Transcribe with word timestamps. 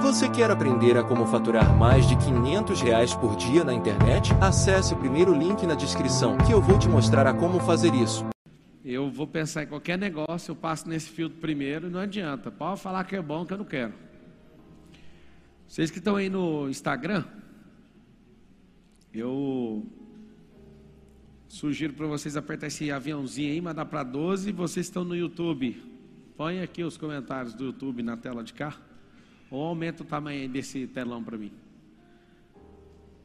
Você 0.00 0.28
quer 0.28 0.50
aprender 0.50 0.96
a 0.96 1.04
como 1.04 1.26
faturar 1.26 1.76
mais 1.76 2.08
de 2.08 2.16
500 2.16 2.80
reais 2.80 3.14
por 3.14 3.36
dia 3.36 3.62
na 3.64 3.74
internet? 3.74 4.32
Acesse 4.40 4.94
o 4.94 4.96
primeiro 4.96 5.34
link 5.34 5.66
na 5.66 5.74
descrição 5.74 6.36
que 6.38 6.52
eu 6.52 6.60
vou 6.60 6.78
te 6.78 6.88
mostrar 6.88 7.26
a 7.26 7.34
como 7.34 7.60
fazer 7.60 7.94
isso. 7.94 8.24
Eu 8.84 9.10
vou 9.10 9.26
pensar 9.26 9.62
em 9.62 9.66
qualquer 9.66 9.96
negócio, 9.98 10.52
eu 10.52 10.56
passo 10.56 10.88
nesse 10.88 11.08
filtro 11.08 11.38
primeiro 11.38 11.86
e 11.86 11.90
não 11.90 12.00
adianta. 12.00 12.50
Pode 12.50 12.80
falar 12.80 13.04
que 13.04 13.14
é 13.14 13.22
bom 13.22 13.44
que 13.44 13.52
eu 13.52 13.58
não 13.58 13.64
quero. 13.64 13.92
Vocês 15.68 15.90
que 15.90 15.98
estão 15.98 16.16
aí 16.16 16.28
no 16.28 16.68
Instagram, 16.68 17.24
eu 19.14 19.86
sugiro 21.48 21.92
para 21.92 22.06
vocês 22.06 22.36
apertar 22.36 22.66
esse 22.66 22.90
aviãozinho 22.90 23.52
aí, 23.52 23.60
mandar 23.60 23.84
para 23.86 24.02
12. 24.02 24.52
Vocês 24.52 24.86
estão 24.86 25.04
no 25.04 25.14
YouTube. 25.14 25.82
Põe 26.36 26.60
aqui 26.60 26.82
os 26.82 26.96
comentários 26.96 27.54
do 27.54 27.66
YouTube 27.66 28.02
na 28.02 28.16
tela 28.16 28.42
de 28.42 28.52
cá. 28.52 28.76
Ou 29.52 29.66
aumenta 29.66 30.02
o 30.02 30.06
tamanho 30.06 30.48
desse 30.48 30.86
telão 30.86 31.22
para 31.22 31.36
mim. 31.36 31.52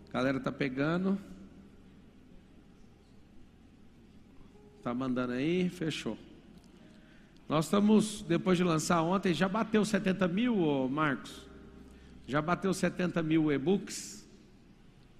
A 0.09 0.11
galera 0.11 0.41
tá 0.41 0.51
pegando. 0.51 1.17
Tá 4.83 4.93
mandando 4.93 5.31
aí, 5.31 5.69
fechou. 5.69 6.17
Nós 7.47 7.63
estamos, 7.63 8.23
depois 8.23 8.57
de 8.57 8.63
lançar 8.65 9.01
ontem, 9.03 9.33
já 9.33 9.47
bateu 9.47 9.85
70 9.85 10.27
mil, 10.27 10.89
Marcos? 10.89 11.47
Já 12.27 12.41
bateu 12.41 12.73
70 12.73 13.23
mil 13.23 13.49
e-books? 13.49 14.27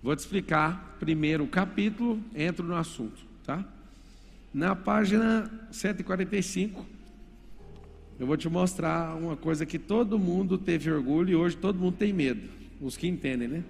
Vou 0.03 0.15
te 0.15 0.21
explicar 0.21 0.97
primeiro 0.99 1.45
o 1.45 1.49
capítulo, 1.49 2.23
entro 2.35 2.67
no 2.67 2.77
assunto, 2.77 3.25
tá? 3.45 3.65
Na 4.55 4.75
página 4.75 5.51
145, 5.71 6.87
eu 8.19 8.27
vou 8.27 8.37
te 8.37 8.49
mostrar 8.49 9.15
uma 9.17 9.37
coisa 9.37 9.67
que 9.67 9.79
todo 9.79 10.19
mundo 10.19 10.57
teve 10.57 10.91
orgulho 10.91 11.31
e 11.31 11.37
hoje 11.37 11.57
todo 11.57 11.79
mundo 11.79 11.97
tem 11.97 12.13
medo. 12.13 12.49
Os 12.81 12.97
que 12.97 13.07
entendem, 13.07 13.49
né? 13.49 13.65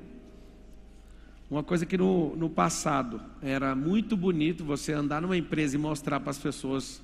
Uma 1.49 1.63
coisa 1.63 1.87
que 1.87 1.97
no, 1.97 2.35
no 2.35 2.51
passado 2.51 3.21
era 3.41 3.75
muito 3.75 4.17
bonito 4.17 4.65
você 4.65 4.93
andar 4.93 5.23
numa 5.23 5.37
empresa 5.37 5.77
e 5.77 5.79
mostrar 5.79 6.19
para 6.19 6.31
as 6.31 6.39
pessoas 6.39 7.01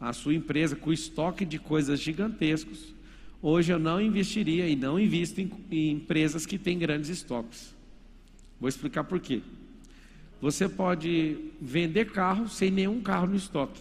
a 0.00 0.12
sua 0.12 0.32
empresa 0.32 0.76
com 0.76 0.92
estoque 0.92 1.44
de 1.44 1.58
coisas 1.58 1.98
gigantescos. 1.98 2.94
Hoje 3.42 3.72
eu 3.72 3.78
não 3.78 4.00
investiria 4.00 4.68
e 4.68 4.76
não 4.76 4.98
invisto 4.98 5.40
em, 5.40 5.50
em 5.70 5.90
empresas 5.90 6.46
que 6.46 6.56
têm 6.56 6.78
grandes 6.78 7.10
estoques. 7.10 7.74
Vou 8.60 8.68
explicar 8.68 9.04
por 9.04 9.18
quê. 9.18 9.42
Você 10.40 10.68
pode 10.68 11.50
vender 11.60 12.12
carro 12.12 12.48
sem 12.48 12.70
nenhum 12.70 13.00
carro 13.00 13.26
no 13.26 13.36
estoque. 13.36 13.80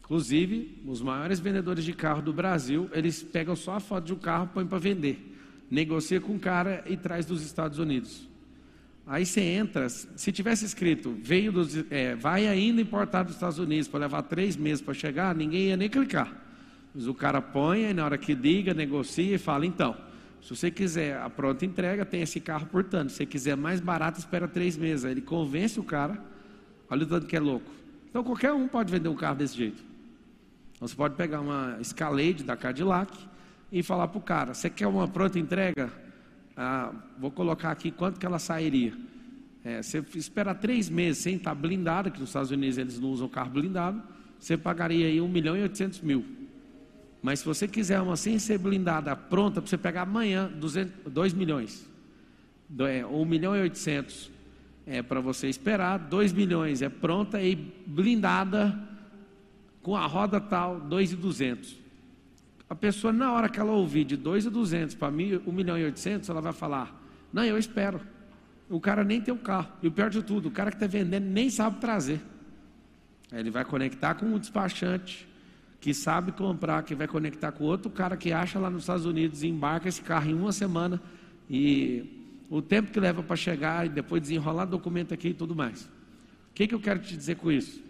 Inclusive, 0.00 0.82
os 0.86 1.02
maiores 1.02 1.38
vendedores 1.38 1.84
de 1.84 1.92
carro 1.92 2.22
do 2.22 2.32
Brasil, 2.32 2.88
eles 2.92 3.22
pegam 3.22 3.54
só 3.54 3.74
a 3.74 3.80
foto 3.80 4.06
de 4.06 4.12
um 4.14 4.18
carro, 4.18 4.50
põem 4.52 4.66
para 4.66 4.78
vender. 4.78 5.34
Negocia 5.70 6.20
com 6.20 6.36
o 6.36 6.38
cara 6.38 6.82
e 6.86 6.96
traz 6.96 7.26
dos 7.26 7.42
Estados 7.42 7.78
Unidos. 7.78 8.33
Aí 9.06 9.26
você 9.26 9.40
entra, 9.42 9.88
se 9.88 10.32
tivesse 10.32 10.64
escrito, 10.64 11.14
veio 11.22 11.52
dos, 11.52 11.84
é, 11.90 12.14
vai 12.14 12.46
ainda 12.46 12.80
importar 12.80 13.22
dos 13.22 13.34
Estados 13.34 13.58
Unidos 13.58 13.86
para 13.86 14.00
levar 14.00 14.22
três 14.22 14.56
meses 14.56 14.80
para 14.80 14.94
chegar, 14.94 15.34
ninguém 15.34 15.68
ia 15.68 15.76
nem 15.76 15.90
clicar. 15.90 16.32
Mas 16.94 17.06
o 17.06 17.12
cara 17.12 17.42
põe, 17.42 17.90
e 17.90 17.92
na 17.92 18.04
hora 18.04 18.16
que 18.16 18.34
liga, 18.34 18.72
negocia 18.72 19.34
e 19.34 19.38
fala, 19.38 19.66
então, 19.66 19.94
se 20.40 20.50
você 20.50 20.70
quiser 20.70 21.18
a 21.18 21.28
pronta 21.28 21.66
entrega, 21.66 22.04
tem 22.04 22.22
esse 22.22 22.40
carro 22.40 22.66
por 22.66 22.84
tanto. 22.84 23.10
Se 23.10 23.18
você 23.18 23.26
quiser 23.26 23.56
mais 23.56 23.80
barato, 23.80 24.18
espera 24.18 24.46
três 24.46 24.76
meses. 24.76 25.04
Aí 25.04 25.12
ele 25.12 25.22
convence 25.22 25.80
o 25.80 25.82
cara, 25.82 26.22
olha 26.88 27.02
o 27.02 27.06
tanto 27.06 27.26
que 27.26 27.36
é 27.36 27.40
louco. 27.40 27.70
Então 28.08 28.22
qualquer 28.22 28.52
um 28.52 28.68
pode 28.68 28.92
vender 28.92 29.08
um 29.08 29.16
carro 29.16 29.36
desse 29.36 29.56
jeito. 29.56 29.82
Então, 30.76 30.86
você 30.86 30.94
pode 30.94 31.14
pegar 31.14 31.40
uma 31.40 31.78
Escalade 31.80 32.44
da 32.44 32.56
Cadillac 32.56 33.10
e 33.72 33.82
falar 33.82 34.08
para 34.08 34.18
o 34.18 34.20
cara, 34.20 34.54
você 34.54 34.68
quer 34.68 34.86
uma 34.86 35.08
pronta 35.08 35.38
entrega? 35.38 35.90
Ah, 36.56 36.92
vou 37.18 37.30
colocar 37.30 37.70
aqui 37.70 37.90
quanto 37.90 38.18
que 38.18 38.26
ela 38.26 38.38
sairia. 38.38 38.94
É, 39.64 39.82
você 39.82 40.04
espera 40.14 40.54
três 40.54 40.88
meses 40.88 41.22
sem 41.22 41.36
estar 41.36 41.54
blindado, 41.54 42.10
que 42.10 42.20
nos 42.20 42.28
Estados 42.28 42.50
Unidos 42.50 42.76
eles 42.76 43.00
não 43.00 43.10
usam 43.10 43.28
carro 43.28 43.50
blindado, 43.50 44.02
você 44.38 44.56
pagaria 44.56 45.06
aí 45.06 45.20
1 45.20 45.28
milhão 45.28 45.56
e 45.56 45.62
800 45.62 46.00
mil. 46.02 46.24
Mas 47.22 47.38
se 47.38 47.46
você 47.46 47.66
quiser 47.66 48.00
uma 48.00 48.16
sem 48.16 48.38
ser 48.38 48.58
blindada, 48.58 49.16
pronta 49.16 49.62
para 49.62 49.70
você 49.70 49.78
pegar 49.78 50.02
amanhã, 50.02 50.50
200, 50.54 51.10
2 51.10 51.32
milhões. 51.32 51.90
É, 52.80 53.06
1 53.06 53.24
milhão 53.24 53.56
e 53.56 53.62
800 53.62 54.30
é 54.86 55.02
para 55.02 55.20
você 55.20 55.48
esperar, 55.48 55.98
2 55.98 56.32
milhões 56.34 56.82
é 56.82 56.90
pronta 56.90 57.40
e 57.40 57.56
blindada 57.86 58.78
com 59.82 59.96
a 59.96 60.06
roda 60.06 60.38
tal, 60.40 60.78
2 60.80 61.12
e 61.12 61.16
200. 61.16 61.83
A 62.74 62.76
pessoa, 62.76 63.12
na 63.12 63.32
hora 63.32 63.48
que 63.48 63.60
ela 63.60 63.70
ouvir 63.70 64.02
de 64.02 64.16
2,200 64.16 64.96
para 64.96 65.06
1 65.06 65.52
milhão 65.52 65.78
e 65.78 65.84
800, 65.84 66.28
ela 66.28 66.40
vai 66.40 66.52
falar: 66.52 67.00
Não, 67.32 67.44
eu 67.44 67.56
espero. 67.56 68.00
O 68.68 68.80
cara 68.80 69.04
nem 69.04 69.20
tem 69.20 69.32
o 69.32 69.38
carro. 69.38 69.68
E 69.80 69.86
o 69.86 69.92
pior 69.92 70.10
de 70.10 70.20
tudo, 70.24 70.48
o 70.48 70.50
cara 70.50 70.72
que 70.72 70.76
está 70.76 70.88
vendendo 70.88 71.24
nem 71.24 71.48
sabe 71.48 71.78
trazer. 71.78 72.20
Aí 73.30 73.38
ele 73.38 73.50
vai 73.50 73.64
conectar 73.64 74.16
com 74.16 74.26
um 74.26 74.40
despachante 74.40 75.28
que 75.80 75.94
sabe 75.94 76.32
comprar, 76.32 76.82
que 76.82 76.96
vai 76.96 77.06
conectar 77.06 77.52
com 77.52 77.62
outro 77.62 77.88
cara 77.92 78.16
que 78.16 78.32
acha 78.32 78.58
lá 78.58 78.68
nos 78.68 78.82
Estados 78.82 79.06
Unidos 79.06 79.44
e 79.44 79.46
embarca 79.46 79.88
esse 79.88 80.02
carro 80.02 80.28
em 80.28 80.34
uma 80.34 80.50
semana. 80.50 81.00
E 81.48 82.26
o 82.50 82.60
tempo 82.60 82.90
que 82.90 82.98
leva 82.98 83.22
para 83.22 83.36
chegar 83.36 83.86
e 83.86 83.88
depois 83.88 84.20
desenrolar 84.20 84.64
documento 84.64 85.14
aqui 85.14 85.28
e 85.28 85.34
tudo 85.34 85.54
mais. 85.54 85.84
O 85.84 86.54
que, 86.54 86.66
que 86.66 86.74
eu 86.74 86.80
quero 86.80 86.98
te 86.98 87.16
dizer 87.16 87.36
com 87.36 87.52
isso? 87.52 87.80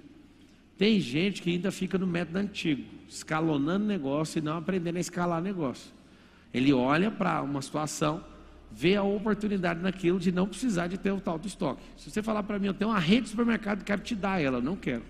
Tem 0.76 1.00
gente 1.00 1.40
que 1.40 1.48
ainda 1.48 1.72
fica 1.72 1.96
no 1.96 2.06
método 2.06 2.36
antigo, 2.36 2.84
escalonando 3.08 3.84
negócio 3.84 4.38
e 4.38 4.42
não 4.42 4.56
aprendendo 4.56 4.96
a 4.96 5.00
escalar 5.00 5.42
negócio. 5.42 5.92
Ele 6.52 6.72
olha 6.72 7.10
para 7.10 7.42
uma 7.42 7.60
situação, 7.60 8.24
vê 8.70 8.96
a 8.96 9.02
oportunidade 9.02 9.80
naquilo 9.80 10.18
de 10.18 10.30
não 10.30 10.46
precisar 10.46 10.86
de 10.86 10.98
ter 10.98 11.10
o 11.12 11.20
tal 11.20 11.38
do 11.38 11.46
estoque. 11.46 11.82
Se 11.96 12.10
você 12.10 12.22
falar 12.22 12.42
para 12.42 12.58
mim, 12.58 12.68
eu 12.68 12.74
tenho 12.74 12.90
uma 12.90 12.98
rede 12.98 13.22
de 13.22 13.28
supermercado 13.30 13.84
quero 13.84 14.02
te 14.02 14.14
dar 14.14 14.40
ela, 14.40 14.60
não 14.60 14.76
quero. 14.76 15.02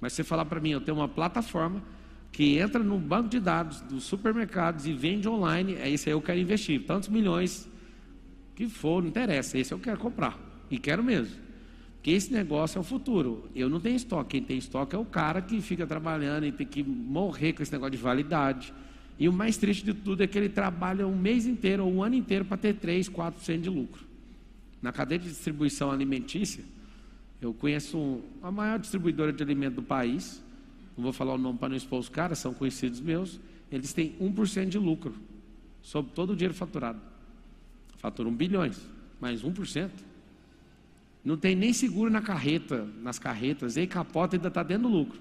Mas 0.00 0.12
se 0.12 0.16
você 0.16 0.24
falar 0.24 0.44
para 0.44 0.60
mim, 0.60 0.70
eu 0.70 0.80
tenho 0.80 0.96
uma 0.96 1.08
plataforma 1.08 1.82
que 2.32 2.58
entra 2.58 2.82
no 2.82 2.98
banco 2.98 3.28
de 3.28 3.38
dados 3.38 3.80
dos 3.82 4.04
supermercados 4.04 4.86
e 4.86 4.92
vende 4.92 5.28
online, 5.28 5.74
é 5.74 5.88
isso 5.88 6.08
aí 6.08 6.12
eu 6.14 6.20
quero 6.20 6.40
investir. 6.40 6.84
Tantos 6.84 7.08
milhões 7.08 7.68
que 8.54 8.68
for, 8.68 9.02
não 9.02 9.08
interessa, 9.08 9.58
esse 9.58 9.72
eu 9.72 9.78
quero 9.78 9.98
comprar. 9.98 10.38
E 10.70 10.78
quero 10.78 11.04
mesmo. 11.04 11.36
Porque 12.02 12.10
esse 12.10 12.32
negócio 12.32 12.78
é 12.78 12.80
o 12.80 12.84
futuro. 12.84 13.48
Eu 13.54 13.68
não 13.68 13.78
tenho 13.78 13.94
estoque. 13.94 14.30
Quem 14.30 14.42
tem 14.42 14.58
estoque 14.58 14.96
é 14.96 14.98
o 14.98 15.04
cara 15.04 15.40
que 15.40 15.60
fica 15.60 15.86
trabalhando 15.86 16.44
e 16.44 16.50
tem 16.50 16.66
que 16.66 16.82
morrer 16.82 17.52
com 17.52 17.62
esse 17.62 17.70
negócio 17.70 17.92
de 17.92 17.96
validade. 17.96 18.74
E 19.20 19.28
o 19.28 19.32
mais 19.32 19.56
triste 19.56 19.84
de 19.84 19.94
tudo 19.94 20.20
é 20.20 20.26
que 20.26 20.36
ele 20.36 20.48
trabalha 20.48 21.06
um 21.06 21.16
mês 21.16 21.46
inteiro 21.46 21.84
ou 21.84 21.92
um 21.92 22.02
ano 22.02 22.16
inteiro 22.16 22.44
para 22.44 22.56
ter 22.56 22.74
3, 22.74 23.08
4% 23.08 23.60
de 23.60 23.70
lucro. 23.70 24.04
Na 24.82 24.90
cadeia 24.90 25.20
de 25.20 25.28
distribuição 25.28 25.92
alimentícia, 25.92 26.64
eu 27.40 27.54
conheço 27.54 28.20
a 28.42 28.50
maior 28.50 28.80
distribuidora 28.80 29.32
de 29.32 29.40
alimento 29.40 29.76
do 29.76 29.82
país. 29.84 30.42
Não 30.96 31.04
vou 31.04 31.12
falar 31.12 31.34
o 31.34 31.38
nome 31.38 31.56
para 31.56 31.68
não 31.68 31.76
expor 31.76 32.00
os 32.00 32.08
caras, 32.08 32.40
são 32.40 32.52
conhecidos 32.52 33.00
meus. 33.00 33.38
Eles 33.70 33.92
têm 33.92 34.16
1% 34.20 34.68
de 34.68 34.78
lucro 34.78 35.14
sobre 35.80 36.10
todo 36.10 36.30
o 36.30 36.36
dinheiro 36.36 36.54
faturado. 36.54 37.00
Faturam 37.98 38.34
bilhões, 38.34 38.80
mas 39.20 39.44
1%. 39.44 39.88
Não 41.24 41.36
tem 41.36 41.54
nem 41.54 41.72
seguro 41.72 42.10
na 42.10 42.20
carreta, 42.20 42.86
nas 43.00 43.18
carretas, 43.18 43.76
e 43.76 43.86
capota 43.86 44.36
ainda 44.36 44.48
está 44.48 44.62
dando 44.62 44.88
lucro. 44.88 45.20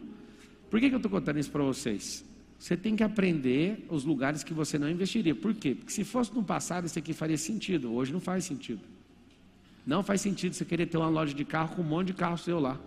Por 0.70 0.80
que, 0.80 0.90
que 0.90 0.96
eu 0.96 0.98
estou 0.98 1.12
contando 1.12 1.38
isso 1.38 1.52
para 1.52 1.64
vocês? 1.64 2.26
Você 2.58 2.78
tem 2.78 2.96
que 2.96 3.04
aprender 3.04 3.86
os 3.90 4.04
lugares 4.04 4.44
que 4.44 4.54
você 4.54 4.78
não 4.80 4.90
investiria. 4.90 5.36
Por 5.36 5.54
quê? 5.54 5.76
Porque 5.76 5.92
se 5.92 6.04
fosse 6.04 6.34
no 6.34 6.44
passado, 6.44 6.86
isso 6.86 6.98
aqui 6.98 7.12
faria 7.12 7.38
sentido. 7.38 7.94
Hoje 7.94 8.14
não 8.14 8.20
faz 8.20 8.46
sentido. 8.46 8.82
Não 9.86 10.04
faz 10.04 10.22
sentido 10.22 10.54
você 10.54 10.64
querer 10.64 10.86
ter 10.86 10.98
uma 10.98 11.10
loja 11.10 11.34
de 11.34 11.44
carro 11.44 11.76
com 11.76 11.82
um 11.82 11.86
monte 11.86 12.08
de 12.08 12.14
carro 12.14 12.38
seu 12.38 12.60
lá. 12.60 12.80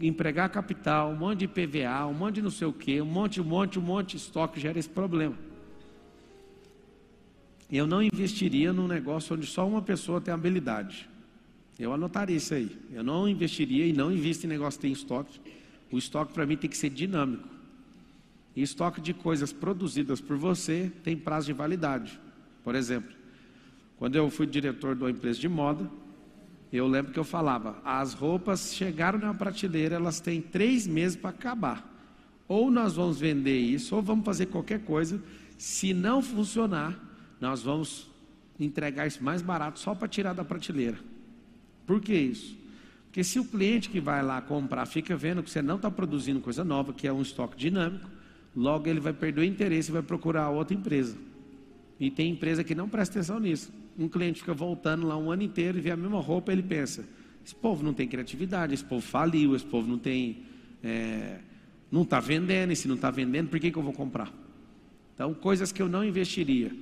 Empregar 0.00 0.50
capital, 0.50 1.10
um 1.10 1.16
monte 1.16 1.40
de 1.40 1.48
PVA, 1.48 2.06
um 2.06 2.12
monte 2.12 2.36
de 2.36 2.42
não 2.42 2.50
sei 2.50 2.66
o 2.66 2.72
quê, 2.72 3.00
um 3.00 3.06
monte, 3.06 3.40
um 3.40 3.44
monte, 3.44 3.78
um 3.78 3.82
monte 3.82 4.10
de 4.10 4.16
estoque 4.18 4.60
gera 4.60 4.78
esse 4.78 4.88
problema. 4.88 5.36
Eu 7.72 7.86
não 7.86 8.02
investiria 8.02 8.72
num 8.72 8.86
negócio 8.86 9.34
onde 9.34 9.46
só 9.46 9.66
uma 9.66 9.80
pessoa 9.80 10.20
tem 10.20 10.32
habilidade. 10.32 11.08
Eu 11.78 11.92
anotaria 11.92 12.36
isso 12.36 12.54
aí. 12.54 12.76
Eu 12.92 13.02
não 13.02 13.28
investiria 13.28 13.86
e 13.86 13.92
não 13.92 14.12
invisto 14.12 14.46
em 14.46 14.48
negócio 14.48 14.78
que 14.78 14.86
tem 14.86 14.92
estoque. 14.92 15.40
O 15.90 15.98
estoque 15.98 16.32
para 16.32 16.46
mim 16.46 16.56
tem 16.56 16.70
que 16.70 16.76
ser 16.76 16.90
dinâmico. 16.90 17.48
E 18.54 18.62
estoque 18.62 19.00
de 19.00 19.12
coisas 19.12 19.52
produzidas 19.52 20.20
por 20.20 20.36
você 20.36 20.92
tem 21.02 21.16
prazo 21.16 21.46
de 21.46 21.52
validade. 21.52 22.20
Por 22.62 22.74
exemplo, 22.74 23.12
quando 23.98 24.16
eu 24.16 24.30
fui 24.30 24.46
diretor 24.46 24.94
de 24.94 25.02
uma 25.02 25.10
empresa 25.10 25.38
de 25.40 25.48
moda, 25.48 25.90
Eu 26.74 26.88
lembro 26.88 27.12
que 27.12 27.18
eu 27.20 27.24
falava, 27.24 27.80
as 27.84 28.14
roupas 28.14 28.74
chegaram 28.74 29.16
na 29.16 29.32
prateleira, 29.32 29.94
elas 29.94 30.18
têm 30.18 30.42
três 30.42 30.88
meses 30.88 31.16
para 31.16 31.30
acabar. 31.30 31.88
Ou 32.48 32.68
nós 32.68 32.96
vamos 32.96 33.20
vender 33.20 33.56
isso, 33.56 33.94
ou 33.94 34.02
vamos 34.02 34.24
fazer 34.24 34.46
qualquer 34.46 34.80
coisa. 34.80 35.22
Se 35.56 35.94
não 35.94 36.20
funcionar, 36.20 36.98
nós 37.40 37.62
vamos 37.62 38.10
entregar 38.58 39.06
isso 39.06 39.22
mais 39.22 39.40
barato 39.40 39.78
só 39.78 39.94
para 39.94 40.08
tirar 40.08 40.32
da 40.32 40.44
prateleira. 40.44 40.98
Por 41.86 42.00
que 42.00 42.14
isso? 42.14 42.56
Porque 43.06 43.22
se 43.22 43.38
o 43.38 43.44
cliente 43.44 43.90
que 43.90 44.00
vai 44.00 44.22
lá 44.22 44.40
comprar 44.40 44.86
fica 44.86 45.16
vendo 45.16 45.42
que 45.42 45.50
você 45.50 45.62
não 45.62 45.76
está 45.76 45.90
produzindo 45.90 46.40
coisa 46.40 46.64
nova, 46.64 46.92
que 46.92 47.06
é 47.06 47.12
um 47.12 47.22
estoque 47.22 47.56
dinâmico, 47.56 48.10
logo 48.56 48.88
ele 48.88 49.00
vai 49.00 49.12
perder 49.12 49.42
o 49.42 49.44
interesse 49.44 49.90
e 49.90 49.92
vai 49.92 50.02
procurar 50.02 50.50
outra 50.50 50.74
empresa. 50.74 51.16
E 52.00 52.10
tem 52.10 52.32
empresa 52.32 52.64
que 52.64 52.74
não 52.74 52.88
presta 52.88 53.18
atenção 53.18 53.38
nisso. 53.38 53.72
Um 53.96 54.08
cliente 54.08 54.40
fica 54.40 54.52
voltando 54.52 55.06
lá 55.06 55.16
um 55.16 55.30
ano 55.30 55.42
inteiro 55.42 55.78
e 55.78 55.80
vê 55.80 55.92
a 55.92 55.96
mesma 55.96 56.20
roupa, 56.20 56.50
ele 56.50 56.62
pensa: 56.62 57.04
esse 57.44 57.54
povo 57.54 57.84
não 57.84 57.94
tem 57.94 58.08
criatividade, 58.08 58.74
esse 58.74 58.84
povo 58.84 59.00
faliu, 59.00 59.54
esse 59.54 59.64
povo 59.64 59.88
não 59.88 59.98
tem. 59.98 60.42
É, 60.82 61.38
não 61.90 62.02
está 62.02 62.18
vendendo, 62.18 62.72
e 62.72 62.76
se 62.76 62.88
não 62.88 62.96
está 62.96 63.12
vendendo, 63.12 63.48
por 63.48 63.60
que, 63.60 63.70
que 63.70 63.78
eu 63.78 63.82
vou 63.82 63.92
comprar? 63.92 64.32
Então, 65.14 65.32
coisas 65.32 65.70
que 65.70 65.80
eu 65.80 65.88
não 65.88 66.04
investiria, 66.04 66.72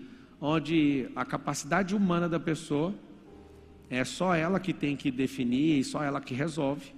onde 0.41 1.09
a 1.15 1.27
capacidade 1.27 1.95
humana 1.95 2.27
da 2.27 2.41
pessoa 2.41 2.95
é 3.93 4.05
só 4.07 4.35
ela 4.35 4.59
que 4.59 4.73
tem 4.73 4.97
que 4.97 5.11
definir 5.11 5.79
e 5.79 5.85
só 5.85 6.03
ela 6.03 6.19
que 6.19 6.33
resolve. 6.33 6.95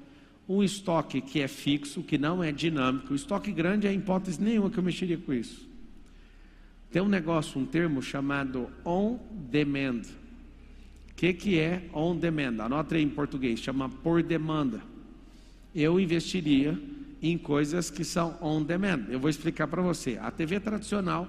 Um 0.48 0.62
estoque 0.62 1.20
que 1.20 1.40
é 1.40 1.48
fixo, 1.48 2.04
que 2.04 2.16
não 2.16 2.42
é 2.42 2.52
dinâmico. 2.52 3.12
O 3.12 3.16
estoque 3.16 3.50
grande 3.50 3.88
é 3.88 3.92
hipótese 3.92 4.40
nenhuma 4.40 4.70
que 4.70 4.78
eu 4.78 4.82
mexeria 4.82 5.18
com 5.18 5.32
isso. 5.32 5.68
Tem 6.92 7.02
um 7.02 7.08
negócio, 7.08 7.60
um 7.60 7.66
termo 7.66 8.00
chamado 8.00 8.70
on 8.84 9.18
demand. 9.50 10.02
O 11.10 11.14
que, 11.16 11.32
que 11.32 11.58
é 11.58 11.82
on 11.92 12.16
demand? 12.16 12.60
Anota 12.60 12.94
aí 12.94 13.02
em 13.02 13.08
português, 13.08 13.58
chama 13.58 13.88
por 13.88 14.22
demanda. 14.22 14.80
Eu 15.74 15.98
investiria 15.98 16.80
em 17.20 17.36
coisas 17.36 17.90
que 17.90 18.04
são 18.04 18.38
on 18.40 18.62
demand. 18.62 19.06
Eu 19.08 19.18
vou 19.18 19.28
explicar 19.28 19.66
para 19.66 19.82
você. 19.82 20.16
A 20.22 20.30
TV 20.30 20.60
tradicional, 20.60 21.28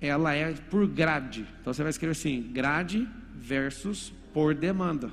ela 0.00 0.34
é 0.34 0.50
por 0.54 0.86
grade. 0.86 1.44
Então 1.60 1.74
você 1.74 1.82
vai 1.82 1.90
escrever 1.90 2.12
assim: 2.12 2.40
grade 2.40 3.06
versus 3.34 4.14
por 4.32 4.54
demanda. 4.54 5.10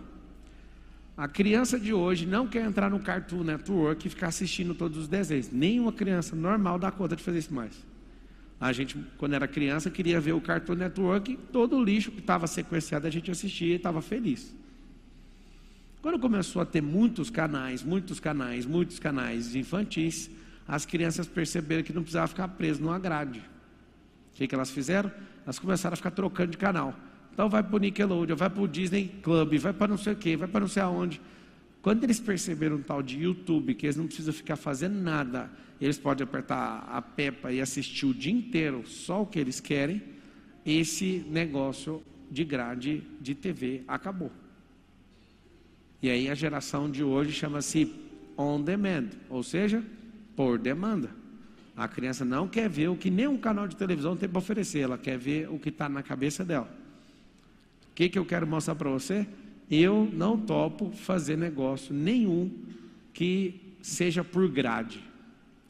A 1.17 1.27
criança 1.27 1.79
de 1.79 1.93
hoje 1.93 2.25
não 2.25 2.45
quer 2.45 2.65
entrar 2.65 2.89
no 2.89 2.99
Cartoon 2.99 3.43
Network 3.43 4.05
e 4.05 4.09
ficar 4.09 4.27
assistindo 4.27 4.75
todos 4.75 4.97
os 4.97 5.07
desenhos. 5.07 5.49
Nenhuma 5.49 5.93
criança 5.93 6.35
normal 6.35 6.77
dá 6.77 6.91
conta 6.91 7.15
de 7.15 7.23
fazer 7.23 7.39
isso 7.39 7.53
mais. 7.53 7.73
A 8.59 8.73
gente, 8.73 8.97
quando 9.17 9.33
era 9.33 9.47
criança, 9.47 9.89
queria 9.89 10.19
ver 10.19 10.33
o 10.33 10.41
Cartoon 10.41 10.75
Network, 10.75 11.37
todo 11.51 11.77
o 11.77 11.83
lixo 11.83 12.11
que 12.11 12.19
estava 12.19 12.47
sequenciado 12.47 13.07
a 13.07 13.09
gente 13.09 13.31
assistia 13.31 13.73
e 13.73 13.75
estava 13.77 14.01
feliz. 14.01 14.53
Quando 16.01 16.19
começou 16.19 16.61
a 16.61 16.65
ter 16.65 16.81
muitos 16.81 17.29
canais, 17.29 17.81
muitos 17.81 18.19
canais, 18.19 18.65
muitos 18.65 18.99
canais 18.99 19.55
infantis, 19.55 20.29
as 20.67 20.85
crianças 20.85 21.27
perceberam 21.27 21.83
que 21.83 21.93
não 21.93 22.01
precisava 22.01 22.27
ficar 22.27 22.47
preso 22.49 22.81
numa 22.81 22.99
grade. 22.99 23.39
O 23.39 24.35
que, 24.35 24.47
que 24.47 24.53
elas 24.53 24.69
fizeram? 24.69 25.11
Elas 25.45 25.59
começaram 25.59 25.93
a 25.93 25.97
ficar 25.97 26.11
trocando 26.11 26.51
de 26.51 26.57
canal. 26.57 26.93
Então 27.35 27.49
vai 27.49 27.61
para 27.61 27.75
o 27.75 27.79
Nickelodeon, 27.79 28.33
vai 28.33 28.49
para 28.49 28.61
o 28.61 28.67
Disney 28.67 29.11
Club, 29.21 29.57
vai 29.57 29.73
para 29.73 29.89
não 29.89 29.97
sei 29.97 30.13
o 30.13 30.15
quê, 30.15 30.37
vai 30.37 30.47
para 30.47 30.61
não 30.61 30.69
sei 30.69 30.81
aonde. 30.81 31.19
Quando 31.81 32.01
eles 32.05 32.17
perceberam 32.17 32.77
um 32.77 32.81
tal 32.81 33.03
de 33.03 33.19
YouTube, 33.19 33.75
que 33.75 33.85
eles 33.85 33.97
não 33.97 34.07
precisam 34.07 34.33
ficar 34.33 34.55
fazendo 34.55 34.95
nada, 34.95 35.51
eles 35.81 35.97
podem 35.97 36.23
apertar 36.23 36.87
a 36.89 37.01
pepa 37.01 37.51
e 37.51 37.59
assistir 37.59 38.05
o 38.05 38.13
dia 38.13 38.31
inteiro 38.31 38.87
só 38.87 39.21
o 39.21 39.25
que 39.25 39.37
eles 39.37 39.59
querem, 39.59 40.01
esse 40.65 41.25
negócio 41.29 42.01
de 42.31 42.45
grade 42.45 43.03
de 43.19 43.35
TV 43.35 43.83
acabou. 43.85 44.31
E 46.01 46.09
aí 46.09 46.29
a 46.29 46.35
geração 46.35 46.89
de 46.89 47.03
hoje 47.03 47.33
chama-se 47.33 47.93
on 48.37 48.61
demand, 48.61 49.09
ou 49.29 49.43
seja, 49.43 49.83
por 50.37 50.57
demanda. 50.57 51.09
A 51.75 51.85
criança 51.85 52.23
não 52.23 52.47
quer 52.47 52.69
ver 52.69 52.87
o 52.87 52.95
que 52.95 53.09
nenhum 53.09 53.37
canal 53.37 53.67
de 53.67 53.75
televisão 53.75 54.15
tem 54.15 54.29
para 54.29 54.39
oferecer, 54.39 54.79
ela 54.79 54.97
quer 54.97 55.17
ver 55.17 55.49
o 55.49 55.59
que 55.59 55.67
está 55.67 55.89
na 55.89 56.01
cabeça 56.01 56.45
dela. 56.45 56.84
O 57.95 57.95
que, 57.95 58.09
que 58.09 58.19
eu 58.19 58.25
quero 58.25 58.45
mostrar 58.45 58.75
para 58.75 58.89
você? 58.89 59.25
Eu 59.71 60.11
não 60.11 60.37
topo 60.37 60.91
fazer 60.91 61.37
negócio 61.37 61.95
nenhum 61.95 62.51
que 63.13 63.77
seja 63.81 64.21
por 64.21 64.49
grade, 64.49 65.01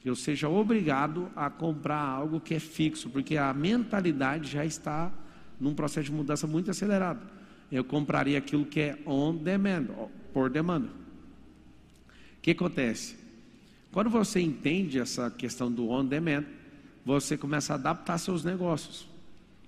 eu 0.03 0.15
seja 0.15 0.49
obrigado 0.49 1.29
a 1.35 1.51
comprar 1.51 1.99
algo 1.99 2.39
que 2.39 2.55
é 2.55 2.59
fixo, 2.59 3.11
porque 3.11 3.37
a 3.37 3.53
mentalidade 3.53 4.49
já 4.49 4.65
está 4.65 5.13
num 5.59 5.75
processo 5.75 6.05
de 6.05 6.11
mudança 6.11 6.47
muito 6.47 6.71
acelerado. 6.71 7.21
Eu 7.71 7.83
compraria 7.83 8.39
aquilo 8.39 8.65
que 8.65 8.79
é 8.79 8.97
on 9.05 9.35
demand, 9.35 9.85
por 10.33 10.49
demanda. 10.49 10.87
O 10.87 12.41
que 12.41 12.49
acontece? 12.49 13.15
Quando 13.91 14.09
você 14.09 14.39
entende 14.39 14.97
essa 14.97 15.29
questão 15.29 15.71
do 15.71 15.91
on 15.91 16.03
demand, 16.03 16.45
você 17.05 17.37
começa 17.37 17.73
a 17.73 17.75
adaptar 17.75 18.17
seus 18.17 18.43
negócios. 18.43 19.13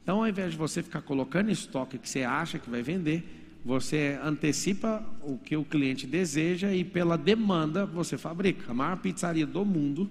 Então, 0.08 0.20
ao 0.22 0.28
invés 0.30 0.54
de 0.54 0.58
você 0.58 0.82
ficar 0.82 1.02
colocando 1.02 1.52
estoque 1.52 1.98
que 1.98 2.08
você 2.08 2.24
acha 2.24 2.58
que 2.58 2.70
vai 2.70 2.82
vender, 2.82 3.26
você 3.66 4.18
antecipa 4.24 5.06
o 5.22 5.38
que 5.38 5.58
o 5.58 5.66
cliente 5.66 6.08
deseja 6.08 6.74
e 6.74 6.82
pela 6.82 7.18
demanda 7.18 7.86
você 7.86 8.18
fabrica. 8.18 8.72
A 8.72 8.74
maior 8.74 8.96
pizzaria 9.00 9.46
do 9.46 9.66
mundo, 9.66 10.04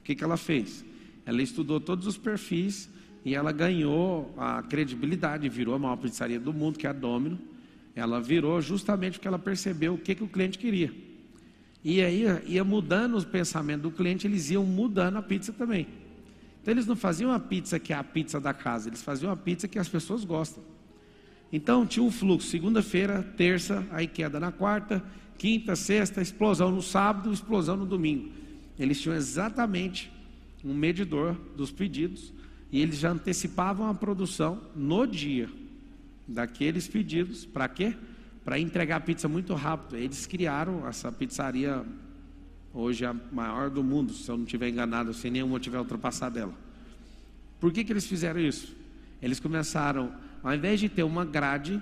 o 0.00 0.02
que, 0.02 0.14
que 0.14 0.24
ela 0.24 0.38
fez? 0.38 0.82
Ela 1.26 1.42
estudou 1.42 1.78
todos 1.78 2.06
os 2.06 2.16
perfis 2.16 2.88
e 3.22 3.34
ela 3.34 3.52
ganhou 3.52 4.34
a 4.38 4.62
credibilidade, 4.62 5.46
virou 5.50 5.74
a 5.74 5.78
maior 5.78 5.96
pizzaria 5.96 6.40
do 6.40 6.54
mundo, 6.54 6.78
que 6.78 6.86
é 6.86 6.90
a 6.90 6.94
Domino. 6.94 7.38
Ela 7.94 8.22
virou 8.22 8.58
justamente 8.62 9.18
porque 9.18 9.28
ela 9.28 9.38
percebeu 9.38 9.92
o 9.92 9.98
que, 9.98 10.14
que 10.14 10.24
o 10.24 10.28
cliente 10.28 10.58
queria. 10.58 10.90
E 11.84 12.00
aí 12.00 12.24
ia 12.46 12.64
mudando 12.64 13.18
o 13.18 13.26
pensamento 13.26 13.82
do 13.82 13.90
cliente, 13.90 14.26
eles 14.26 14.48
iam 14.48 14.64
mudando 14.64 15.18
a 15.18 15.22
pizza 15.22 15.52
também. 15.52 15.86
Então 16.60 16.72
eles 16.72 16.86
não 16.86 16.96
faziam 16.96 17.32
a 17.32 17.40
pizza 17.40 17.78
que 17.78 17.92
é 17.92 17.96
a 17.96 18.04
pizza 18.04 18.40
da 18.40 18.52
casa, 18.52 18.88
eles 18.88 19.02
faziam 19.02 19.32
a 19.32 19.36
pizza 19.36 19.66
que 19.66 19.78
as 19.78 19.88
pessoas 19.88 20.24
gostam. 20.24 20.62
Então 21.52 21.86
tinha 21.86 22.02
um 22.02 22.10
fluxo, 22.10 22.48
segunda-feira, 22.48 23.22
terça, 23.36 23.86
aí 23.90 24.06
queda 24.06 24.38
na 24.38 24.52
quarta, 24.52 25.02
quinta, 25.36 25.74
sexta, 25.74 26.20
explosão 26.20 26.70
no 26.70 26.82
sábado, 26.82 27.32
explosão 27.32 27.76
no 27.76 27.86
domingo. 27.86 28.30
Eles 28.78 29.00
tinham 29.00 29.16
exatamente 29.16 30.12
um 30.64 30.74
medidor 30.74 31.34
dos 31.56 31.70
pedidos 31.70 32.32
e 32.70 32.80
eles 32.80 32.98
já 32.98 33.10
antecipavam 33.10 33.88
a 33.88 33.94
produção 33.94 34.62
no 34.76 35.06
dia 35.06 35.48
daqueles 36.26 36.86
pedidos. 36.86 37.44
Para 37.44 37.68
quê? 37.68 37.96
Para 38.44 38.58
entregar 38.58 38.96
a 38.96 39.00
pizza 39.00 39.28
muito 39.28 39.54
rápido. 39.54 39.96
Eles 39.96 40.26
criaram 40.26 40.86
essa 40.86 41.10
pizzaria, 41.10 41.84
hoje 42.72 43.04
a 43.04 43.14
maior 43.32 43.70
do 43.70 43.82
mundo, 43.82 44.12
se 44.12 44.28
eu 44.30 44.36
não 44.36 44.44
estiver 44.44 44.68
enganado, 44.68 45.12
se 45.12 45.28
nenhuma 45.30 45.58
tiver 45.58 45.78
ultrapassado 45.78 46.38
ela. 46.38 46.54
Por 47.58 47.72
que, 47.72 47.84
que 47.84 47.92
eles 47.92 48.06
fizeram 48.06 48.40
isso? 48.40 48.74
Eles 49.20 49.38
começaram, 49.38 50.12
ao 50.42 50.54
invés 50.54 50.80
de 50.80 50.88
ter 50.88 51.02
uma 51.02 51.24
grade, 51.24 51.80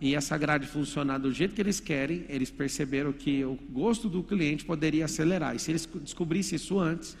e 0.00 0.14
essa 0.14 0.36
grade 0.38 0.66
funcionar 0.66 1.18
do 1.18 1.30
jeito 1.30 1.54
que 1.54 1.60
eles 1.60 1.78
querem, 1.78 2.24
eles 2.28 2.50
perceberam 2.50 3.12
que 3.12 3.44
o 3.44 3.58
gosto 3.70 4.08
do 4.08 4.22
cliente 4.22 4.64
poderia 4.64 5.04
acelerar. 5.04 5.54
E 5.54 5.58
se 5.58 5.70
eles 5.70 5.86
descobrissem 6.02 6.56
isso 6.56 6.78
antes, 6.78 7.16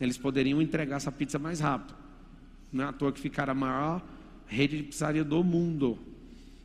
eles 0.00 0.16
poderiam 0.16 0.60
entregar 0.60 0.96
essa 0.96 1.12
pizza 1.12 1.38
mais 1.38 1.60
rápido. 1.60 1.94
Não 2.72 2.84
é 2.84 2.88
à 2.88 2.92
toa 2.92 3.12
que 3.12 3.20
ficaram 3.20 3.52
a 3.52 3.54
maior 3.54 4.02
rede 4.46 4.78
de 4.78 4.82
pizzaria 4.84 5.22
do 5.22 5.44
mundo. 5.44 5.98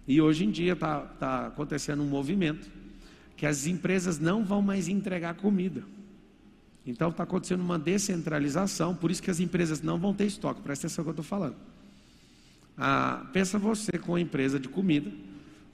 E 0.07 0.21
hoje 0.21 0.45
em 0.45 0.51
dia 0.51 0.73
está 0.73 1.01
tá 1.01 1.47
acontecendo 1.47 2.01
um 2.01 2.07
movimento 2.07 2.69
que 3.35 3.45
as 3.45 3.67
empresas 3.67 4.17
não 4.17 4.43
vão 4.43 4.61
mais 4.61 4.87
entregar 4.87 5.35
comida. 5.35 5.83
Então 6.87 7.09
está 7.09 7.23
acontecendo 7.23 7.59
uma 7.59 7.77
descentralização, 7.77 8.95
por 8.95 9.11
isso 9.11 9.21
que 9.21 9.29
as 9.29 9.41
empresas 9.41 9.81
não 9.81 9.99
vão 9.99 10.13
ter 10.13 10.25
estoque. 10.25 10.61
Presta 10.61 10.87
atenção 10.87 11.03
no 11.03 11.05
que 11.05 11.19
eu 11.19 11.21
estou 11.21 11.25
falando. 11.25 11.55
Ah, 12.77 13.27
pensa 13.33 13.59
você 13.59 13.91
com 13.99 14.13
uma 14.13 14.21
empresa 14.21 14.57
de 14.57 14.69
comida, 14.69 15.11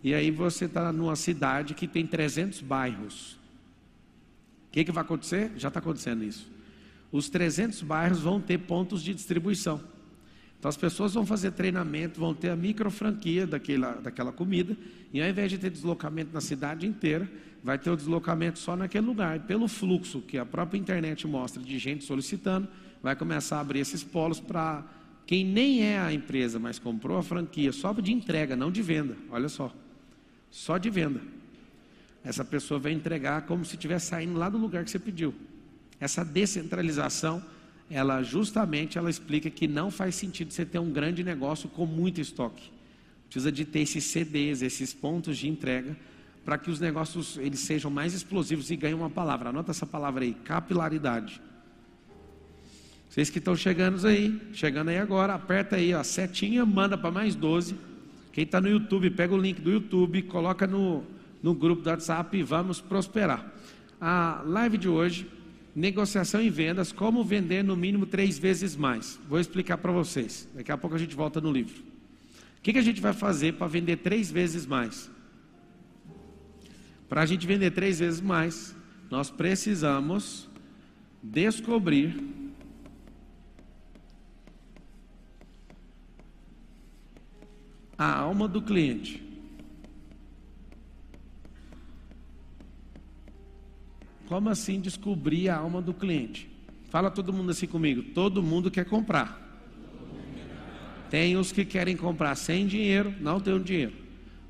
e 0.04 0.14
aí 0.14 0.32
você 0.32 0.66
está 0.66 0.92
numa 0.92 1.16
cidade 1.16 1.76
que 1.76 1.88
tem 1.88 2.08
300 2.08 2.62
bairros. 2.62 3.34
O 4.68 4.72
que, 4.72 4.84
que 4.84 4.92
vai 4.92 5.04
acontecer? 5.04 5.52
Já 5.56 5.68
está 5.68 5.80
acontecendo 5.80 6.24
isso. 6.24 6.52
Os 7.12 7.30
300 7.30 7.84
bairros 7.84 8.22
vão 8.22 8.42
ter 8.42 8.58
pontos 8.58 9.04
de 9.04 9.14
distribuição. 9.14 9.80
Então 10.58 10.68
as 10.68 10.78
pessoas 10.78 11.14
vão 11.14 11.26
fazer 11.26 11.52
treinamento, 11.52 12.20
vão 12.20 12.34
ter 12.34 12.50
a 12.50 12.56
micro 12.56 12.90
franquia 12.90 13.46
daquela, 13.46 13.92
daquela 13.96 14.32
comida, 14.32 14.76
e 15.14 15.22
ao 15.22 15.30
invés 15.30 15.52
de 15.52 15.60
ter 15.60 15.70
deslocamento 15.70 16.34
na 16.34 16.42
cidade 16.42 16.88
inteira, 16.88 17.30
vai 17.64 17.78
ter 17.78 17.90
o 17.90 17.96
deslocamento 17.96 18.60
só 18.60 18.76
naquele 18.76 19.06
lugar. 19.06 19.40
Pelo 19.42 19.68
fluxo 19.68 20.22
que 20.22 20.38
a 20.38 20.46
própria 20.46 20.78
internet 20.78 21.26
mostra 21.26 21.62
de 21.62 21.80
gente 21.80 22.04
solicitando, 22.04 22.68
vai 23.02 23.16
começar 23.16 23.58
a 23.58 23.62
abrir 23.62 23.80
esses 23.80 24.04
polos 24.04 24.40
para 24.40 24.84
quem 25.26 25.46
nem 25.46 25.84
é 25.84 26.00
a 26.00 26.12
empresa, 26.12 26.60
mas 26.60 26.78
comprou 26.78 27.18
a 27.18 27.24
franquia 27.24 27.72
só 27.72 27.94
de 27.94 28.12
entrega, 28.12 28.56
não 28.56 28.72
de 28.72 28.82
venda. 28.82 29.16
Olha 29.32 29.48
só, 29.48 29.74
só 30.52 30.78
de 30.78 30.90
venda. 30.90 31.22
Essa 32.24 32.44
pessoa 32.44 32.80
vai 32.80 32.92
entregar 32.92 33.44
como 33.44 33.64
se 33.64 33.76
estivesse 33.76 34.08
saindo 34.08 34.38
lá 34.38 34.50
do 34.50 34.58
lugar 34.58 34.84
que 34.84 34.92
você 34.92 35.00
pediu. 35.00 35.34
Essa 36.00 36.24
descentralização 36.24 37.44
ela 37.90 38.24
justamente 38.24 38.98
ela 38.98 39.10
explica 39.10 39.50
que 39.50 39.68
não 39.68 39.92
faz 39.92 40.16
sentido 40.16 40.52
você 40.52 40.66
ter 40.66 40.80
um 40.80 40.92
grande 40.92 41.24
negócio 41.24 41.70
com 41.70 41.86
muito 41.86 42.20
estoque. 42.20 42.72
Precisa 43.26 43.52
de 43.52 43.66
ter 43.66 43.80
esses 43.80 44.04
CDs, 44.06 44.62
esses 44.62 44.94
pontos 44.94 45.38
de 45.38 45.48
entrega, 45.48 45.96
para 46.46 46.58
que 46.58 46.70
os 46.70 46.80
negócios 46.80 47.38
eles 47.38 47.60
sejam 47.60 47.90
mais 47.90 48.14
explosivos 48.14 48.70
e 48.70 48.76
ganhem 48.76 48.96
uma 48.96 49.10
palavra. 49.10 49.50
Anota 49.50 49.72
essa 49.72 49.86
palavra 49.86 50.24
aí, 50.24 50.34
capilaridade. 50.34 51.42
Vocês 53.10 53.30
que 53.30 53.38
estão 53.38 53.56
chegando 53.56 54.06
aí, 54.08 54.42
chegando 54.54 54.90
aí 54.90 54.98
agora, 54.98 55.36
aperta 55.36 55.76
aí, 55.76 55.94
ó, 55.94 56.04
setinha, 56.04 56.66
manda 56.66 56.98
para 56.98 57.12
mais 57.12 57.36
12. 57.36 57.76
Quem 58.32 58.44
está 58.44 58.60
no 58.60 58.68
YouTube, 58.68 59.12
pega 59.12 59.34
o 59.34 59.38
link 59.38 59.62
do 59.62 59.70
YouTube, 59.70 60.24
coloca 60.24 60.66
no, 60.66 61.04
no 61.42 61.54
grupo 61.54 61.84
do 61.84 61.90
WhatsApp 61.90 62.36
e 62.36 62.42
vamos 62.42 62.82
prosperar. 62.82 63.54
A 64.02 64.42
live 64.44 64.80
de 64.80 64.90
hoje, 64.90 65.30
negociação 65.76 66.42
e 66.42 66.50
vendas, 66.50 66.92
como 66.92 67.24
vender 67.24 67.64
no 67.64 67.78
mínimo 67.78 68.08
três 68.08 68.40
vezes 68.40 68.76
mais. 68.76 69.20
Vou 69.30 69.40
explicar 69.40 69.78
para 69.78 69.92
vocês. 69.92 70.50
Daqui 70.56 70.72
a 70.72 70.78
pouco 70.78 70.96
a 70.96 71.00
gente 71.00 71.16
volta 71.16 71.40
no 71.40 71.52
livro. 71.52 71.84
O 72.58 72.62
que, 72.64 72.74
que 72.74 72.80
a 72.80 72.84
gente 72.84 73.00
vai 73.00 73.14
fazer 73.14 73.54
para 73.54 73.68
vender 73.68 73.98
três 73.98 74.32
vezes 74.32 74.66
mais? 74.66 75.12
Para 77.14 77.22
a 77.22 77.26
gente 77.28 77.46
vender 77.46 77.70
três 77.70 78.00
vezes 78.00 78.20
mais, 78.20 78.76
nós 79.08 79.30
precisamos 79.30 80.50
descobrir 81.22 82.16
a 87.96 88.18
alma 88.18 88.48
do 88.48 88.64
cliente. 88.64 89.24
Como 94.26 94.50
assim 94.50 94.82
descobrir 94.82 95.50
a 95.50 95.58
alma 95.58 95.84
do 95.84 95.94
cliente? 95.94 96.50
Fala 96.90 97.12
todo 97.12 97.32
mundo 97.32 97.52
assim 97.52 97.68
comigo. 97.68 98.02
Todo 98.16 98.42
mundo 98.42 98.72
quer 98.72 98.86
comprar. 98.86 99.40
Tem 101.12 101.38
os 101.38 101.52
que 101.52 101.64
querem 101.64 101.96
comprar 101.96 102.34
sem 102.34 102.66
dinheiro, 102.66 103.14
não 103.22 103.40
tem 103.40 103.62
dinheiro. 103.62 104.03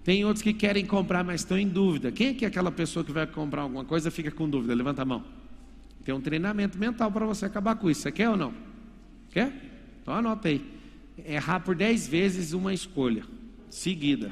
Tem 0.03 0.25
outros 0.25 0.41
que 0.41 0.53
querem 0.53 0.85
comprar, 0.85 1.23
mas 1.23 1.41
estão 1.41 1.57
em 1.57 1.67
dúvida. 1.67 2.11
Quem 2.11 2.27
é 2.27 2.33
que 2.33 2.45
é 2.45 2.47
aquela 2.47 2.71
pessoa 2.71 3.05
que 3.05 3.11
vai 3.11 3.25
comprar 3.25 3.61
alguma 3.61 3.85
coisa 3.85 4.11
fica 4.11 4.29
com 4.29 4.49
dúvida? 4.49 4.75
Levanta 4.75 5.01
a 5.01 5.05
mão. 5.05 5.23
Tem 6.03 6.13
um 6.13 6.19
treinamento 6.19 6.77
mental 6.77 7.09
para 7.09 7.25
você 7.25 7.45
acabar 7.45 7.75
com 7.75 7.89
isso. 7.89 8.01
Você 8.01 8.11
quer 8.11 8.29
ou 8.29 8.35
não? 8.35 8.53
Quer? 9.31 9.51
Então 10.01 10.13
anota 10.13 10.49
aí. 10.49 10.61
Errar 11.25 11.61
por 11.61 11.75
10 11.75 12.07
vezes 12.07 12.51
uma 12.51 12.73
escolha 12.73 13.23
seguida. 13.69 14.31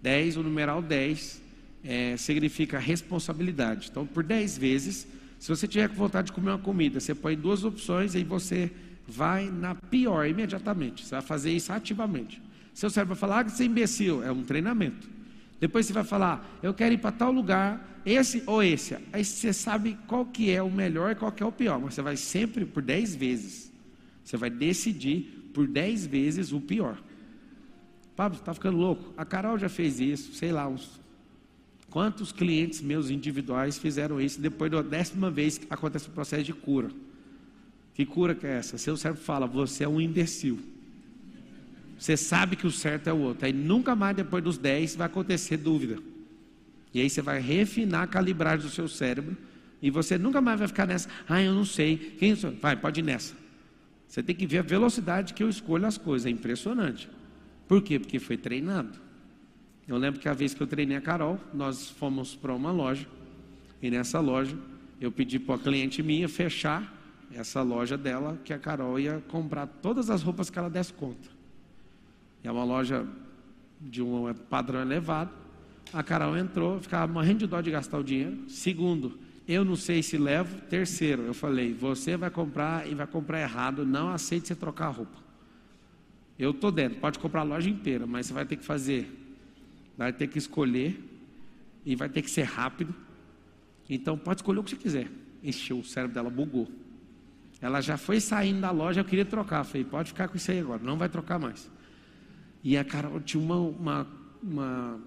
10, 0.00 0.38
o 0.38 0.42
numeral 0.42 0.80
10, 0.80 1.42
é, 1.84 2.16
significa 2.16 2.78
responsabilidade. 2.78 3.88
Então, 3.90 4.06
por 4.06 4.24
10 4.24 4.56
vezes, 4.56 5.06
se 5.38 5.48
você 5.48 5.68
tiver 5.68 5.88
com 5.88 5.94
vontade 5.94 6.26
de 6.26 6.32
comer 6.32 6.50
uma 6.50 6.58
comida, 6.58 6.98
você 6.98 7.14
põe 7.14 7.36
duas 7.36 7.62
opções 7.62 8.14
e 8.14 8.24
você 8.24 8.70
vai 9.06 9.50
na 9.50 9.74
pior 9.74 10.26
imediatamente. 10.26 11.04
Você 11.04 11.14
vai 11.14 11.22
fazer 11.22 11.52
isso 11.52 11.72
ativamente. 11.72 12.40
Seu 12.74 12.90
cérebro 12.90 13.14
vai 13.14 13.20
falar, 13.20 13.40
ah, 13.40 13.48
você 13.48 13.64
é 13.64 13.66
imbecil. 13.66 14.22
É 14.22 14.32
um 14.32 14.42
treinamento. 14.42 15.08
Depois 15.60 15.86
você 15.86 15.92
vai 15.92 16.04
falar, 16.04 16.58
eu 16.62 16.74
quero 16.74 16.94
ir 16.94 16.98
para 16.98 17.12
tal 17.12 17.30
lugar, 17.30 18.00
esse 18.04 18.42
ou 18.46 18.62
esse. 18.62 18.96
Aí 19.12 19.24
você 19.24 19.52
sabe 19.52 19.96
qual 20.06 20.26
que 20.26 20.50
é 20.50 20.62
o 20.62 20.70
melhor 20.70 21.12
e 21.12 21.14
qual 21.14 21.30
que 21.30 21.42
é 21.42 21.46
o 21.46 21.52
pior. 21.52 21.80
Mas 21.80 21.94
você 21.94 22.02
vai 22.02 22.16
sempre 22.16 22.64
por 22.64 22.82
10 22.82 23.14
vezes. 23.14 23.72
Você 24.24 24.36
vai 24.36 24.50
decidir 24.50 25.50
por 25.54 25.66
10 25.66 26.06
vezes 26.06 26.52
o 26.52 26.60
pior. 26.60 26.98
Pablo, 28.16 28.38
está 28.38 28.52
ficando 28.52 28.76
louco? 28.76 29.12
A 29.16 29.24
Carol 29.24 29.58
já 29.58 29.68
fez 29.68 30.00
isso, 30.00 30.34
sei 30.34 30.52
lá, 30.52 30.66
uns. 30.66 31.00
Quantos 31.90 32.32
clientes 32.32 32.80
meus 32.80 33.10
individuais 33.10 33.78
fizeram 33.78 34.20
isso 34.20 34.40
depois 34.40 34.70
da 34.70 34.80
décima 34.80 35.30
vez 35.30 35.58
que 35.58 35.66
acontece 35.68 36.08
o 36.08 36.10
processo 36.10 36.42
de 36.42 36.52
cura? 36.52 36.90
Que 37.94 38.06
cura 38.06 38.34
que 38.34 38.46
é 38.46 38.56
essa? 38.56 38.78
Seu 38.78 38.96
cérebro 38.96 39.22
fala, 39.22 39.46
você 39.46 39.84
é 39.84 39.88
um 39.88 40.00
imbecil. 40.00 40.58
Você 42.02 42.16
sabe 42.16 42.56
que 42.56 42.66
o 42.66 42.70
certo 42.72 43.06
é 43.06 43.12
o 43.12 43.18
outro. 43.18 43.46
Aí 43.46 43.52
nunca 43.52 43.94
mais 43.94 44.16
depois 44.16 44.42
dos 44.42 44.58
10 44.58 44.96
vai 44.96 45.06
acontecer 45.06 45.56
dúvida. 45.56 46.02
E 46.92 47.00
aí 47.00 47.08
você 47.08 47.22
vai 47.22 47.38
refinar 47.38 48.02
a 48.02 48.06
calibragem 48.08 48.66
do 48.66 48.72
seu 48.72 48.88
cérebro. 48.88 49.36
E 49.80 49.88
você 49.88 50.18
nunca 50.18 50.40
mais 50.40 50.58
vai 50.58 50.66
ficar 50.66 50.84
nessa. 50.84 51.08
Ah, 51.28 51.40
eu 51.40 51.54
não 51.54 51.64
sei. 51.64 51.96
Quem 52.18 52.34
sou? 52.34 52.50
Vai, 52.60 52.74
pode 52.74 52.98
ir 52.98 53.04
nessa. 53.04 53.36
Você 54.08 54.20
tem 54.20 54.34
que 54.34 54.48
ver 54.48 54.58
a 54.58 54.62
velocidade 54.62 55.32
que 55.32 55.44
eu 55.44 55.48
escolho 55.48 55.86
as 55.86 55.96
coisas. 55.96 56.26
É 56.26 56.30
impressionante. 56.30 57.08
Por 57.68 57.80
quê? 57.80 58.00
Porque 58.00 58.18
foi 58.18 58.36
treinado. 58.36 58.98
Eu 59.86 59.96
lembro 59.96 60.18
que 60.18 60.28
a 60.28 60.34
vez 60.34 60.52
que 60.54 60.60
eu 60.60 60.66
treinei 60.66 60.96
a 60.96 61.00
Carol, 61.00 61.38
nós 61.54 61.88
fomos 61.88 62.34
para 62.34 62.52
uma 62.52 62.72
loja. 62.72 63.06
E 63.80 63.88
nessa 63.92 64.18
loja, 64.18 64.58
eu 65.00 65.12
pedi 65.12 65.38
para 65.38 65.54
a 65.54 65.58
cliente 65.58 66.02
minha 66.02 66.28
fechar 66.28 66.92
essa 67.32 67.62
loja 67.62 67.96
dela, 67.96 68.40
que 68.44 68.52
a 68.52 68.58
Carol 68.58 68.98
ia 68.98 69.22
comprar 69.28 69.68
todas 69.68 70.10
as 70.10 70.20
roupas 70.20 70.50
que 70.50 70.58
ela 70.58 70.68
desse 70.68 70.92
conta. 70.92 71.31
É 72.42 72.50
uma 72.50 72.64
loja 72.64 73.06
de 73.80 74.02
um 74.02 74.32
padrão 74.34 74.80
elevado. 74.80 75.30
A 75.92 76.02
Carol 76.02 76.36
entrou, 76.36 76.80
ficava 76.80 77.12
morrendo 77.12 77.40
de 77.40 77.46
dó 77.46 77.60
de 77.60 77.70
gastar 77.70 77.98
o 77.98 78.04
dinheiro. 78.04 78.48
Segundo, 78.48 79.18
eu 79.46 79.64
não 79.64 79.76
sei 79.76 80.02
se 80.02 80.16
levo. 80.16 80.60
Terceiro, 80.62 81.22
eu 81.22 81.34
falei, 81.34 81.72
você 81.72 82.16
vai 82.16 82.30
comprar 82.30 82.88
e 82.88 82.94
vai 82.94 83.06
comprar 83.06 83.40
errado, 83.40 83.84
não 83.84 84.08
aceite 84.08 84.48
você 84.48 84.54
trocar 84.54 84.86
a 84.86 84.90
roupa. 84.90 85.18
Eu 86.38 86.50
estou 86.50 86.72
dentro, 86.72 86.98
pode 86.98 87.18
comprar 87.18 87.42
a 87.42 87.44
loja 87.44 87.68
inteira, 87.68 88.06
mas 88.06 88.26
você 88.26 88.32
vai 88.32 88.44
ter 88.44 88.56
que 88.56 88.64
fazer, 88.64 89.08
vai 89.96 90.12
ter 90.12 90.26
que 90.26 90.38
escolher 90.38 90.98
e 91.84 91.94
vai 91.94 92.08
ter 92.08 92.22
que 92.22 92.30
ser 92.30 92.44
rápido. 92.44 92.94
Então 93.88 94.16
pode 94.16 94.40
escolher 94.40 94.60
o 94.60 94.64
que 94.64 94.70
você 94.70 94.76
quiser. 94.76 95.08
Encheu, 95.42 95.78
o 95.78 95.84
cérebro 95.84 96.14
dela 96.14 96.30
bugou. 96.30 96.68
Ela 97.60 97.80
já 97.80 97.96
foi 97.96 98.18
saindo 98.18 98.60
da 98.60 98.70
loja, 98.70 99.00
eu 99.00 99.04
queria 99.04 99.24
trocar. 99.24 99.62
Falei, 99.64 99.84
pode 99.84 100.08
ficar 100.08 100.28
com 100.28 100.36
isso 100.36 100.50
aí 100.50 100.60
agora, 100.60 100.82
não 100.82 100.96
vai 100.96 101.08
trocar 101.08 101.38
mais. 101.38 101.70
E 102.62 102.76
a 102.76 102.84
Carol 102.84 103.20
tinha 103.20 103.42
uma, 103.42 103.56
uma, 103.56 104.06
uma, 104.42 105.00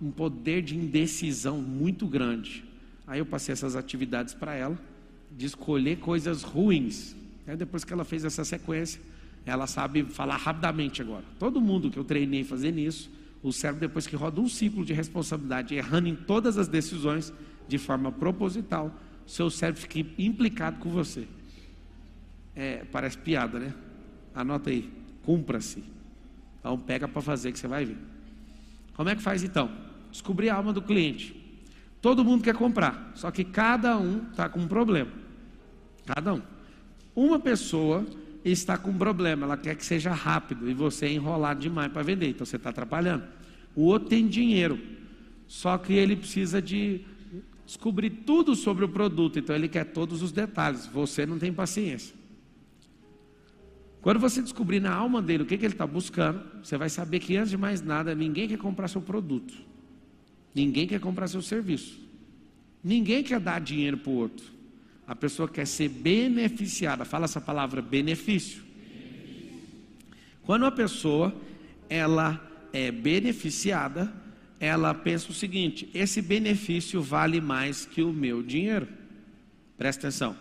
um 0.00 0.10
poder 0.10 0.62
de 0.62 0.76
indecisão 0.76 1.60
muito 1.60 2.06
grande. 2.06 2.64
Aí 3.06 3.18
eu 3.18 3.26
passei 3.26 3.52
essas 3.52 3.76
atividades 3.76 4.32
para 4.34 4.54
ela, 4.54 4.78
de 5.30 5.46
escolher 5.46 5.98
coisas 5.98 6.42
ruins. 6.42 7.14
Aí 7.46 7.56
depois 7.56 7.84
que 7.84 7.92
ela 7.92 8.04
fez 8.04 8.24
essa 8.24 8.44
sequência, 8.44 9.00
ela 9.44 9.66
sabe 9.66 10.04
falar 10.04 10.36
rapidamente 10.36 11.02
agora. 11.02 11.24
Todo 11.38 11.60
mundo 11.60 11.90
que 11.90 11.98
eu 11.98 12.04
treinei 12.04 12.44
fazendo 12.44 12.78
isso, 12.78 13.10
o 13.42 13.52
cérebro, 13.52 13.80
depois 13.80 14.06
que 14.06 14.14
roda 14.14 14.40
um 14.40 14.48
ciclo 14.48 14.84
de 14.84 14.92
responsabilidade, 14.92 15.74
errando 15.74 16.08
em 16.08 16.14
todas 16.14 16.56
as 16.56 16.68
decisões, 16.68 17.32
de 17.66 17.78
forma 17.78 18.12
proposital, 18.12 18.94
seu 19.26 19.50
cérebro 19.50 19.80
fica 19.80 20.06
implicado 20.18 20.78
com 20.78 20.90
você. 20.90 21.26
É, 22.54 22.84
parece 22.92 23.18
piada, 23.18 23.58
né? 23.58 23.74
Anota 24.34 24.70
aí, 24.70 24.90
cumpra-se. 25.24 25.82
Então 26.62 26.78
pega 26.78 27.08
para 27.08 27.20
fazer 27.20 27.50
que 27.50 27.58
você 27.58 27.66
vai 27.66 27.84
ver. 27.84 27.96
Como 28.94 29.08
é 29.08 29.16
que 29.16 29.20
faz 29.20 29.42
então? 29.42 29.68
Descobrir 30.12 30.48
a 30.48 30.54
alma 30.54 30.72
do 30.72 30.80
cliente. 30.80 31.34
Todo 32.00 32.24
mundo 32.24 32.44
quer 32.44 32.54
comprar, 32.54 33.10
só 33.16 33.32
que 33.32 33.42
cada 33.42 33.98
um 33.98 34.28
está 34.30 34.48
com 34.48 34.60
um 34.60 34.68
problema. 34.68 35.10
Cada 36.06 36.34
um. 36.34 36.42
Uma 37.14 37.40
pessoa 37.40 38.06
está 38.44 38.78
com 38.78 38.90
um 38.90 38.98
problema, 38.98 39.44
ela 39.44 39.56
quer 39.56 39.74
que 39.74 39.84
seja 39.84 40.12
rápido 40.12 40.70
e 40.70 40.74
você 40.74 41.06
é 41.06 41.12
enrolado 41.12 41.60
demais 41.60 41.92
para 41.92 42.02
vender, 42.02 42.28
então 42.28 42.46
você 42.46 42.56
está 42.56 42.70
atrapalhando. 42.70 43.24
O 43.74 43.82
outro 43.82 44.08
tem 44.08 44.28
dinheiro, 44.28 44.78
só 45.48 45.76
que 45.78 45.92
ele 45.92 46.14
precisa 46.14 46.62
de 46.62 47.00
descobrir 47.66 48.10
tudo 48.10 48.54
sobre 48.54 48.84
o 48.84 48.88
produto, 48.88 49.38
então 49.38 49.54
ele 49.54 49.68
quer 49.68 49.84
todos 49.84 50.22
os 50.22 50.30
detalhes. 50.30 50.86
Você 50.86 51.26
não 51.26 51.38
tem 51.38 51.52
paciência. 51.52 52.14
Quando 54.02 54.18
você 54.18 54.42
descobrir 54.42 54.80
na 54.80 54.92
alma 54.92 55.22
dele 55.22 55.44
o 55.44 55.46
que, 55.46 55.56
que 55.56 55.64
ele 55.64 55.74
está 55.74 55.86
buscando, 55.86 56.42
você 56.60 56.76
vai 56.76 56.90
saber 56.90 57.20
que 57.20 57.36
antes 57.36 57.50
de 57.50 57.56
mais 57.56 57.80
nada, 57.80 58.16
ninguém 58.16 58.48
quer 58.48 58.58
comprar 58.58 58.88
seu 58.88 59.00
produto, 59.00 59.54
ninguém 60.52 60.88
quer 60.88 61.00
comprar 61.00 61.28
seu 61.28 61.40
serviço, 61.40 62.00
ninguém 62.82 63.22
quer 63.22 63.38
dar 63.38 63.60
dinheiro 63.60 63.96
para 63.96 64.10
o 64.10 64.14
outro. 64.14 64.44
A 65.06 65.14
pessoa 65.14 65.48
quer 65.48 65.66
ser 65.66 65.88
beneficiada. 65.88 67.04
Fala 67.04 67.26
essa 67.26 67.40
palavra 67.40 67.80
benefício. 67.80 68.62
Quando 70.42 70.62
uma 70.62 70.72
pessoa 70.72 71.34
ela 71.88 72.40
é 72.72 72.90
beneficiada, 72.90 74.12
ela 74.58 74.94
pensa 74.94 75.30
o 75.30 75.34
seguinte: 75.34 75.88
esse 75.94 76.20
benefício 76.20 77.00
vale 77.02 77.40
mais 77.40 77.86
que 77.86 78.02
o 78.02 78.12
meu 78.12 78.42
dinheiro. 78.42 78.88
Presta 79.76 80.08
atenção. 80.08 80.36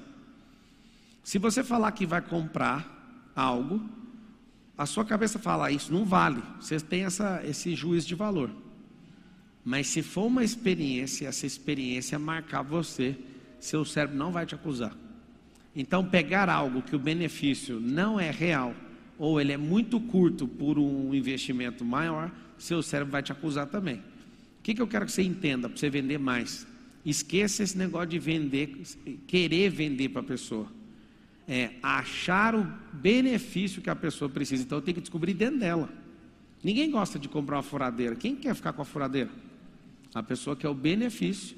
Se 1.23 1.37
você 1.37 1.63
falar 1.63 1.91
que 1.91 2.05
vai 2.05 2.21
comprar 2.21 3.00
algo, 3.35 3.81
a 4.77 4.85
sua 4.85 5.05
cabeça 5.05 5.37
fala, 5.37 5.67
ah, 5.67 5.71
isso 5.71 5.93
não 5.93 6.05
vale. 6.05 6.41
Você 6.59 6.79
tem 6.79 7.03
essa, 7.03 7.41
esse 7.45 7.75
juízo 7.75 8.07
de 8.07 8.15
valor. 8.15 8.49
Mas 9.63 9.87
se 9.87 10.01
for 10.01 10.25
uma 10.25 10.43
experiência, 10.43 11.27
essa 11.27 11.45
experiência 11.45 12.17
marcar 12.17 12.63
você, 12.63 13.15
seu 13.59 13.85
cérebro 13.85 14.17
não 14.17 14.31
vai 14.31 14.45
te 14.45 14.55
acusar. 14.55 14.95
Então, 15.75 16.03
pegar 16.03 16.49
algo 16.49 16.81
que 16.81 16.95
o 16.95 16.99
benefício 16.99 17.79
não 17.79 18.19
é 18.19 18.31
real, 18.31 18.73
ou 19.19 19.39
ele 19.39 19.51
é 19.51 19.57
muito 19.57 19.99
curto 19.99 20.47
por 20.47 20.79
um 20.79 21.13
investimento 21.13 21.85
maior, 21.85 22.31
seu 22.57 22.81
cérebro 22.81 23.11
vai 23.11 23.21
te 23.21 23.31
acusar 23.31 23.67
também. 23.67 23.97
O 23.97 24.63
que, 24.63 24.73
que 24.73 24.81
eu 24.81 24.87
quero 24.87 25.05
que 25.05 25.11
você 25.11 25.21
entenda 25.21 25.69
para 25.69 25.77
você 25.77 25.89
vender 25.89 26.17
mais? 26.17 26.65
Esqueça 27.05 27.61
esse 27.63 27.77
negócio 27.77 28.09
de 28.09 28.19
vender, 28.19 28.81
querer 29.27 29.69
vender 29.69 30.09
para 30.09 30.21
a 30.21 30.25
pessoa 30.25 30.80
é 31.53 31.71
achar 31.83 32.55
o 32.55 32.65
benefício 32.93 33.81
que 33.81 33.89
a 33.89 33.95
pessoa 33.95 34.29
precisa. 34.29 34.63
Então 34.63 34.79
tenho 34.79 34.95
que 34.95 35.01
descobrir 35.01 35.33
dentro 35.33 35.59
dela. 35.59 35.89
Ninguém 36.63 36.89
gosta 36.89 37.19
de 37.19 37.27
comprar 37.27 37.57
uma 37.57 37.61
furadeira. 37.61 38.15
Quem 38.15 38.37
quer 38.37 38.55
ficar 38.55 38.71
com 38.71 38.81
a 38.81 38.85
furadeira? 38.85 39.29
A 40.15 40.23
pessoa 40.23 40.55
quer 40.55 40.69
o 40.69 40.73
benefício 40.73 41.57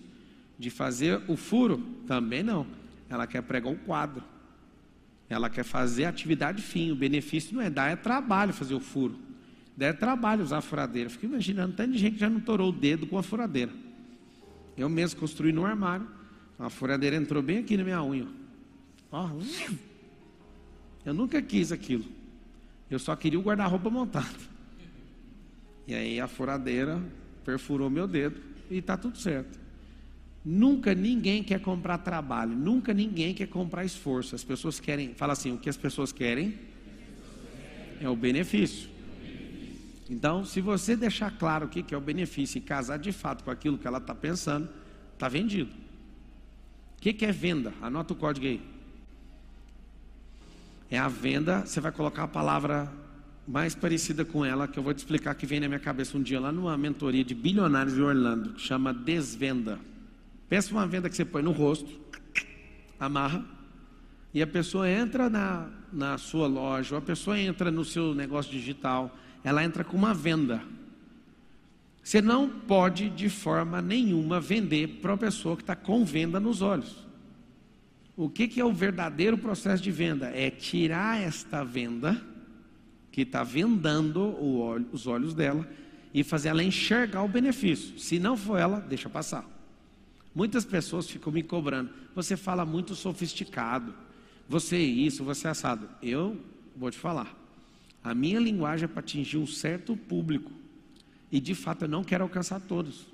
de 0.57 0.71
fazer 0.71 1.21
o 1.27 1.37
furo, 1.37 1.77
também 2.07 2.41
não. 2.41 2.65
Ela 3.07 3.27
quer 3.27 3.43
pregar 3.43 3.71
o 3.71 3.75
quadro. 3.75 4.23
Ela 5.29 5.47
quer 5.47 5.63
fazer 5.63 6.05
atividade 6.05 6.63
fim. 6.63 6.89
O 6.89 6.95
benefício 6.95 7.53
não 7.53 7.61
é 7.61 7.69
dar, 7.69 7.91
é 7.91 7.95
trabalho 7.95 8.51
fazer 8.51 8.73
o 8.73 8.79
furo. 8.79 9.15
Dá 9.77 9.85
é 9.85 9.93
trabalho 9.93 10.41
usar 10.41 10.57
a 10.57 10.61
furadeira. 10.61 11.07
Fico 11.07 11.27
imaginando, 11.27 11.75
tanta 11.75 11.95
gente 11.95 12.17
já 12.17 12.31
não 12.31 12.39
torou 12.39 12.69
o 12.69 12.71
dedo 12.71 13.05
com 13.05 13.19
a 13.19 13.21
furadeira. 13.21 13.71
Eu 14.75 14.89
mesmo 14.89 15.19
construí 15.19 15.51
no 15.51 15.63
armário. 15.63 16.07
A 16.57 16.71
furadeira 16.71 17.15
entrou 17.15 17.43
bem 17.43 17.59
aqui 17.59 17.77
na 17.77 17.83
minha 17.83 18.01
unha. 18.03 18.42
Ó, 19.13 19.29
eu 21.05 21.13
nunca 21.13 21.39
quis 21.39 21.71
aquilo. 21.71 22.03
Eu 22.89 22.97
só 22.97 23.15
queria 23.15 23.39
o 23.39 23.43
guarda-roupa 23.43 23.87
montado. 23.87 24.51
E 25.87 25.93
aí 25.93 26.19
a 26.19 26.27
furadeira 26.27 26.99
perfurou 27.45 27.91
meu 27.91 28.07
dedo 28.07 28.41
e 28.71 28.77
está 28.79 28.97
tudo 28.97 29.19
certo. 29.19 29.59
Nunca 30.43 30.95
ninguém 30.95 31.43
quer 31.43 31.61
comprar 31.61 31.99
trabalho, 31.99 32.55
nunca 32.55 32.91
ninguém 32.91 33.35
quer 33.35 33.45
comprar 33.47 33.85
esforço. 33.85 34.33
As 34.33 34.43
pessoas 34.43 34.79
querem, 34.79 35.13
fala 35.13 35.33
assim, 35.33 35.53
o 35.53 35.59
que 35.59 35.69
as 35.69 35.77
pessoas 35.77 36.11
querem 36.11 36.57
é 38.01 38.09
o 38.09 38.15
benefício. 38.15 38.89
Então, 40.09 40.43
se 40.43 40.59
você 40.59 40.95
deixar 40.95 41.37
claro 41.37 41.67
o 41.67 41.69
que 41.69 41.93
é 41.93 41.97
o 41.97 42.01
benefício 42.01 42.57
e 42.57 42.61
casar 42.61 42.97
de 42.97 43.11
fato 43.11 43.43
com 43.43 43.51
aquilo 43.51 43.77
que 43.77 43.85
ela 43.85 43.99
está 43.99 44.15
pensando, 44.15 44.67
está 45.13 45.29
vendido. 45.29 45.71
O 46.97 47.01
que 47.01 47.23
é 47.23 47.31
venda? 47.31 47.73
Anota 47.79 48.13
o 48.13 48.15
código 48.15 48.47
aí. 48.47 48.72
É 50.89 50.97
a 50.97 51.07
venda, 51.07 51.65
você 51.65 51.79
vai 51.79 51.91
colocar 51.91 52.23
a 52.23 52.27
palavra 52.27 52.91
mais 53.47 53.75
parecida 53.75 54.23
com 54.23 54.45
ela, 54.45 54.67
que 54.67 54.79
eu 54.79 54.83
vou 54.83 54.93
te 54.93 54.99
explicar, 54.99 55.35
que 55.35 55.45
vem 55.45 55.59
na 55.59 55.67
minha 55.67 55.79
cabeça 55.79 56.17
um 56.17 56.21
dia 56.21 56.39
lá 56.39 56.51
numa 56.51 56.77
mentoria 56.77 57.23
de 57.23 57.35
bilionários 57.35 57.95
de 57.95 58.01
Orlando, 58.01 58.53
que 58.53 58.61
chama 58.61 58.93
desvenda. 58.93 59.79
Peça 60.47 60.71
uma 60.71 60.87
venda 60.87 61.09
que 61.09 61.15
você 61.15 61.25
põe 61.25 61.41
no 61.41 61.51
rosto, 61.51 61.99
amarra, 62.99 63.43
e 64.33 64.41
a 64.41 64.47
pessoa 64.47 64.89
entra 64.89 65.29
na, 65.29 65.69
na 65.91 66.17
sua 66.17 66.47
loja, 66.47 66.95
ou 66.95 66.99
a 66.99 67.01
pessoa 67.01 67.37
entra 67.37 67.69
no 67.69 67.83
seu 67.83 68.15
negócio 68.15 68.51
digital, 68.51 69.15
ela 69.43 69.63
entra 69.63 69.83
com 69.83 69.97
uma 69.97 70.13
venda. 70.13 70.61
Você 72.01 72.21
não 72.21 72.49
pode, 72.49 73.09
de 73.09 73.29
forma 73.29 73.81
nenhuma, 73.81 74.39
vender 74.39 74.99
para 75.01 75.11
uma 75.11 75.17
pessoa 75.17 75.55
que 75.55 75.63
está 75.63 75.75
com 75.75 76.03
venda 76.03 76.39
nos 76.39 76.61
olhos. 76.61 76.97
O 78.15 78.29
que, 78.29 78.47
que 78.47 78.61
é 78.61 78.65
o 78.65 78.71
verdadeiro 78.71 79.37
processo 79.37 79.81
de 79.81 79.91
venda? 79.91 80.27
É 80.27 80.51
tirar 80.51 81.19
esta 81.19 81.63
venda 81.63 82.21
que 83.11 83.21
está 83.21 83.43
vendando 83.43 84.35
os 84.91 85.07
olhos 85.07 85.33
dela 85.33 85.67
e 86.13 86.23
fazer 86.23 86.49
ela 86.49 86.63
enxergar 86.63 87.23
o 87.23 87.27
benefício. 87.27 87.97
Se 87.97 88.19
não 88.19 88.37
for 88.37 88.57
ela, 88.57 88.79
deixa 88.79 89.09
passar. 89.09 89.45
Muitas 90.33 90.63
pessoas 90.63 91.09
ficam 91.09 91.33
me 91.33 91.41
cobrando. 91.41 91.89
Você 92.15 92.37
fala 92.37 92.65
muito 92.65 92.95
sofisticado. 92.95 93.93
Você 94.47 94.75
é 94.75 94.81
isso, 94.81 95.23
você 95.23 95.47
é 95.47 95.51
assado. 95.51 95.89
Eu 96.01 96.39
vou 96.75 96.91
te 96.91 96.97
falar. 96.97 97.35
A 98.03 98.13
minha 98.13 98.39
linguagem 98.39 98.85
é 98.85 98.87
para 98.87 98.99
atingir 98.99 99.37
um 99.37 99.47
certo 99.47 99.95
público. 99.97 100.51
E 101.31 101.39
de 101.39 101.55
fato 101.55 101.85
eu 101.85 101.89
não 101.89 102.03
quero 102.03 102.23
alcançar 102.23 102.59
todos. 102.59 103.07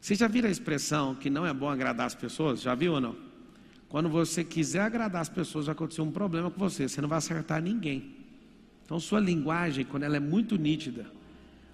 Você 0.00 0.16
já 0.16 0.26
viu 0.26 0.44
a 0.44 0.50
expressão 0.50 1.14
que 1.14 1.30
não 1.30 1.46
é 1.46 1.54
bom 1.54 1.68
agradar 1.68 2.06
as 2.06 2.14
pessoas? 2.16 2.60
Já 2.60 2.74
viu 2.74 2.94
ou 2.94 3.00
não? 3.00 3.31
Quando 3.92 4.08
você 4.08 4.42
quiser 4.42 4.80
agradar 4.80 5.20
as 5.20 5.28
pessoas, 5.28 5.66
vai 5.66 5.74
acontecer 5.74 6.00
um 6.00 6.10
problema 6.10 6.50
com 6.50 6.58
você. 6.58 6.88
Você 6.88 6.98
não 7.02 7.10
vai 7.10 7.18
acertar 7.18 7.62
ninguém. 7.62 8.14
Então, 8.82 8.98
sua 8.98 9.20
linguagem, 9.20 9.84
quando 9.84 10.04
ela 10.04 10.16
é 10.16 10.18
muito 10.18 10.56
nítida, 10.56 11.04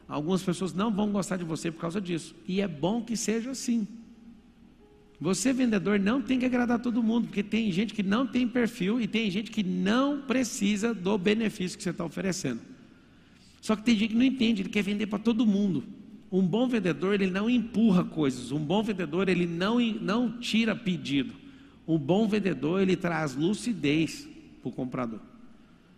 algumas 0.08 0.42
pessoas 0.42 0.74
não 0.74 0.90
vão 0.90 1.12
gostar 1.12 1.36
de 1.36 1.44
você 1.44 1.70
por 1.70 1.80
causa 1.80 2.00
disso. 2.00 2.34
E 2.44 2.60
é 2.60 2.66
bom 2.66 3.04
que 3.04 3.16
seja 3.16 3.52
assim. 3.52 3.86
Você, 5.20 5.52
vendedor, 5.52 6.00
não 6.00 6.20
tem 6.20 6.40
que 6.40 6.44
agradar 6.44 6.80
todo 6.80 7.04
mundo, 7.04 7.28
porque 7.28 7.40
tem 7.40 7.70
gente 7.70 7.94
que 7.94 8.02
não 8.02 8.26
tem 8.26 8.48
perfil 8.48 9.00
e 9.00 9.06
tem 9.06 9.30
gente 9.30 9.52
que 9.52 9.62
não 9.62 10.22
precisa 10.22 10.92
do 10.92 11.16
benefício 11.16 11.78
que 11.78 11.84
você 11.84 11.90
está 11.90 12.04
oferecendo. 12.04 12.58
Só 13.60 13.76
que 13.76 13.84
tem 13.84 13.96
gente 13.96 14.10
que 14.10 14.16
não 14.16 14.24
entende, 14.24 14.62
ele 14.62 14.70
quer 14.70 14.82
vender 14.82 15.06
para 15.06 15.20
todo 15.20 15.46
mundo. 15.46 15.84
Um 16.32 16.42
bom 16.42 16.66
vendedor, 16.66 17.14
ele 17.14 17.30
não 17.30 17.48
empurra 17.48 18.02
coisas. 18.02 18.50
Um 18.50 18.58
bom 18.58 18.82
vendedor, 18.82 19.28
ele 19.28 19.46
não, 19.46 19.78
não 19.78 20.40
tira 20.40 20.74
pedido. 20.74 21.46
Um 21.88 21.96
bom 21.96 22.28
vendedor, 22.28 22.82
ele 22.82 22.94
traz 22.94 23.34
lucidez 23.34 24.28
para 24.60 24.68
o 24.68 24.72
comprador. 24.72 25.20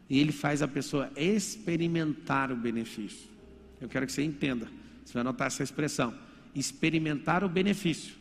E 0.08 0.20
ele 0.20 0.30
faz 0.30 0.62
a 0.62 0.68
pessoa 0.68 1.10
experimentar 1.16 2.52
o 2.52 2.56
benefício. 2.56 3.28
Eu 3.80 3.88
quero 3.88 4.06
que 4.06 4.12
você 4.12 4.22
entenda. 4.22 4.68
Você 5.04 5.14
vai 5.14 5.22
anotar 5.22 5.48
essa 5.48 5.64
expressão: 5.64 6.14
experimentar 6.54 7.42
o 7.42 7.48
benefício. 7.48 8.14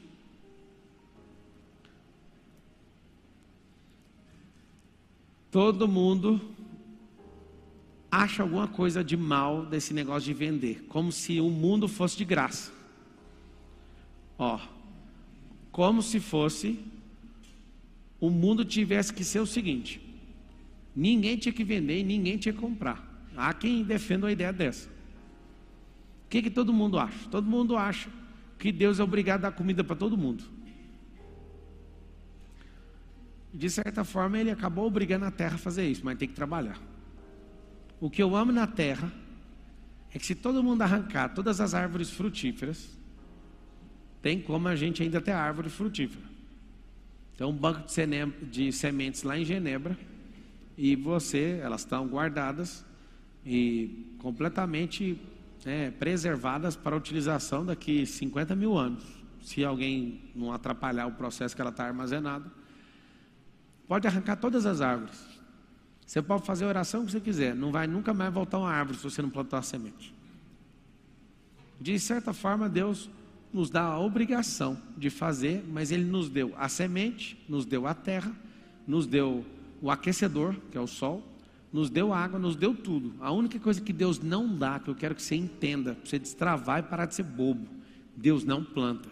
Todo 5.51 5.87
mundo 5.87 6.41
acha 8.11 8.41
alguma 8.41 8.67
coisa 8.67 9.03
de 9.03 9.15
mal 9.15 9.65
desse 9.65 9.93
negócio 9.93 10.25
de 10.25 10.33
vender, 10.33 10.85
como 10.87 11.11
se 11.11 11.39
o 11.39 11.49
mundo 11.49 11.87
fosse 11.87 12.17
de 12.17 12.25
graça. 12.25 12.71
Ó, 14.37 14.59
como 15.71 16.01
se 16.01 16.19
fosse 16.19 16.79
o 18.19 18.29
mundo 18.29 18.65
tivesse 18.65 19.13
que 19.13 19.23
ser 19.23 19.39
o 19.39 19.45
seguinte: 19.45 20.01
Ninguém 20.95 21.37
tinha 21.37 21.53
que 21.53 21.63
vender 21.63 21.99
e 21.99 22.03
ninguém 22.03 22.37
tinha 22.37 22.53
que 22.53 22.59
comprar. 22.59 23.07
Há 23.35 23.53
quem 23.53 23.83
defenda 23.83 24.25
uma 24.25 24.31
ideia 24.31 24.51
dessa. 24.51 24.89
O 26.25 26.29
que, 26.29 26.41
que 26.41 26.49
todo 26.49 26.73
mundo 26.73 26.99
acha? 26.99 27.29
Todo 27.29 27.49
mundo 27.49 27.77
acha 27.77 28.09
que 28.57 28.71
Deus 28.71 28.99
é 28.99 29.03
obrigado 29.03 29.45
a 29.45 29.49
dar 29.49 29.55
comida 29.55 29.83
para 29.83 29.95
todo 29.95 30.17
mundo. 30.17 30.43
De 33.53 33.69
certa 33.69 34.03
forma, 34.03 34.37
ele 34.37 34.51
acabou 34.51 34.85
obrigando 34.85 35.25
a 35.25 35.31
terra 35.31 35.55
a 35.55 35.57
fazer 35.57 35.87
isso, 35.87 36.01
mas 36.03 36.17
tem 36.17 36.27
que 36.27 36.35
trabalhar. 36.35 36.79
O 37.99 38.09
que 38.09 38.21
eu 38.21 38.35
amo 38.35 38.51
na 38.51 38.67
terra 38.67 39.11
é 40.13 40.19
que 40.19 40.25
se 40.25 40.35
todo 40.35 40.63
mundo 40.63 40.81
arrancar 40.81 41.29
todas 41.29 41.59
as 41.59 41.73
árvores 41.73 42.09
frutíferas, 42.11 42.97
tem 44.21 44.41
como 44.41 44.67
a 44.67 44.75
gente 44.75 45.01
ainda 45.01 45.21
ter 45.21 45.31
árvore 45.31 45.69
frutífera. 45.69 46.28
Então, 47.39 47.51
um 47.51 47.55
banco 47.55 47.87
de 48.51 48.69
sementes 48.73 49.23
lá 49.23 49.39
em 49.39 49.45
Genebra 49.45 49.97
e 50.77 50.93
você, 50.93 51.57
elas 51.63 51.79
estão 51.79 52.05
guardadas 52.05 52.83
e 53.45 54.13
completamente 54.17 55.17
é, 55.65 55.89
preservadas 55.89 56.75
para 56.75 56.97
utilização 56.97 57.65
daqui 57.65 58.05
50 58.05 58.57
mil 58.57 58.77
anos. 58.77 59.05
Se 59.41 59.63
alguém 59.63 60.19
não 60.35 60.51
atrapalhar 60.51 61.07
o 61.07 61.13
processo 61.13 61.55
que 61.55 61.61
ela 61.61 61.71
está 61.71 61.85
armazenada, 61.85 62.51
pode 63.87 64.05
arrancar 64.05 64.35
todas 64.35 64.65
as 64.65 64.81
árvores. 64.81 65.25
Você 66.05 66.21
pode 66.21 66.45
fazer 66.45 66.65
a 66.65 66.67
oração 66.67 67.05
que 67.05 67.13
você 67.13 67.21
quiser, 67.21 67.55
não 67.55 67.71
vai 67.71 67.87
nunca 67.87 68.13
mais 68.13 68.33
voltar 68.33 68.57
uma 68.57 68.69
árvore 68.69 68.97
se 68.97 69.03
você 69.05 69.21
não 69.21 69.29
plantar 69.29 69.59
a 69.59 69.61
semente. 69.61 70.13
De 71.79 71.97
certa 72.01 72.33
forma, 72.33 72.67
Deus 72.67 73.09
nos 73.51 73.69
dá 73.69 73.83
a 73.83 73.99
obrigação 73.99 74.77
de 74.97 75.09
fazer, 75.09 75.63
mas 75.71 75.91
Ele 75.91 76.03
nos 76.03 76.29
deu 76.29 76.53
a 76.57 76.69
semente, 76.69 77.37
nos 77.47 77.65
deu 77.65 77.87
a 77.87 77.93
terra, 77.93 78.31
nos 78.85 79.07
deu 79.07 79.45
o 79.81 79.89
aquecedor, 79.89 80.55
que 80.71 80.77
é 80.77 80.81
o 80.81 80.87
sol, 80.87 81.23
nos 81.71 81.89
deu 81.89 82.13
água, 82.13 82.39
nos 82.39 82.55
deu 82.55 82.75
tudo. 82.75 83.13
A 83.19 83.31
única 83.31 83.59
coisa 83.59 83.81
que 83.81 83.93
Deus 83.93 84.19
não 84.19 84.55
dá, 84.55 84.79
que 84.79 84.89
eu 84.89 84.95
quero 84.95 85.15
que 85.15 85.21
você 85.21 85.35
entenda, 85.35 85.95
para 85.95 86.09
você 86.09 86.19
destravar 86.19 86.79
e 86.79 86.83
parar 86.83 87.05
de 87.05 87.15
ser 87.15 87.23
bobo, 87.23 87.67
Deus 88.15 88.43
não 88.43 88.63
planta. 88.63 89.09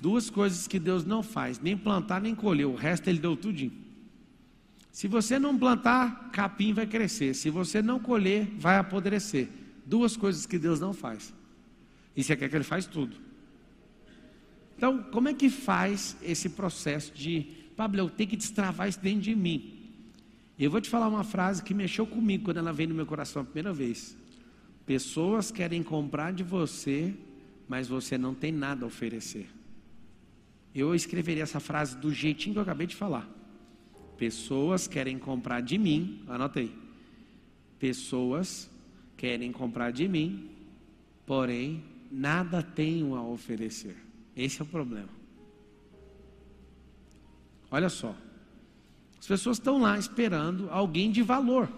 Duas 0.00 0.28
coisas 0.28 0.66
que 0.66 0.78
Deus 0.78 1.04
não 1.04 1.22
faz, 1.22 1.58
nem 1.58 1.76
plantar 1.76 2.20
nem 2.20 2.34
colher, 2.34 2.66
o 2.66 2.74
resto 2.74 3.08
Ele 3.08 3.18
deu 3.18 3.36
tudinho. 3.36 3.84
Se 4.94 5.08
você 5.08 5.40
não 5.40 5.58
plantar, 5.58 6.30
capim 6.30 6.72
vai 6.72 6.86
crescer. 6.86 7.34
Se 7.34 7.50
você 7.50 7.82
não 7.82 7.98
colher, 7.98 8.46
vai 8.56 8.76
apodrecer. 8.76 9.48
Duas 9.84 10.16
coisas 10.16 10.46
que 10.46 10.58
Deus 10.58 10.80
não 10.80 10.92
faz. 10.92 11.32
E 12.16 12.22
você 12.22 12.36
quer 12.36 12.48
que 12.48 12.56
Ele 12.56 12.64
faz 12.64 12.86
tudo. 12.86 13.16
Então, 14.76 15.02
como 15.04 15.28
é 15.28 15.34
que 15.34 15.48
faz 15.48 16.16
esse 16.22 16.48
processo 16.48 17.12
de 17.12 17.64
Pablo, 17.76 18.00
eu 18.00 18.10
tenho 18.10 18.30
que 18.30 18.36
destravar 18.36 18.88
isso 18.88 19.00
dentro 19.00 19.22
de 19.22 19.34
mim. 19.34 19.72
Eu 20.58 20.70
vou 20.70 20.80
te 20.80 20.88
falar 20.88 21.08
uma 21.08 21.24
frase 21.24 21.62
que 21.62 21.74
mexeu 21.74 22.06
comigo 22.06 22.44
quando 22.44 22.58
ela 22.58 22.72
veio 22.72 22.88
no 22.88 22.94
meu 22.94 23.06
coração 23.06 23.42
a 23.42 23.44
primeira 23.44 23.72
vez. 23.72 24.16
Pessoas 24.86 25.50
querem 25.50 25.82
comprar 25.82 26.32
de 26.32 26.44
você, 26.44 27.12
mas 27.68 27.88
você 27.88 28.16
não 28.16 28.34
tem 28.34 28.52
nada 28.52 28.84
a 28.84 28.86
oferecer. 28.86 29.48
Eu 30.74 30.94
escreveria 30.94 31.42
essa 31.42 31.58
frase 31.58 31.96
do 31.96 32.12
jeitinho 32.12 32.54
que 32.54 32.58
eu 32.58 32.62
acabei 32.62 32.86
de 32.86 32.94
falar. 32.94 33.28
Pessoas 34.16 34.86
querem 34.86 35.18
comprar 35.18 35.60
de 35.60 35.76
mim, 35.76 36.22
anota 36.28 36.60
aí. 36.60 36.72
Pessoas 37.78 38.70
querem 39.24 39.50
comprar 39.50 39.90
de 39.90 40.06
mim, 40.06 40.50
porém 41.24 41.82
nada 42.12 42.62
tenho 42.62 43.14
a 43.14 43.26
oferecer. 43.26 43.96
Esse 44.36 44.60
é 44.60 44.64
o 44.64 44.66
problema. 44.66 45.08
Olha 47.70 47.88
só. 47.88 48.14
As 49.18 49.26
pessoas 49.26 49.56
estão 49.56 49.80
lá 49.80 49.98
esperando 49.98 50.68
alguém 50.68 51.10
de 51.10 51.22
valor. 51.22 51.70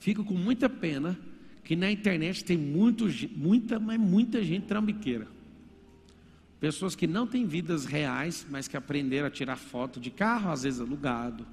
Fico 0.00 0.24
com 0.24 0.34
muita 0.34 0.68
pena 0.68 1.16
que 1.62 1.76
na 1.76 1.88
internet 1.88 2.44
tem 2.44 2.58
muito, 2.58 3.06
muita, 3.36 3.78
mas 3.78 4.00
muita 4.00 4.42
gente 4.42 4.66
trambiqueira. 4.66 5.28
Pessoas 6.58 6.96
que 6.96 7.06
não 7.06 7.28
têm 7.28 7.46
vidas 7.46 7.84
reais, 7.84 8.44
mas 8.50 8.66
que 8.66 8.76
aprenderam 8.76 9.28
a 9.28 9.30
tirar 9.30 9.54
foto 9.54 10.00
de 10.00 10.10
carro, 10.10 10.50
às 10.50 10.64
vezes 10.64 10.80
alugado, 10.80 11.46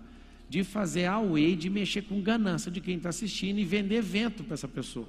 de 0.54 0.64
fazer 0.64 1.06
away, 1.06 1.56
de 1.56 1.70
mexer 1.70 2.04
com 2.04 2.22
ganância 2.22 2.70
de 2.70 2.80
quem 2.80 2.98
está 2.98 3.10
assistindo 3.10 3.58
e 3.58 3.66
vender 3.66 3.96
evento 3.96 4.44
para 4.44 4.54
essa 4.54 4.68
pessoa. 4.68 5.08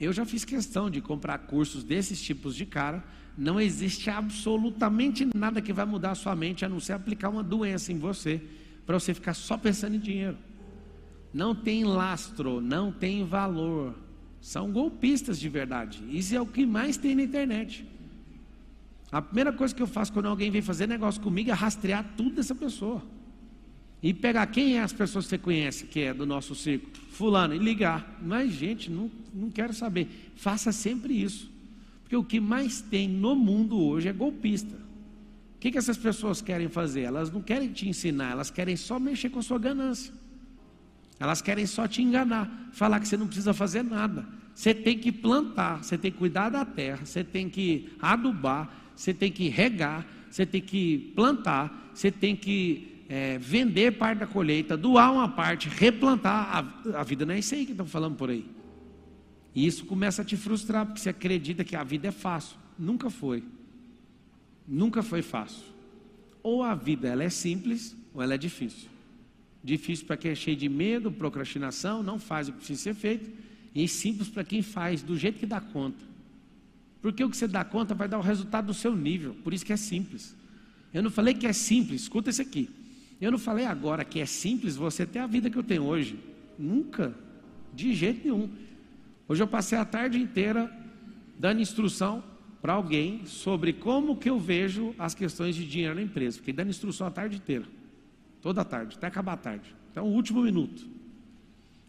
Eu 0.00 0.12
já 0.12 0.24
fiz 0.24 0.44
questão 0.44 0.88
de 0.88 1.00
comprar 1.00 1.36
cursos 1.38 1.84
desses 1.84 2.22
tipos 2.22 2.54
de 2.54 2.64
cara. 2.64 3.04
Não 3.36 3.60
existe 3.60 4.08
absolutamente 4.08 5.28
nada 5.34 5.60
que 5.60 5.72
vai 5.72 5.84
mudar 5.84 6.12
a 6.12 6.14
sua 6.14 6.34
mente 6.34 6.64
a 6.64 6.68
não 6.68 6.80
ser 6.80 6.94
aplicar 6.94 7.28
uma 7.28 7.42
doença 7.42 7.92
em 7.92 7.98
você, 7.98 8.40
para 8.86 8.98
você 8.98 9.12
ficar 9.12 9.34
só 9.34 9.58
pensando 9.58 9.96
em 9.96 10.00
dinheiro 10.00 10.38
não 11.32 11.54
tem 11.54 11.84
lastro, 11.84 12.60
não 12.60 12.90
tem 12.90 13.24
valor. 13.24 13.94
São 14.40 14.70
golpistas 14.70 15.38
de 15.38 15.48
verdade. 15.48 16.02
Isso 16.10 16.34
é 16.34 16.40
o 16.40 16.46
que 16.46 16.64
mais 16.64 16.96
tem 16.96 17.14
na 17.14 17.22
internet. 17.22 17.86
A 19.10 19.20
primeira 19.20 19.52
coisa 19.52 19.74
que 19.74 19.82
eu 19.82 19.86
faço 19.86 20.12
quando 20.12 20.26
alguém 20.26 20.50
vem 20.50 20.62
fazer 20.62 20.86
negócio 20.86 21.20
comigo 21.20 21.50
é 21.50 21.52
rastrear 21.52 22.04
tudo 22.16 22.36
dessa 22.36 22.54
pessoa. 22.54 23.02
E 24.02 24.14
pegar 24.14 24.46
quem 24.46 24.76
é 24.76 24.82
as 24.82 24.92
pessoas 24.92 25.24
que 25.24 25.30
você 25.30 25.38
conhece, 25.38 25.86
que 25.86 26.00
é 26.00 26.14
do 26.14 26.24
nosso 26.24 26.54
círculo, 26.54 26.92
fulano, 27.10 27.54
e 27.54 27.58
ligar. 27.58 28.18
Mas, 28.22 28.52
gente, 28.52 28.90
não, 28.90 29.10
não 29.34 29.50
quero 29.50 29.72
saber. 29.72 30.32
Faça 30.36 30.70
sempre 30.70 31.20
isso. 31.20 31.50
Porque 32.02 32.16
o 32.16 32.22
que 32.22 32.38
mais 32.38 32.80
tem 32.80 33.08
no 33.08 33.34
mundo 33.34 33.78
hoje 33.78 34.08
é 34.08 34.12
golpista. 34.12 34.74
O 35.56 35.60
que, 35.60 35.72
que 35.72 35.78
essas 35.78 35.96
pessoas 35.96 36.40
querem 36.40 36.68
fazer? 36.68 37.02
Elas 37.02 37.32
não 37.32 37.42
querem 37.42 37.72
te 37.72 37.88
ensinar, 37.88 38.30
elas 38.30 38.50
querem 38.50 38.76
só 38.76 38.98
mexer 39.00 39.28
com 39.28 39.40
a 39.40 39.42
sua 39.42 39.58
ganância. 39.58 40.14
Elas 41.18 41.42
querem 41.42 41.66
só 41.66 41.88
te 41.88 42.00
enganar, 42.00 42.70
falar 42.72 43.00
que 43.00 43.08
você 43.08 43.16
não 43.16 43.26
precisa 43.26 43.52
fazer 43.52 43.82
nada. 43.82 44.24
Você 44.54 44.72
tem 44.72 44.96
que 44.96 45.10
plantar, 45.10 45.82
você 45.82 45.98
tem 45.98 46.12
que 46.12 46.18
cuidar 46.18 46.48
da 46.48 46.64
terra, 46.64 47.04
você 47.04 47.24
tem 47.24 47.50
que 47.50 47.90
adubar, 48.00 48.72
você 48.94 49.12
tem 49.12 49.30
que 49.30 49.48
regar, 49.48 50.06
você 50.30 50.46
tem 50.46 50.60
que 50.60 51.12
plantar, 51.16 51.90
você 51.92 52.10
tem 52.10 52.36
que 52.36 52.97
é, 53.08 53.38
vender 53.38 53.92
parte 53.92 54.18
da 54.18 54.26
colheita, 54.26 54.76
doar 54.76 55.12
uma 55.12 55.28
parte, 55.28 55.68
replantar. 55.68 56.74
A, 56.94 57.00
a 57.00 57.02
vida 57.02 57.24
não 57.24 57.34
é 57.34 57.38
isso 57.38 57.54
aí 57.54 57.64
que 57.64 57.72
estão 57.72 57.86
falando 57.86 58.16
por 58.16 58.28
aí. 58.28 58.44
E 59.54 59.66
isso 59.66 59.86
começa 59.86 60.22
a 60.22 60.24
te 60.24 60.36
frustrar, 60.36 60.84
porque 60.84 61.00
você 61.00 61.08
acredita 61.08 61.64
que 61.64 61.74
a 61.74 61.82
vida 61.82 62.08
é 62.08 62.12
fácil. 62.12 62.56
Nunca 62.78 63.08
foi. 63.08 63.42
Nunca 64.66 65.02
foi 65.02 65.22
fácil. 65.22 65.64
Ou 66.42 66.62
a 66.62 66.74
vida 66.74 67.08
ela 67.08 67.24
é 67.24 67.30
simples, 67.30 67.96
ou 68.12 68.22
ela 68.22 68.34
é 68.34 68.38
difícil. 68.38 68.90
Difícil 69.64 70.06
para 70.06 70.16
quem 70.16 70.30
é 70.30 70.34
cheio 70.34 70.56
de 70.56 70.68
medo, 70.68 71.10
procrastinação, 71.10 72.02
não 72.02 72.18
faz 72.18 72.48
o 72.48 72.52
que 72.52 72.58
precisa 72.58 72.82
ser 72.82 72.94
feito. 72.94 73.30
E 73.74 73.88
simples 73.88 74.28
para 74.28 74.44
quem 74.44 74.62
faz 74.62 75.02
do 75.02 75.16
jeito 75.16 75.38
que 75.38 75.46
dá 75.46 75.60
conta. 75.60 76.04
Porque 77.00 77.24
o 77.24 77.30
que 77.30 77.36
você 77.36 77.48
dá 77.48 77.64
conta 77.64 77.94
vai 77.94 78.06
dar 78.06 78.18
o 78.18 78.22
resultado 78.22 78.66
do 78.66 78.74
seu 78.74 78.94
nível. 78.94 79.34
Por 79.42 79.54
isso 79.54 79.64
que 79.64 79.72
é 79.72 79.76
simples. 79.76 80.36
Eu 80.92 81.02
não 81.02 81.10
falei 81.10 81.34
que 81.34 81.46
é 81.46 81.52
simples, 81.52 82.02
escuta 82.02 82.30
isso 82.30 82.42
aqui. 82.42 82.70
Eu 83.20 83.30
não 83.32 83.38
falei 83.38 83.64
agora 83.64 84.04
que 84.04 84.20
é 84.20 84.26
simples 84.26 84.76
você 84.76 85.04
ter 85.04 85.18
a 85.18 85.26
vida 85.26 85.50
que 85.50 85.56
eu 85.56 85.62
tenho 85.62 85.84
hoje. 85.84 86.18
Nunca. 86.58 87.14
De 87.74 87.94
jeito 87.94 88.24
nenhum. 88.24 88.48
Hoje 89.28 89.42
eu 89.42 89.48
passei 89.48 89.76
a 89.76 89.84
tarde 89.84 90.18
inteira 90.18 90.70
dando 91.38 91.60
instrução 91.60 92.22
para 92.60 92.72
alguém 92.72 93.24
sobre 93.26 93.72
como 93.72 94.16
que 94.16 94.28
eu 94.28 94.38
vejo 94.38 94.94
as 94.98 95.14
questões 95.14 95.54
de 95.54 95.66
dinheiro 95.66 95.94
na 95.94 96.02
empresa. 96.02 96.38
Fiquei 96.38 96.54
dando 96.54 96.70
instrução 96.70 97.06
a 97.06 97.10
tarde 97.10 97.36
inteira. 97.36 97.64
Toda 98.40 98.64
tarde, 98.64 98.96
até 98.96 99.06
acabar 99.06 99.34
a 99.34 99.36
tarde. 99.36 99.74
Então, 99.90 100.06
o 100.06 100.12
último 100.12 100.42
minuto. 100.42 100.86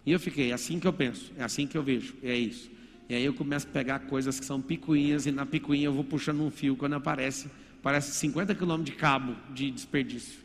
E 0.06 0.12
eu 0.12 0.20
fiquei, 0.20 0.52
é 0.52 0.54
assim 0.54 0.80
que 0.80 0.88
eu 0.88 0.94
penso, 0.94 1.32
é 1.38 1.44
assim 1.44 1.68
que 1.68 1.78
eu 1.78 1.84
vejo, 1.84 2.16
é 2.24 2.36
isso. 2.36 2.72
E 3.08 3.14
aí 3.14 3.24
eu 3.24 3.34
começo 3.34 3.68
a 3.68 3.72
pegar 3.72 4.00
coisas 4.00 4.40
que 4.40 4.46
são 4.46 4.62
picuinhas, 4.62 5.26
e 5.26 5.32
na 5.32 5.46
picuinha 5.46 5.86
eu 5.86 5.94
vou 5.94 6.04
puxando 6.04 6.42
um 6.42 6.50
fio, 6.50 6.76
quando 6.76 6.94
aparece, 6.94 7.50
parece 7.84 8.16
50 8.16 8.56
quilômetros 8.56 8.96
de 8.96 9.00
cabo 9.00 9.36
de 9.54 9.70
desperdício. 9.70 10.40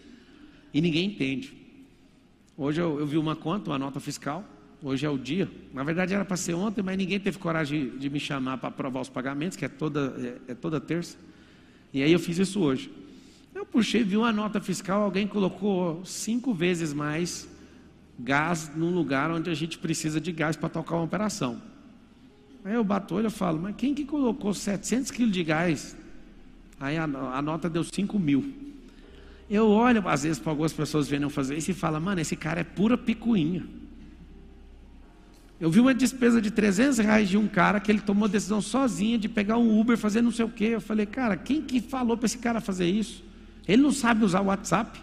E 0.75 0.81
ninguém 0.81 1.07
entende. 1.07 1.55
Hoje 2.59 2.81
eu, 2.81 2.99
eu, 2.99 3.07
vi 3.07 3.17
uma 3.17 3.37
conta, 3.37 3.71
uma 3.71 3.79
nota 3.79 4.01
fiscal, 4.01 4.45
hoje 4.83 5.07
é 5.07 5.09
o 5.09 5.17
dia. 5.17 5.49
Na 5.73 5.85
verdade 5.85 6.13
era 6.13 6.25
para 6.25 6.37
ser 6.37 6.55
ontem, 6.55 6.83
mas 6.83 6.99
ninguém 6.99 7.21
teve 7.21 7.39
coragem 7.39 7.91
de, 7.91 7.99
de 7.99 8.11
me 8.11 8.19
chamar 8.19 8.59
para 8.59 8.71
aprovar 8.71 9.01
os 9.01 9.09
pagamentos, 9.09 9.57
que 9.57 9.65
é 9.65 9.69
toda, 9.69 10.41
é, 10.49 10.53
é 10.53 10.55
toda 10.55 10.81
terça. 10.81 11.17
E 11.93 12.03
aí 12.03 12.11
eu 12.11 12.19
fiz 12.19 12.39
isso 12.39 12.61
hoje. 12.61 12.91
Eu 13.55 13.65
puxei, 13.65 14.03
vi 14.03 14.17
uma 14.17 14.33
nota 14.33 14.61
fiscal, 14.61 15.03
alguém 15.03 15.29
colocou 15.29 16.05
cinco 16.05 16.53
vezes 16.53 16.93
mais 16.93 17.49
gás 18.19 18.71
num 18.75 18.91
lugar 18.91 19.31
onde 19.31 19.49
a 19.49 19.55
gente 19.55 19.79
precisa 19.79 20.21
de 20.21 20.33
gás 20.33 20.57
para 20.57 20.69
tocar 20.69 20.97
uma 20.97 21.05
operação. 21.05 21.63
Aí 22.65 22.75
eu 22.75 22.83
bato 22.83 23.15
olho 23.15 23.29
e 23.29 23.31
falo, 23.31 23.61
mas 23.61 23.77
quem 23.77 23.95
que 23.95 24.05
colocou 24.05 24.53
700 24.53 25.13
quilos 25.13 25.33
de 25.33 25.45
gás? 25.45 25.97
Aí 26.81 26.97
a, 26.97 27.05
a 27.05 27.41
nota 27.41 27.71
deu 27.71 27.85
5 27.85 28.19
mil. 28.19 28.74
Eu 29.49 29.69
olho, 29.69 30.07
às 30.09 30.23
vezes, 30.23 30.39
para 30.39 30.53
algumas 30.53 30.73
pessoas 30.73 31.09
vendo 31.09 31.25
eu 31.25 31.31
fazer 31.31 31.57
isso 31.57 31.71
e 31.71 31.75
falo, 31.75 32.01
mano, 32.01 32.21
esse 32.21 32.35
cara 32.35 32.61
é 32.61 32.65
pura 32.65 32.97
picuinha. 32.97 33.65
Eu 35.61 35.71
vi 35.71 35.81
uma 35.81 35.95
despesa 35.95 36.41
de 36.41 36.51
300 36.51 36.99
reais 36.99 37.29
de 37.29 37.39
um 37.39 37.47
cara 37.47 37.79
que 37.79 37.91
ele 37.91 38.01
tomou 38.01 38.27
a 38.27 38.29
decisão 38.29 38.61
sozinho 38.61 39.19
de 39.19 39.29
pegar 39.29 39.57
um 39.57 39.79
Uber, 39.79 39.97
fazer 39.97 40.21
não 40.21 40.31
sei 40.31 40.45
o 40.45 40.49
quê. 40.49 40.71
Eu 40.73 40.81
falei, 40.81 41.07
cara, 41.07 41.37
quem 41.37 41.63
que 41.63 41.81
falou 41.81 42.17
para 42.17 42.27
esse 42.27 42.39
cara 42.39 42.61
fazer 42.61 42.87
isso? 42.87 43.23
Ele 43.67 43.81
não 43.81 43.93
sabe 43.93 44.25
usar 44.25 44.41
o 44.41 44.47
WhatsApp, 44.47 45.01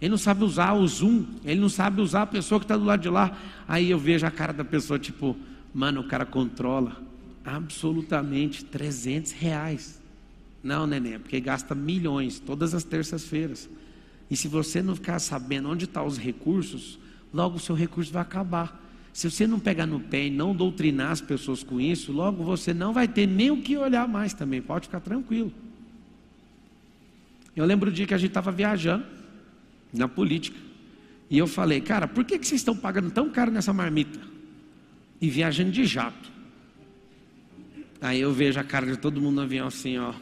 ele 0.00 0.10
não 0.10 0.18
sabe 0.18 0.44
usar 0.44 0.72
o 0.72 0.86
Zoom, 0.86 1.24
ele 1.44 1.60
não 1.60 1.68
sabe 1.68 2.00
usar 2.00 2.22
a 2.22 2.26
pessoa 2.26 2.58
que 2.58 2.64
está 2.64 2.76
do 2.76 2.84
lado 2.84 3.00
de 3.00 3.08
lá. 3.08 3.38
Aí 3.68 3.90
eu 3.90 3.98
vejo 3.98 4.26
a 4.26 4.30
cara 4.30 4.52
da 4.52 4.64
pessoa, 4.64 4.98
tipo, 4.98 5.36
mano, 5.72 6.00
o 6.00 6.04
cara 6.04 6.26
controla 6.26 6.96
absolutamente 7.44 8.64
300 8.64 9.32
reais. 9.32 10.02
Não, 10.62 10.86
neném, 10.86 11.18
porque 11.18 11.40
gasta 11.40 11.74
milhões 11.74 12.38
todas 12.40 12.74
as 12.74 12.84
terças-feiras. 12.84 13.68
E 14.32 14.36
se 14.36 14.48
você 14.48 14.80
não 14.80 14.94
ficar 14.94 15.18
sabendo 15.18 15.68
onde 15.68 15.84
estão 15.84 16.04
tá 16.04 16.08
os 16.08 16.16
recursos, 16.16 16.98
logo 17.34 17.56
o 17.56 17.60
seu 17.60 17.74
recurso 17.74 18.10
vai 18.10 18.22
acabar. 18.22 18.82
Se 19.12 19.30
você 19.30 19.46
não 19.46 19.60
pegar 19.60 19.84
no 19.84 20.00
pé 20.00 20.28
e 20.28 20.30
não 20.30 20.56
doutrinar 20.56 21.10
as 21.10 21.20
pessoas 21.20 21.62
com 21.62 21.78
isso, 21.78 22.10
logo 22.12 22.42
você 22.42 22.72
não 22.72 22.94
vai 22.94 23.06
ter 23.06 23.26
nem 23.26 23.50
o 23.50 23.60
que 23.60 23.76
olhar 23.76 24.08
mais 24.08 24.32
também. 24.32 24.62
Pode 24.62 24.86
ficar 24.86 25.00
tranquilo. 25.00 25.52
Eu 27.54 27.66
lembro 27.66 27.90
o 27.90 27.92
dia 27.92 28.06
que 28.06 28.14
a 28.14 28.16
gente 28.16 28.30
estava 28.30 28.50
viajando 28.50 29.04
na 29.92 30.08
política. 30.08 30.58
E 31.28 31.36
eu 31.36 31.46
falei, 31.46 31.82
cara, 31.82 32.08
por 32.08 32.24
que, 32.24 32.38
que 32.38 32.46
vocês 32.46 32.62
estão 32.62 32.74
pagando 32.74 33.10
tão 33.10 33.28
caro 33.28 33.50
nessa 33.50 33.74
marmita? 33.74 34.18
E 35.20 35.28
viajando 35.28 35.72
de 35.72 35.84
jato. 35.84 36.32
Aí 38.00 38.22
eu 38.22 38.32
vejo 38.32 38.58
a 38.58 38.64
cara 38.64 38.86
de 38.86 38.96
todo 38.96 39.20
mundo 39.20 39.34
no 39.34 39.42
avião 39.42 39.66
assim, 39.66 39.98
ó. 39.98 40.14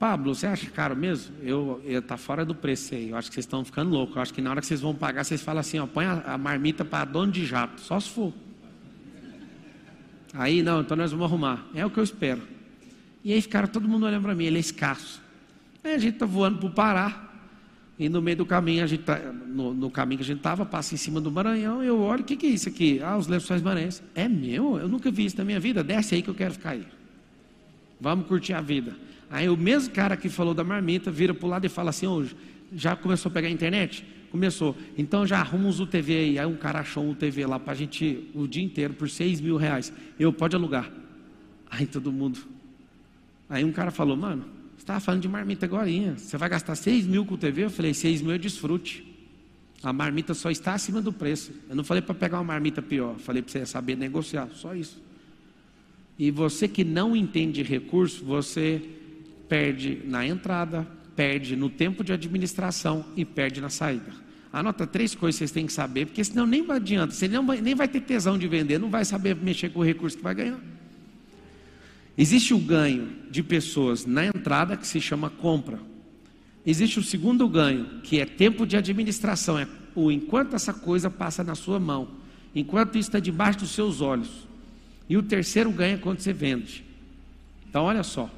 Pablo, 0.00 0.34
você 0.34 0.46
acha 0.46 0.68
caro 0.70 0.96
mesmo? 0.96 1.36
Eu, 1.42 1.82
eu 1.84 2.00
tá 2.00 2.16
fora 2.16 2.42
do 2.42 2.54
preço 2.54 2.94
aí. 2.94 3.10
Eu 3.10 3.18
acho 3.18 3.28
que 3.28 3.34
vocês 3.34 3.44
estão 3.44 3.62
ficando 3.62 3.90
loucos. 3.90 4.16
Eu 4.16 4.22
acho 4.22 4.32
que 4.32 4.40
na 4.40 4.48
hora 4.48 4.62
que 4.62 4.66
vocês 4.66 4.80
vão 4.80 4.94
pagar, 4.94 5.24
vocês 5.24 5.42
falam 5.42 5.60
assim, 5.60 5.78
ó, 5.78 5.86
põe 5.86 6.06
a, 6.06 6.22
a 6.22 6.38
marmita 6.38 6.86
para 6.86 7.04
dono 7.04 7.30
de 7.30 7.44
jato, 7.44 7.82
só 7.82 8.00
se 8.00 8.08
for. 8.08 8.32
Aí 10.32 10.62
não, 10.62 10.80
então 10.80 10.96
nós 10.96 11.10
vamos 11.10 11.26
arrumar. 11.26 11.66
É 11.74 11.84
o 11.84 11.90
que 11.90 11.98
eu 11.98 12.04
espero. 12.04 12.40
E 13.22 13.30
aí 13.30 13.42
ficaram 13.42 13.68
todo 13.68 13.86
mundo 13.86 14.06
olhando 14.06 14.22
para 14.22 14.34
mim, 14.34 14.46
ele 14.46 14.56
é 14.56 14.60
escasso. 14.60 15.20
Aí 15.84 15.92
a 15.92 15.98
gente 15.98 16.14
está 16.14 16.24
voando 16.24 16.58
para 16.60 16.68
o 16.68 16.70
Pará, 16.70 17.28
e 17.98 18.08
no 18.08 18.22
meio 18.22 18.38
do 18.38 18.46
caminho, 18.46 18.82
a 18.82 18.86
gente 18.86 19.02
tá, 19.02 19.18
no, 19.18 19.74
no 19.74 19.90
caminho 19.90 20.20
que 20.20 20.24
a 20.24 20.26
gente 20.26 20.38
estava, 20.38 20.64
passa 20.64 20.94
em 20.94 20.96
cima 20.96 21.20
do 21.20 21.30
Maranhão, 21.30 21.84
e 21.84 21.86
eu 21.86 22.00
olho, 22.00 22.22
o 22.22 22.24
que, 22.24 22.36
que 22.36 22.46
é 22.46 22.50
isso 22.50 22.70
aqui? 22.70 23.02
Ah, 23.02 23.18
os 23.18 23.26
lençóis 23.26 23.60
maranhenses. 23.60 24.02
É 24.14 24.26
meu? 24.26 24.78
Eu 24.78 24.88
nunca 24.88 25.10
vi 25.10 25.26
isso 25.26 25.36
na 25.36 25.44
minha 25.44 25.60
vida. 25.60 25.84
Desce 25.84 26.14
aí 26.14 26.22
que 26.22 26.30
eu 26.30 26.34
quero 26.34 26.54
ficar 26.54 26.70
aí. 26.70 26.86
Vamos 28.00 28.26
curtir 28.26 28.54
a 28.54 28.62
vida. 28.62 28.96
Aí 29.30 29.48
o 29.48 29.56
mesmo 29.56 29.94
cara 29.94 30.16
que 30.16 30.28
falou 30.28 30.52
da 30.52 30.64
marmita 30.64 31.10
vira 31.10 31.32
para 31.32 31.46
o 31.46 31.48
lado 31.48 31.64
e 31.64 31.68
fala 31.68 31.90
assim, 31.90 32.06
oh, 32.06 32.24
já 32.72 32.96
começou 32.96 33.30
a 33.30 33.32
pegar 33.32 33.48
a 33.48 33.50
internet? 33.50 34.04
Começou. 34.30 34.76
Então 34.98 35.26
já 35.26 35.38
arruma 35.38 35.68
uns 35.68 35.80
UTV 35.80 36.16
aí. 36.16 36.38
Aí 36.38 36.46
um 36.46 36.56
cara 36.56 36.80
achou 36.80 37.04
um 37.04 37.10
UTV 37.10 37.46
lá 37.46 37.58
para 37.58 37.72
a 37.72 37.76
gente 37.76 38.28
o 38.34 38.46
dia 38.46 38.62
inteiro 38.62 38.94
por 38.94 39.08
6 39.08 39.40
mil 39.40 39.56
reais. 39.56 39.92
Eu, 40.18 40.32
pode 40.32 40.56
alugar. 40.56 40.90
Aí 41.70 41.86
todo 41.86 42.10
mundo, 42.10 42.40
Aí 43.50 43.64
um 43.64 43.72
cara 43.72 43.90
falou, 43.90 44.16
mano, 44.16 44.44
você 44.76 44.82
estava 44.82 45.00
falando 45.00 45.22
de 45.22 45.28
marmita 45.28 45.66
agora, 45.66 45.88
você 46.16 46.38
vai 46.38 46.48
gastar 46.48 46.76
6 46.76 47.04
mil 47.04 47.26
com 47.26 47.34
o 47.34 47.36
TV? 47.36 47.64
Eu 47.64 47.70
falei, 47.70 47.92
6 47.92 48.22
mil 48.22 48.30
é 48.30 48.38
desfrute. 48.38 49.04
A 49.82 49.92
marmita 49.92 50.34
só 50.34 50.50
está 50.50 50.74
acima 50.74 51.02
do 51.02 51.12
preço. 51.12 51.50
Eu 51.68 51.74
não 51.74 51.82
falei 51.82 52.00
para 52.00 52.14
pegar 52.14 52.38
uma 52.38 52.44
marmita 52.44 52.80
pior, 52.80 53.18
falei 53.18 53.42
para 53.42 53.50
você 53.50 53.66
saber 53.66 53.96
negociar, 53.96 54.48
só 54.54 54.72
isso. 54.72 55.02
E 56.16 56.30
você 56.30 56.68
que 56.68 56.84
não 56.84 57.16
entende 57.16 57.62
recurso, 57.64 58.24
você 58.24 58.80
perde 59.50 60.00
na 60.04 60.24
entrada, 60.24 60.86
perde 61.16 61.56
no 61.56 61.68
tempo 61.68 62.04
de 62.04 62.12
administração 62.12 63.04
e 63.16 63.24
perde 63.24 63.60
na 63.60 63.68
saída. 63.68 64.12
Anota 64.52 64.86
três 64.86 65.12
coisas 65.14 65.36
que 65.36 65.38
vocês 65.40 65.50
têm 65.50 65.66
que 65.66 65.72
saber, 65.72 66.06
porque 66.06 66.22
senão 66.22 66.46
nem 66.46 66.64
adianta, 66.70 67.12
você 67.12 67.26
não 67.26 67.44
vai, 67.44 67.60
nem 67.60 67.74
vai 67.74 67.88
ter 67.88 68.00
tesão 68.00 68.38
de 68.38 68.46
vender, 68.46 68.78
não 68.78 68.88
vai 68.88 69.04
saber 69.04 69.34
mexer 69.34 69.70
com 69.70 69.80
o 69.80 69.84
recurso 69.84 70.16
que 70.16 70.22
vai 70.22 70.34
ganhar. 70.34 70.60
Existe 72.16 72.54
o 72.54 72.58
ganho 72.58 73.08
de 73.28 73.42
pessoas 73.42 74.06
na 74.06 74.24
entrada 74.26 74.76
que 74.76 74.86
se 74.86 75.00
chama 75.00 75.28
compra. 75.28 75.80
Existe 76.64 77.00
o 77.00 77.02
segundo 77.02 77.48
ganho, 77.48 78.00
que 78.02 78.20
é 78.20 78.26
tempo 78.26 78.66
de 78.66 78.76
administração, 78.76 79.58
é 79.58 79.66
o 79.94 80.12
enquanto 80.12 80.54
essa 80.54 80.72
coisa 80.72 81.10
passa 81.10 81.42
na 81.42 81.56
sua 81.56 81.80
mão. 81.80 82.20
enquanto 82.54 82.98
isso 82.98 83.08
está 83.08 83.20
debaixo 83.20 83.60
dos 83.60 83.70
seus 83.70 84.00
olhos. 84.00 84.48
E 85.08 85.16
o 85.16 85.22
terceiro 85.22 85.70
ganha 85.70 85.98
quando 85.98 86.20
você 86.20 86.32
vende. 86.32 86.84
Então, 87.68 87.84
olha 87.84 88.02
só. 88.02 88.28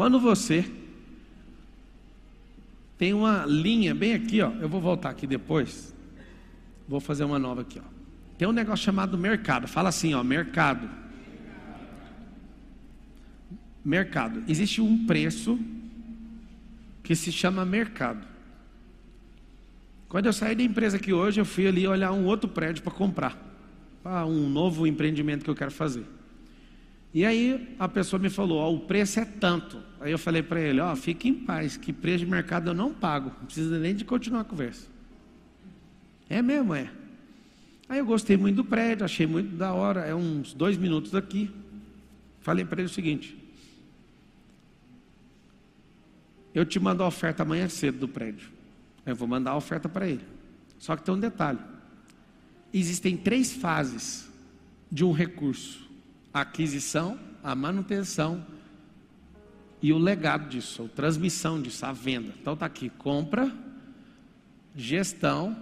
Quando 0.00 0.18
você 0.18 0.64
tem 2.96 3.12
uma 3.12 3.44
linha 3.44 3.94
bem 3.94 4.14
aqui, 4.14 4.40
ó. 4.40 4.50
Eu 4.52 4.66
vou 4.66 4.80
voltar 4.80 5.10
aqui 5.10 5.26
depois. 5.26 5.94
Vou 6.88 7.00
fazer 7.00 7.24
uma 7.24 7.38
nova 7.38 7.60
aqui, 7.60 7.78
ó. 7.78 7.86
Tem 8.38 8.48
um 8.48 8.52
negócio 8.52 8.82
chamado 8.82 9.18
mercado. 9.18 9.68
Fala 9.68 9.90
assim, 9.90 10.14
ó, 10.14 10.24
mercado. 10.24 10.88
Mercado. 13.84 14.42
Existe 14.48 14.80
um 14.80 15.04
preço 15.04 15.60
que 17.02 17.14
se 17.14 17.30
chama 17.30 17.62
mercado. 17.66 18.26
Quando 20.08 20.24
eu 20.24 20.32
saí 20.32 20.54
da 20.54 20.62
empresa 20.62 20.96
aqui 20.96 21.12
hoje, 21.12 21.42
eu 21.42 21.44
fui 21.44 21.66
ali 21.66 21.86
olhar 21.86 22.10
um 22.12 22.24
outro 22.24 22.48
prédio 22.48 22.82
para 22.82 22.90
comprar 22.90 23.36
para 24.02 24.24
um 24.24 24.48
novo 24.48 24.86
empreendimento 24.86 25.44
que 25.44 25.50
eu 25.50 25.54
quero 25.54 25.70
fazer. 25.70 26.06
E 27.12 27.24
aí 27.24 27.74
a 27.78 27.88
pessoa 27.88 28.20
me 28.20 28.30
falou, 28.30 28.74
o 28.74 28.80
preço 28.80 29.18
é 29.18 29.24
tanto. 29.24 29.82
Aí 30.00 30.12
eu 30.12 30.18
falei 30.18 30.42
para 30.42 30.60
ele, 30.60 30.80
ó, 30.80 30.94
fique 30.94 31.28
em 31.28 31.34
paz, 31.34 31.76
que 31.76 31.92
preço 31.92 32.24
de 32.24 32.30
mercado 32.30 32.70
eu 32.70 32.74
não 32.74 32.94
pago, 32.94 33.32
não 33.38 33.46
precisa 33.46 33.78
nem 33.78 33.94
de 33.94 34.04
continuar 34.04 34.42
a 34.42 34.44
conversa. 34.44 34.86
É 36.28 36.40
mesmo, 36.40 36.74
é. 36.74 36.90
Aí 37.88 37.98
eu 37.98 38.06
gostei 38.06 38.36
muito 38.36 38.56
do 38.56 38.64
prédio, 38.64 39.04
achei 39.04 39.26
muito 39.26 39.56
da 39.56 39.72
hora, 39.72 40.00
é 40.02 40.14
uns 40.14 40.54
dois 40.54 40.76
minutos 40.76 41.10
daqui. 41.10 41.50
Falei 42.40 42.64
para 42.64 42.80
ele 42.80 42.86
o 42.86 42.94
seguinte: 42.94 43.36
eu 46.54 46.64
te 46.64 46.78
mando 46.78 47.02
a 47.02 47.08
oferta 47.08 47.42
amanhã 47.42 47.68
cedo 47.68 47.98
do 47.98 48.08
prédio. 48.08 48.48
Eu 49.04 49.16
vou 49.16 49.26
mandar 49.26 49.50
a 49.50 49.56
oferta 49.56 49.88
para 49.88 50.08
ele. 50.08 50.24
Só 50.78 50.94
que 50.94 51.02
tem 51.02 51.12
um 51.12 51.18
detalhe 51.18 51.58
existem 52.72 53.16
três 53.16 53.52
fases 53.52 54.28
de 54.90 55.04
um 55.04 55.12
recurso: 55.12 55.79
a 56.32 56.42
aquisição, 56.42 57.18
a 57.42 57.54
manutenção 57.54 58.44
e 59.82 59.92
o 59.92 59.98
legado 59.98 60.48
disso, 60.48 60.84
a 60.84 60.88
transmissão 60.88 61.60
disso, 61.60 61.84
a 61.86 61.92
venda. 61.92 62.32
Então 62.40 62.54
está 62.54 62.66
aqui: 62.66 62.90
compra, 62.90 63.52
gestão 64.76 65.56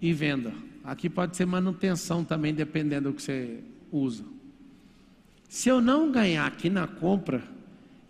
e 0.00 0.12
venda. 0.12 0.52
Aqui 0.82 1.10
pode 1.10 1.36
ser 1.36 1.46
manutenção 1.46 2.24
também, 2.24 2.54
dependendo 2.54 3.10
do 3.10 3.14
que 3.16 3.22
você 3.22 3.60
usa. 3.90 4.24
Se 5.48 5.68
eu 5.68 5.80
não 5.80 6.10
ganhar 6.10 6.46
aqui 6.46 6.70
na 6.70 6.86
compra, 6.86 7.42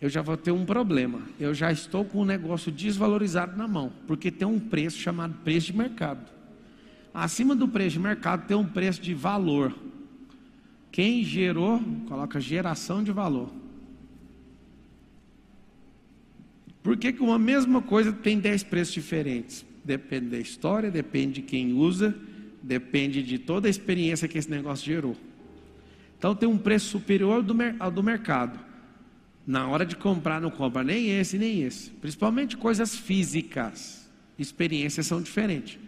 eu 0.00 0.08
já 0.08 0.20
vou 0.20 0.36
ter 0.36 0.50
um 0.50 0.64
problema. 0.64 1.22
Eu 1.40 1.54
já 1.54 1.72
estou 1.72 2.04
com 2.04 2.20
um 2.20 2.24
negócio 2.24 2.70
desvalorizado 2.70 3.56
na 3.56 3.66
mão, 3.66 3.92
porque 4.06 4.30
tem 4.30 4.46
um 4.46 4.60
preço 4.60 4.98
chamado 4.98 5.34
preço 5.42 5.68
de 5.68 5.76
mercado. 5.76 6.30
Acima 7.14 7.56
do 7.56 7.66
preço 7.66 7.92
de 7.92 8.00
mercado 8.00 8.46
tem 8.46 8.56
um 8.56 8.66
preço 8.66 9.00
de 9.00 9.14
valor. 9.14 9.74
Quem 10.96 11.22
gerou, 11.22 11.78
coloca 12.08 12.40
geração 12.40 13.04
de 13.04 13.12
valor. 13.12 13.52
Por 16.82 16.96
que, 16.96 17.12
que 17.12 17.20
uma 17.20 17.38
mesma 17.38 17.82
coisa 17.82 18.14
tem 18.14 18.40
10 18.40 18.62
preços 18.62 18.94
diferentes? 18.94 19.62
Depende 19.84 20.28
da 20.28 20.38
história, 20.38 20.90
depende 20.90 21.34
de 21.34 21.42
quem 21.42 21.74
usa, 21.74 22.16
depende 22.62 23.22
de 23.22 23.38
toda 23.38 23.68
a 23.68 23.70
experiência 23.70 24.26
que 24.26 24.38
esse 24.38 24.50
negócio 24.50 24.86
gerou. 24.86 25.14
Então 26.16 26.34
tem 26.34 26.48
um 26.48 26.56
preço 26.56 26.86
superior 26.86 27.44
ao 27.78 27.90
do 27.90 28.02
mercado. 28.02 28.58
Na 29.46 29.68
hora 29.68 29.84
de 29.84 29.96
comprar, 29.96 30.40
não 30.40 30.50
compra 30.50 30.82
nem 30.82 31.10
esse, 31.10 31.36
nem 31.36 31.62
esse. 31.62 31.90
Principalmente 31.90 32.56
coisas 32.56 32.96
físicas. 32.96 34.10
Experiências 34.38 35.06
são 35.06 35.20
diferentes 35.20 35.78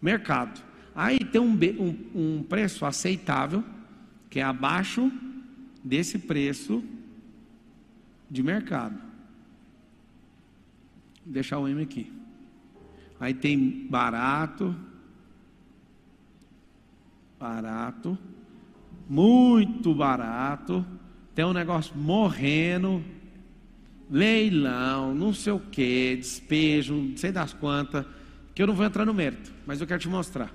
mercado. 0.00 0.58
Aí 0.94 1.18
tem 1.18 1.38
um, 1.38 1.52
um, 1.52 2.38
um 2.38 2.42
preço 2.42 2.86
aceitável, 2.86 3.62
que 4.32 4.40
é 4.40 4.42
abaixo 4.42 5.12
desse 5.84 6.18
preço 6.18 6.82
de 8.30 8.42
mercado. 8.42 8.98
Vou 11.22 11.34
deixar 11.34 11.58
o 11.58 11.68
M 11.68 11.82
aqui. 11.82 12.10
Aí 13.20 13.34
tem 13.34 13.86
barato, 13.90 14.74
barato, 17.38 18.16
muito 19.06 19.94
barato, 19.94 20.82
tem 21.34 21.44
um 21.44 21.52
negócio 21.52 21.94
morrendo, 21.94 23.04
leilão, 24.10 25.14
não 25.14 25.34
sei 25.34 25.52
o 25.52 25.60
que, 25.60 26.16
despejo, 26.16 26.94
não 26.94 27.16
sei 27.18 27.32
das 27.32 27.52
quantas 27.52 28.06
que 28.54 28.62
eu 28.62 28.66
não 28.66 28.74
vou 28.74 28.86
entrar 28.86 29.04
no 29.04 29.12
mérito, 29.12 29.52
mas 29.66 29.82
eu 29.82 29.86
quero 29.86 30.00
te 30.00 30.08
mostrar. 30.08 30.50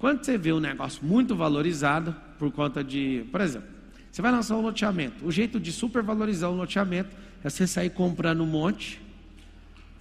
Quando 0.00 0.24
você 0.24 0.36
vê 0.36 0.52
um 0.52 0.58
negócio 0.58 1.06
muito 1.06 1.36
valorizado, 1.36 2.12
por 2.42 2.50
conta 2.50 2.82
de, 2.82 3.24
por 3.30 3.40
exemplo, 3.40 3.68
você 4.10 4.20
vai 4.20 4.32
lançar 4.32 4.56
um 4.56 4.62
loteamento. 4.62 5.24
O 5.24 5.30
jeito 5.30 5.60
de 5.60 5.70
supervalorizar 5.70 6.50
um 6.50 6.56
loteamento 6.56 7.14
é 7.44 7.48
você 7.48 7.68
sair 7.68 7.90
comprando 7.90 8.42
um 8.42 8.46
monte 8.46 9.00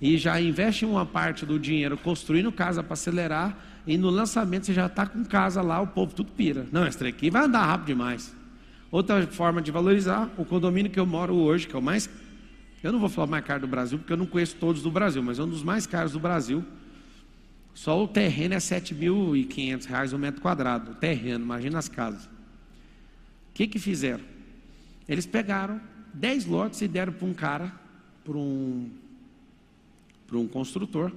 e 0.01 0.17
já 0.17 0.41
investe 0.41 0.84
uma 0.84 1.06
parte 1.06 1.45
do 1.45 1.60
dinheiro 1.60 1.95
construindo 1.97 2.51
casa 2.51 2.82
para 2.82 2.93
acelerar 2.93 3.56
e 3.86 3.95
no 3.95 4.10
lançamento 4.10 4.65
você 4.65 4.73
já 4.73 4.88
está 4.88 5.06
com 5.06 5.23
casa 5.23 5.62
lá, 5.62 5.80
o 5.82 5.86
povo 5.86 6.15
tudo 6.15 6.32
pira. 6.32 6.65
Não, 6.71 6.88
esse 6.88 7.06
aqui 7.06 7.30
vai 7.30 7.43
andar 7.43 7.63
rápido 7.63 7.88
demais. 7.88 8.36
Outra 8.89 9.27
forma 9.27 9.62
de 9.62 9.69
valorizar, 9.69 10.27
o 10.36 10.43
condomínio 10.43 10.91
que 10.91 10.99
eu 10.99 11.06
moro 11.06 11.36
hoje, 11.36 11.67
que 11.67 11.75
é 11.75 11.77
o 11.77 11.82
mais, 11.82 12.10
eu 12.82 12.91
não 12.91 12.99
vou 12.99 13.08
falar 13.08 13.27
mais 13.27 13.45
caro 13.45 13.62
do 13.62 13.67
Brasil, 13.67 13.99
porque 13.99 14.13
eu 14.13 14.17
não 14.17 14.25
conheço 14.25 14.56
todos 14.56 14.82
do 14.82 14.89
Brasil, 14.89 15.21
mas 15.21 15.38
é 15.38 15.43
um 15.43 15.47
dos 15.47 15.62
mais 15.62 15.86
caros 15.86 16.13
do 16.13 16.19
Brasil. 16.19 16.65
Só 17.73 18.03
o 18.03 18.07
terreno 18.07 18.53
é 18.53 18.57
7.500 18.57 19.86
reais 19.86 20.13
o 20.13 20.15
um 20.15 20.19
metro 20.19 20.41
quadrado. 20.41 20.91
O 20.91 20.95
terreno, 20.95 21.43
imagina 21.43 21.79
as 21.79 21.88
casas. 21.88 22.25
O 22.25 22.29
que 23.53 23.67
que 23.67 23.79
fizeram? 23.79 24.23
Eles 25.07 25.25
pegaram 25.25 25.81
10 26.13 26.45
lotes 26.45 26.81
e 26.81 26.88
deram 26.88 27.13
para 27.13 27.27
um 27.27 27.34
cara, 27.34 27.71
para 28.23 28.38
um, 28.38 28.89
para 30.27 30.38
um 30.38 30.47
construtor. 30.47 31.12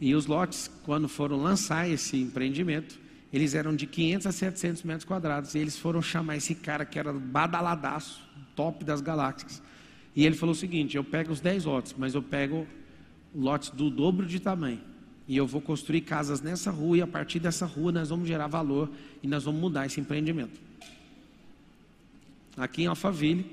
E 0.00 0.14
os 0.14 0.26
lotes, 0.26 0.70
quando 0.84 1.08
foram 1.08 1.36
lançar 1.36 1.88
esse 1.88 2.16
empreendimento, 2.16 2.98
eles 3.32 3.54
eram 3.54 3.74
de 3.74 3.86
500 3.86 4.26
a 4.26 4.32
700 4.32 4.82
metros 4.82 5.04
quadrados. 5.04 5.54
E 5.54 5.58
eles 5.58 5.78
foram 5.78 6.00
chamar 6.00 6.36
esse 6.36 6.54
cara 6.54 6.84
que 6.84 6.98
era 6.98 7.12
badaladaço, 7.12 8.20
top 8.54 8.84
das 8.84 9.00
galáxias. 9.00 9.62
E 10.14 10.24
ele 10.24 10.34
falou 10.34 10.54
o 10.54 10.58
seguinte: 10.58 10.96
eu 10.96 11.04
pego 11.04 11.32
os 11.32 11.40
10 11.40 11.64
lotes, 11.64 11.94
mas 11.96 12.14
eu 12.14 12.22
pego 12.22 12.66
lotes 13.34 13.70
do 13.70 13.90
dobro 13.90 14.26
de 14.26 14.40
tamanho. 14.40 14.80
E 15.28 15.36
eu 15.36 15.46
vou 15.46 15.60
construir 15.60 16.02
casas 16.02 16.40
nessa 16.40 16.70
rua, 16.70 16.98
e 16.98 17.02
a 17.02 17.06
partir 17.06 17.40
dessa 17.40 17.66
rua 17.66 17.90
nós 17.90 18.08
vamos 18.08 18.28
gerar 18.28 18.46
valor 18.46 18.90
e 19.22 19.26
nós 19.26 19.44
vamos 19.44 19.60
mudar 19.60 19.86
esse 19.86 20.00
empreendimento. 20.00 20.60
Aqui 22.56 22.82
em 22.82 22.86
Alphaville, 22.86 23.44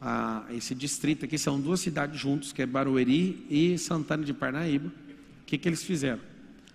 ah, 0.00 0.44
esse 0.50 0.74
distrito 0.74 1.24
aqui 1.24 1.38
são 1.38 1.60
duas 1.60 1.80
cidades 1.80 2.20
juntos, 2.20 2.52
que 2.52 2.60
é 2.60 2.66
Barueri 2.66 3.46
e 3.48 3.78
Santana 3.78 4.24
de 4.24 4.34
Parnaíba. 4.34 4.88
O 4.88 5.44
que, 5.46 5.56
que 5.56 5.68
eles 5.68 5.82
fizeram? 5.82 6.20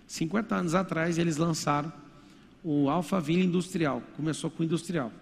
50 0.06 0.54
anos 0.54 0.74
atrás 0.74 1.18
eles 1.18 1.36
lançaram 1.36 1.92
o 2.64 2.88
Alphaville 2.88 3.44
Industrial, 3.44 4.02
começou 4.16 4.50
com 4.50 4.64
industrial. 4.64 5.12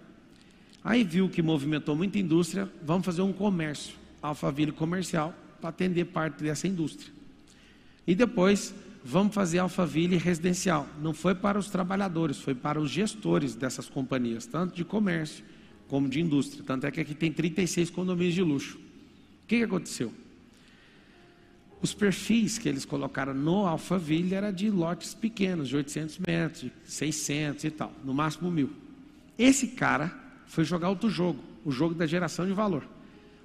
Aí 0.83 1.03
viu 1.03 1.29
que 1.29 1.41
movimentou 1.41 1.95
muita 1.95 2.17
indústria, 2.17 2.71
vamos 2.81 3.05
fazer 3.05 3.21
um 3.21 3.33
comércio, 3.33 3.93
Alphaville 4.21 4.71
comercial, 4.71 5.33
para 5.59 5.69
atender 5.69 6.05
parte 6.05 6.43
dessa 6.43 6.67
indústria. 6.67 7.11
E 8.07 8.15
depois 8.15 8.73
vamos 9.07 9.33
fazer 9.33 9.59
Alphaville 9.59 10.17
residencial. 10.17 10.85
Não 11.01 11.13
foi 11.13 11.33
para 11.33 11.57
os 11.57 11.69
trabalhadores, 11.69 12.39
foi 12.39 12.53
para 12.53 12.79
os 12.79 12.91
gestores 12.91 13.55
dessas 13.55 13.87
companhias, 13.87 14.45
tanto 14.45 14.75
de 14.75 14.83
comércio 14.83 15.45
como 15.87 16.09
de 16.09 16.19
indústria. 16.19 16.61
Tanto 16.65 16.85
é 16.85 16.91
que 16.91 16.99
aqui 16.99 17.15
tem 17.15 17.31
36 17.31 17.89
condomínios 17.89 18.35
de 18.35 18.41
luxo. 18.43 18.77
O 18.77 19.47
que, 19.47 19.59
que 19.59 19.63
aconteceu? 19.63 20.11
Os 21.81 21.93
perfis 21.93 22.57
que 22.57 22.67
eles 22.67 22.83
colocaram 22.83 23.33
no 23.33 23.65
Alphaville 23.65 24.33
era 24.33 24.51
de 24.51 24.69
lotes 24.69 25.13
pequenos, 25.13 25.69
de 25.69 25.77
800 25.77 26.19
metros, 26.19 26.61
de 26.63 26.71
600 26.85 27.63
e 27.63 27.71
tal, 27.71 27.93
no 28.03 28.13
máximo 28.13 28.51
mil. 28.51 28.71
Esse 29.37 29.67
cara 29.67 30.13
foi 30.47 30.65
jogar 30.65 30.89
outro 30.89 31.09
jogo, 31.09 31.39
o 31.63 31.71
jogo 31.71 31.95
da 31.95 32.05
geração 32.05 32.45
de 32.45 32.51
valor. 32.51 32.83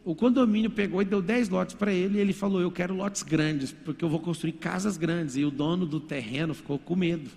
O 0.04 0.16
condomínio 0.16 0.70
pegou 0.70 1.00
e 1.00 1.04
deu 1.04 1.22
10 1.22 1.48
lotes 1.48 1.74
para 1.74 1.92
ele 1.92 2.18
e 2.18 2.20
ele 2.20 2.32
falou: 2.32 2.60
Eu 2.60 2.70
quero 2.70 2.94
lotes 2.94 3.22
grandes, 3.22 3.72
porque 3.72 4.04
eu 4.04 4.08
vou 4.08 4.18
construir 4.18 4.52
casas 4.52 4.96
grandes. 4.96 5.36
E 5.36 5.44
o 5.44 5.50
dono 5.50 5.86
do 5.86 6.00
terreno 6.00 6.54
ficou 6.54 6.78
com 6.78 6.96
medo. 6.96 7.30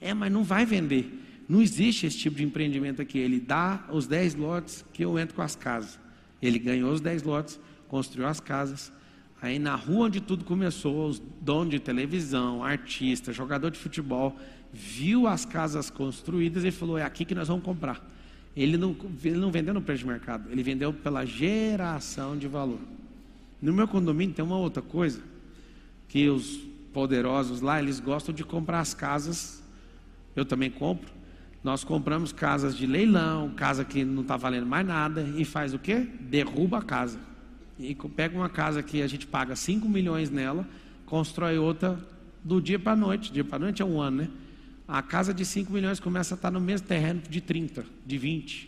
É, 0.00 0.12
mas 0.12 0.30
não 0.30 0.44
vai 0.44 0.66
vender. 0.66 1.22
Não 1.48 1.62
existe 1.62 2.06
esse 2.06 2.18
tipo 2.18 2.36
de 2.36 2.44
empreendimento 2.44 3.00
aqui. 3.00 3.18
Ele 3.18 3.40
dá 3.40 3.86
os 3.90 4.06
10 4.06 4.34
lotes 4.34 4.84
que 4.92 5.04
eu 5.04 5.18
entro 5.18 5.34
com 5.34 5.42
as 5.42 5.56
casas. 5.56 5.98
Ele 6.42 6.58
ganhou 6.58 6.92
os 6.92 7.00
10 7.00 7.22
lotes, 7.22 7.58
construiu 7.88 8.26
as 8.26 8.40
casas. 8.40 8.92
Aí 9.40 9.58
na 9.58 9.74
rua 9.74 10.06
onde 10.06 10.20
tudo 10.20 10.44
começou, 10.44 11.08
os 11.08 11.22
donos 11.40 11.70
de 11.70 11.78
televisão, 11.78 12.62
artista, 12.62 13.32
jogador 13.32 13.70
de 13.70 13.78
futebol, 13.78 14.36
viu 14.72 15.26
as 15.26 15.46
casas 15.46 15.88
construídas 15.88 16.62
e 16.64 16.70
falou: 16.70 16.98
É 16.98 17.02
aqui 17.04 17.24
que 17.24 17.34
nós 17.34 17.48
vamos 17.48 17.64
comprar. 17.64 18.04
Ele 18.56 18.76
não, 18.76 18.96
ele 19.22 19.36
não 19.36 19.50
vendeu 19.50 19.74
no 19.74 19.82
preço 19.82 20.00
de 20.00 20.06
mercado, 20.06 20.50
ele 20.50 20.62
vendeu 20.62 20.92
pela 20.92 21.24
geração 21.24 22.36
de 22.36 22.48
valor. 22.48 22.80
No 23.60 23.72
meu 23.72 23.86
condomínio 23.86 24.34
tem 24.34 24.44
uma 24.44 24.58
outra 24.58 24.82
coisa, 24.82 25.20
que 26.08 26.28
os 26.28 26.56
poderosos 26.92 27.60
lá, 27.60 27.80
eles 27.80 28.00
gostam 28.00 28.34
de 28.34 28.42
comprar 28.42 28.80
as 28.80 28.94
casas 28.94 29.62
eu 30.36 30.44
também 30.44 30.70
compro. 30.70 31.10
Nós 31.64 31.82
compramos 31.82 32.30
casas 32.30 32.76
de 32.76 32.86
leilão, 32.86 33.50
casa 33.56 33.84
que 33.84 34.04
não 34.04 34.22
está 34.22 34.36
valendo 34.36 34.66
mais 34.66 34.86
nada, 34.86 35.22
e 35.36 35.44
faz 35.44 35.72
o 35.74 35.78
quê? 35.78 36.06
Derruba 36.20 36.78
a 36.78 36.82
casa. 36.82 37.18
E 37.78 37.94
pega 38.14 38.36
uma 38.36 38.48
casa 38.48 38.82
que 38.82 39.02
a 39.02 39.06
gente 39.06 39.26
paga 39.26 39.56
5 39.56 39.88
milhões 39.88 40.30
nela, 40.30 40.68
constrói 41.06 41.58
outra 41.58 41.98
do 42.44 42.60
dia 42.60 42.78
para 42.78 42.92
a 42.92 42.96
noite. 42.96 43.32
Dia 43.32 43.42
para 43.42 43.56
a 43.56 43.58
noite 43.58 43.82
é 43.82 43.84
um 43.84 44.00
ano, 44.00 44.18
né? 44.18 44.28
A 44.88 45.02
casa 45.02 45.34
de 45.34 45.44
5 45.44 45.72
milhões 45.72 45.98
começa 45.98 46.34
a 46.34 46.36
estar 46.36 46.50
no 46.50 46.60
mesmo 46.60 46.86
terreno 46.86 47.20
de 47.28 47.40
30, 47.40 47.84
de 48.06 48.18
20. 48.18 48.66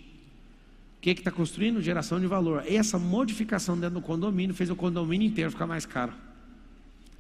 O 0.99 1.01
que 1.01 1.11
está 1.11 1.31
construindo? 1.31 1.81
Geração 1.81 2.19
de 2.19 2.27
valor. 2.27 2.65
Essa 2.67 2.99
modificação 2.99 3.79
dentro 3.79 4.01
do 4.01 4.03
condomínio 4.03 4.55
fez 4.55 4.69
o 4.69 4.75
condomínio 4.75 5.29
inteiro 5.29 5.51
ficar 5.51 5.67
mais 5.67 5.87
caro. 5.87 6.13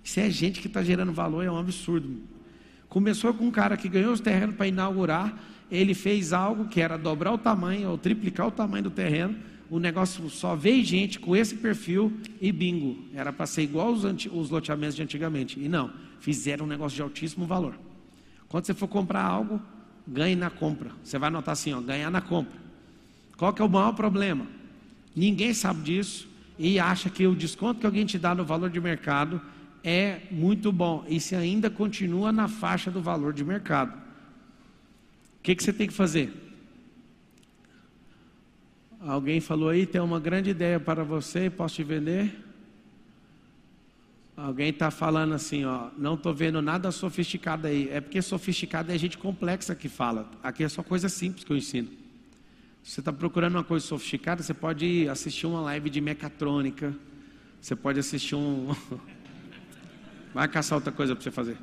Se 0.02 0.20
é 0.20 0.28
gente 0.28 0.61
que 0.61 0.66
está 0.66 0.82
gerando 0.82 1.12
valor, 1.12 1.44
é 1.44 1.50
um 1.50 1.58
absurdo. 1.58 2.20
Começou 2.88 3.32
com 3.34 3.44
um 3.44 3.50
cara 3.50 3.76
que 3.76 3.88
ganhou 3.88 4.12
os 4.12 4.20
terrenos 4.20 4.56
para 4.56 4.66
inaugurar, 4.66 5.38
ele 5.70 5.94
fez 5.94 6.32
algo 6.32 6.66
que 6.66 6.80
era 6.80 6.96
dobrar 6.96 7.32
o 7.32 7.38
tamanho 7.38 7.90
ou 7.90 7.98
triplicar 7.98 8.48
o 8.48 8.50
tamanho 8.50 8.84
do 8.84 8.90
terreno. 8.90 9.37
O 9.70 9.78
negócio 9.78 10.28
só 10.30 10.56
veio 10.56 10.82
gente 10.82 11.20
com 11.20 11.37
esse 11.37 11.54
perfil 11.56 12.12
e 12.40 12.50
bingo. 12.50 12.96
Era 13.14 13.32
para 13.32 13.46
ser 13.46 13.62
igual 13.62 13.92
os, 13.92 14.02
os 14.32 14.50
loteamentos 14.50 14.96
de 14.96 15.02
antigamente. 15.02 15.61
E 15.61 15.68
não, 15.68 15.92
fizeram 16.20 16.64
um 16.64 16.68
negócio 16.68 16.96
de 16.96 17.02
altíssimo 17.02 17.46
valor. 17.46 17.74
Quando 18.48 18.64
você 18.64 18.74
for 18.74 18.88
comprar 18.88 19.22
algo, 19.22 19.61
ganhe 20.06 20.34
na 20.34 20.50
compra. 20.50 20.90
Você 21.02 21.18
vai 21.18 21.28
anotar 21.28 21.52
assim, 21.52 21.72
ó, 21.72 21.80
ganhar 21.80 22.11
na 22.11 22.20
compra. 22.20 22.58
Qual 23.37 23.52
que 23.52 23.61
é 23.61 23.64
o 23.64 23.68
maior 23.68 23.92
problema? 23.92 24.46
Ninguém 25.14 25.52
sabe 25.52 25.82
disso 25.82 26.28
e 26.58 26.78
acha 26.78 27.11
que 27.11 27.26
o 27.26 27.37
desconto 27.37 27.80
que 27.80 27.87
alguém 27.87 28.06
te 28.06 28.18
dá 28.18 28.34
no 28.34 28.44
valor 28.44 28.70
de 28.70 28.80
mercado 28.80 29.40
é 29.84 30.22
muito 30.30 30.72
bom. 30.72 31.04
E 31.08 31.20
se 31.20 31.34
ainda 31.37 31.70
continua 31.70 32.32
na 32.32 32.48
faixa 32.48 32.90
do 32.90 33.00
valor 33.00 33.32
de 33.32 33.44
mercado. 33.44 33.92
O 35.38 35.42
que, 35.42 35.54
que 35.54 35.62
você 35.62 35.72
tem 35.72 35.87
que 35.87 35.92
fazer? 35.92 36.32
Alguém 39.00 39.40
falou 39.40 39.68
aí, 39.68 39.87
tem 39.87 40.00
uma 40.00 40.18
grande 40.18 40.50
ideia 40.50 40.80
para 40.80 41.04
você, 41.04 41.48
posso 41.48 41.76
te 41.76 41.84
vender? 41.84 42.47
Alguém 44.40 44.68
está 44.68 44.88
falando 44.88 45.35
assim, 45.35 45.64
ó, 45.64 45.88
não 45.98 46.14
estou 46.14 46.33
vendo 46.33 46.62
nada 46.62 46.92
sofisticado 46.92 47.66
aí. 47.66 47.88
É 47.90 48.01
porque 48.01 48.22
sofisticado 48.22 48.92
é 48.92 48.96
gente 48.96 49.18
complexa 49.18 49.74
que 49.74 49.88
fala. 49.88 50.31
Aqui 50.40 50.62
é 50.62 50.68
só 50.68 50.81
coisa 50.81 51.09
simples 51.09 51.42
que 51.42 51.53
eu 51.53 51.57
ensino. 51.57 51.88
Se 52.85 52.92
você 52.92 53.01
está 53.01 53.12
procurando 53.12 53.57
uma 53.57 53.64
coisa 53.64 53.85
sofisticada, 53.85 54.40
você 54.40 54.55
pode 54.55 55.09
assistir 55.09 55.44
uma 55.44 55.61
live 55.62 55.90
de 55.90 56.01
mecatrônica. 56.01 56.94
Você 57.61 57.74
pode 57.74 57.98
assistir 57.98 58.37
um. 58.37 58.72
Vai 60.33 60.46
caçar 60.46 60.79
outra 60.79 60.92
coisa 60.92 61.16
para 61.16 61.24
você 61.24 61.33
fazer. 61.33 61.57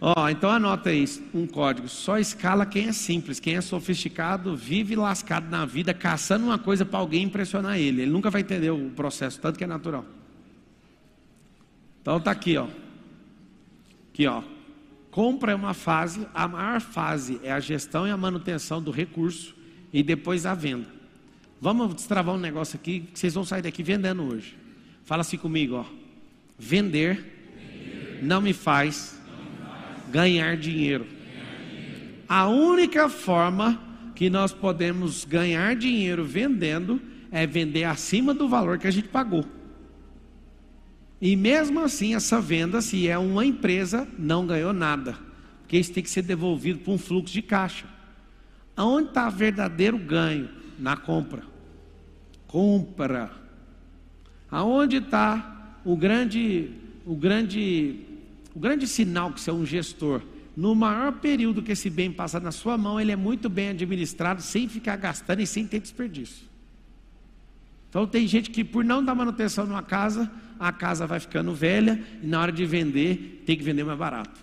Ó, 0.00 0.26
então 0.30 0.48
anota 0.48 0.88
aí 0.88 1.04
um 1.34 1.46
código. 1.46 1.86
Só 1.86 2.18
escala 2.18 2.64
quem 2.64 2.88
é 2.88 2.92
simples. 2.94 3.38
Quem 3.38 3.56
é 3.56 3.60
sofisticado 3.60 4.56
vive 4.56 4.96
lascado 4.96 5.50
na 5.50 5.66
vida, 5.66 5.92
caçando 5.92 6.46
uma 6.46 6.58
coisa 6.58 6.86
para 6.86 6.98
alguém 6.98 7.24
impressionar 7.24 7.78
ele. 7.78 8.00
Ele 8.00 8.10
nunca 8.10 8.30
vai 8.30 8.40
entender 8.40 8.70
o 8.70 8.88
processo, 8.96 9.38
tanto 9.38 9.58
que 9.58 9.64
é 9.64 9.66
natural. 9.66 10.06
Então 12.02 12.20
tá 12.20 12.32
aqui, 12.32 12.56
ó. 12.56 12.66
Aqui, 14.12 14.26
ó. 14.26 14.42
Compra 15.10 15.52
é 15.52 15.54
uma 15.54 15.72
fase, 15.72 16.26
a 16.34 16.48
maior 16.48 16.80
fase 16.80 17.40
é 17.42 17.52
a 17.52 17.60
gestão 17.60 18.06
e 18.06 18.10
a 18.10 18.16
manutenção 18.16 18.82
do 18.82 18.90
recurso 18.90 19.54
e 19.92 20.02
depois 20.02 20.44
a 20.44 20.54
venda. 20.54 20.88
Vamos 21.60 21.94
destravar 21.94 22.34
um 22.34 22.38
negócio 22.38 22.76
aqui 22.76 23.00
que 23.00 23.18
vocês 23.18 23.34
vão 23.34 23.44
sair 23.44 23.62
daqui 23.62 23.82
vendendo 23.82 24.22
hoje. 24.22 24.56
Fala 25.04 25.20
assim 25.20 25.36
comigo, 25.36 25.76
ó. 25.76 25.84
Vender, 26.58 28.20
não 28.22 28.40
me 28.40 28.52
faz, 28.52 29.20
ganhar 30.10 30.56
dinheiro. 30.56 31.06
A 32.28 32.48
única 32.48 33.08
forma 33.08 33.80
que 34.14 34.28
nós 34.30 34.52
podemos 34.52 35.24
ganhar 35.24 35.76
dinheiro 35.76 36.24
vendendo 36.24 37.00
é 37.30 37.46
vender 37.46 37.84
acima 37.84 38.32
do 38.34 38.48
valor 38.48 38.78
que 38.78 38.86
a 38.86 38.90
gente 38.90 39.08
pagou. 39.08 39.44
E 41.22 41.36
mesmo 41.36 41.78
assim, 41.78 42.16
essa 42.16 42.40
venda, 42.40 42.80
se 42.82 43.06
é 43.06 43.16
uma 43.16 43.46
empresa, 43.46 44.08
não 44.18 44.44
ganhou 44.44 44.72
nada, 44.72 45.16
porque 45.60 45.78
isso 45.78 45.92
tem 45.92 46.02
que 46.02 46.10
ser 46.10 46.22
devolvido 46.22 46.80
para 46.80 46.92
um 46.92 46.98
fluxo 46.98 47.32
de 47.32 47.40
caixa. 47.40 47.86
Aonde 48.76 49.10
está 49.10 49.28
o 49.28 49.30
verdadeiro 49.30 49.96
ganho? 49.96 50.48
Na 50.80 50.96
compra. 50.96 51.44
Compra. 52.48 53.30
Aonde 54.50 54.96
está 54.96 55.78
o 55.84 55.96
grande, 55.96 56.72
o 57.06 57.14
grande, 57.14 58.00
o 58.52 58.58
grande 58.58 58.88
sinal 58.88 59.32
que 59.32 59.40
você 59.40 59.50
é 59.50 59.52
um 59.52 59.64
gestor? 59.64 60.22
No 60.56 60.74
maior 60.74 61.12
período 61.20 61.62
que 61.62 61.70
esse 61.70 61.88
bem 61.88 62.10
passa 62.10 62.40
na 62.40 62.50
sua 62.50 62.76
mão, 62.76 63.00
ele 63.00 63.12
é 63.12 63.16
muito 63.16 63.48
bem 63.48 63.68
administrado, 63.68 64.42
sem 64.42 64.68
ficar 64.68 64.96
gastando 64.96 65.40
e 65.40 65.46
sem 65.46 65.68
ter 65.68 65.78
desperdício. 65.78 66.51
Então 67.92 68.06
tem 68.06 68.26
gente 68.26 68.48
que 68.48 68.64
por 68.64 68.82
não 68.82 69.04
dar 69.04 69.14
manutenção 69.14 69.66
numa 69.66 69.82
casa, 69.82 70.30
a 70.58 70.72
casa 70.72 71.06
vai 71.06 71.20
ficando 71.20 71.52
velha 71.52 72.02
e 72.22 72.26
na 72.26 72.40
hora 72.40 72.50
de 72.50 72.64
vender, 72.64 73.42
tem 73.44 73.54
que 73.54 73.62
vender 73.62 73.84
mais 73.84 73.98
barato. 73.98 74.40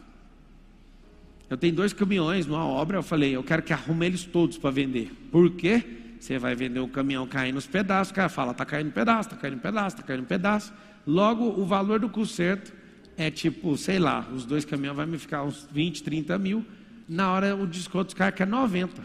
Eu 1.50 1.58
tenho 1.58 1.74
dois 1.74 1.92
caminhões 1.92 2.46
numa 2.46 2.64
obra, 2.64 3.00
eu 3.00 3.02
falei, 3.02 3.36
eu 3.36 3.42
quero 3.42 3.64
que 3.64 3.74
arrume 3.74 4.06
eles 4.06 4.24
todos 4.24 4.56
para 4.60 4.70
vender. 4.70 5.12
Por 5.32 5.50
quê? 5.50 5.84
Você 6.20 6.38
vai 6.38 6.54
vender 6.54 6.80
o 6.80 6.88
caminhão 6.88 7.26
caindo 7.26 7.56
nos 7.56 7.66
pedaços, 7.66 8.12
o 8.12 8.14
cara 8.14 8.30
fala, 8.30 8.52
está 8.52 8.64
caindo 8.64 8.92
pedaço, 8.92 9.30
está 9.30 9.42
caindo 9.42 9.60
pedaço, 9.60 9.96
está 9.96 10.04
caindo 10.04 10.28
pedaço. 10.28 10.72
Logo, 11.08 11.60
o 11.60 11.66
valor 11.66 12.00
do 12.00 12.08
conserto 12.08 12.72
é 13.18 13.32
tipo, 13.32 13.76
sei 13.78 13.98
lá, 13.98 14.28
os 14.32 14.46
dois 14.46 14.64
caminhões 14.64 14.96
vai 14.96 15.08
me 15.08 15.18
ficar 15.18 15.42
uns 15.42 15.68
20, 15.72 16.04
30 16.04 16.38
mil. 16.38 16.64
Na 17.08 17.32
hora 17.32 17.56
o 17.56 17.66
desconto 17.66 18.06
dos 18.06 18.14
caras 18.14 18.36
que 18.36 18.44
é 18.44 18.46
90. 18.46 19.02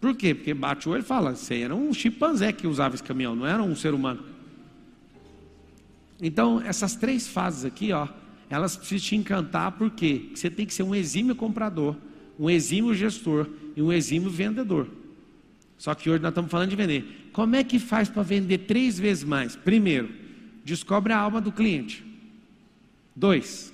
Por 0.00 0.16
quê? 0.16 0.34
Porque 0.34 0.54
bate 0.54 0.88
o 0.88 0.92
olho 0.92 1.00
e 1.00 1.04
fala, 1.04 1.36
você 1.36 1.58
era 1.58 1.74
um 1.74 1.92
chimpanzé 1.92 2.52
que 2.52 2.66
usava 2.66 2.94
esse 2.94 3.04
caminhão, 3.04 3.36
não 3.36 3.46
era 3.46 3.62
um 3.62 3.76
ser 3.76 3.92
humano. 3.92 4.24
Então, 6.22 6.60
essas 6.60 6.96
três 6.96 7.28
fases 7.28 7.64
aqui, 7.64 7.92
ó, 7.92 8.08
elas 8.48 8.76
precisam 8.76 9.08
te 9.08 9.16
encantar, 9.16 9.72
porque 9.72 10.30
você 10.34 10.50
tem 10.50 10.66
que 10.66 10.72
ser 10.72 10.82
um 10.82 10.94
exímio 10.94 11.34
comprador, 11.34 11.96
um 12.38 12.48
exímio 12.48 12.94
gestor 12.94 13.46
e 13.76 13.82
um 13.82 13.92
exímio 13.92 14.30
vendedor. 14.30 14.88
Só 15.76 15.94
que 15.94 16.10
hoje 16.10 16.22
nós 16.22 16.30
estamos 16.30 16.50
falando 16.50 16.70
de 16.70 16.76
vender. 16.76 17.28
Como 17.32 17.54
é 17.56 17.62
que 17.62 17.78
faz 17.78 18.08
para 18.08 18.22
vender 18.22 18.58
três 18.58 18.98
vezes 18.98 19.24
mais? 19.24 19.54
Primeiro, 19.54 20.10
descobre 20.64 21.12
a 21.12 21.18
alma 21.18 21.40
do 21.40 21.52
cliente. 21.52 22.04
Dois, 23.14 23.72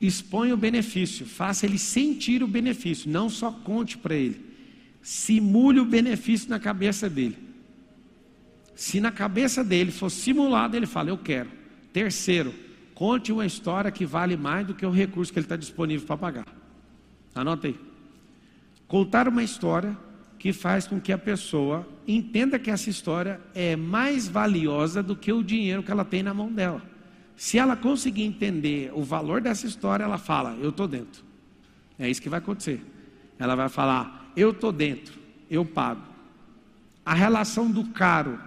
expõe 0.00 0.52
o 0.52 0.56
benefício, 0.56 1.24
faça 1.24 1.66
ele 1.66 1.78
sentir 1.78 2.42
o 2.42 2.48
benefício, 2.48 3.10
não 3.10 3.28
só 3.28 3.50
conte 3.50 3.96
para 3.96 4.14
ele. 4.14 4.51
Simule 5.02 5.80
o 5.80 5.84
benefício 5.84 6.48
na 6.48 6.60
cabeça 6.60 7.10
dele. 7.10 7.36
Se 8.74 9.00
na 9.00 9.10
cabeça 9.10 9.64
dele 9.64 9.90
for 9.90 10.10
simulado, 10.10 10.76
ele 10.76 10.86
fala: 10.86 11.10
Eu 11.10 11.18
quero. 11.18 11.50
Terceiro, 11.92 12.54
conte 12.94 13.32
uma 13.32 13.44
história 13.44 13.90
que 13.90 14.06
vale 14.06 14.36
mais 14.36 14.66
do 14.66 14.74
que 14.74 14.86
o 14.86 14.90
recurso 14.90 15.32
que 15.32 15.38
ele 15.38 15.44
está 15.44 15.56
disponível 15.56 16.06
para 16.06 16.16
pagar. 16.16 16.46
Anota 17.34 17.66
aí. 17.66 17.78
Contar 18.86 19.28
uma 19.28 19.42
história 19.42 19.96
que 20.38 20.52
faz 20.52 20.86
com 20.86 21.00
que 21.00 21.12
a 21.12 21.18
pessoa 21.18 21.86
entenda 22.06 22.58
que 22.58 22.70
essa 22.70 22.90
história 22.90 23.40
é 23.54 23.76
mais 23.76 24.28
valiosa 24.28 25.02
do 25.02 25.14
que 25.16 25.32
o 25.32 25.42
dinheiro 25.42 25.82
que 25.82 25.90
ela 25.90 26.04
tem 26.04 26.22
na 26.22 26.34
mão 26.34 26.52
dela. 26.52 26.82
Se 27.36 27.58
ela 27.58 27.76
conseguir 27.76 28.22
entender 28.22 28.92
o 28.94 29.02
valor 29.02 29.40
dessa 29.40 29.66
história, 29.66 30.04
ela 30.04 30.18
fala: 30.18 30.56
Eu 30.60 30.70
estou 30.70 30.86
dentro. 30.86 31.24
É 31.98 32.08
isso 32.08 32.22
que 32.22 32.28
vai 32.28 32.38
acontecer. 32.38 32.84
Ela 33.38 33.54
vai 33.54 33.68
falar: 33.68 34.21
Eu 34.36 34.50
estou 34.50 34.72
dentro, 34.72 35.18
eu 35.50 35.64
pago. 35.64 36.02
A 37.04 37.14
relação 37.14 37.70
do 37.70 37.84
caro 37.84 38.38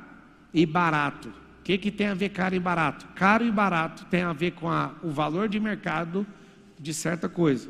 e 0.53 0.65
barato 0.65 1.31
que, 1.65 1.79
que 1.79 1.89
tem 1.89 2.07
a 2.07 2.13
ver 2.13 2.29
caro 2.29 2.53
e 2.53 2.59
barato? 2.59 3.07
Caro 3.15 3.43
e 3.43 3.51
barato 3.51 4.05
tem 4.05 4.21
a 4.21 4.31
ver 4.31 4.51
com 4.51 4.69
a, 4.69 4.93
o 5.01 5.09
valor 5.09 5.49
de 5.49 5.59
mercado 5.59 6.25
de 6.79 6.93
certa 6.93 7.27
coisa. 7.27 7.67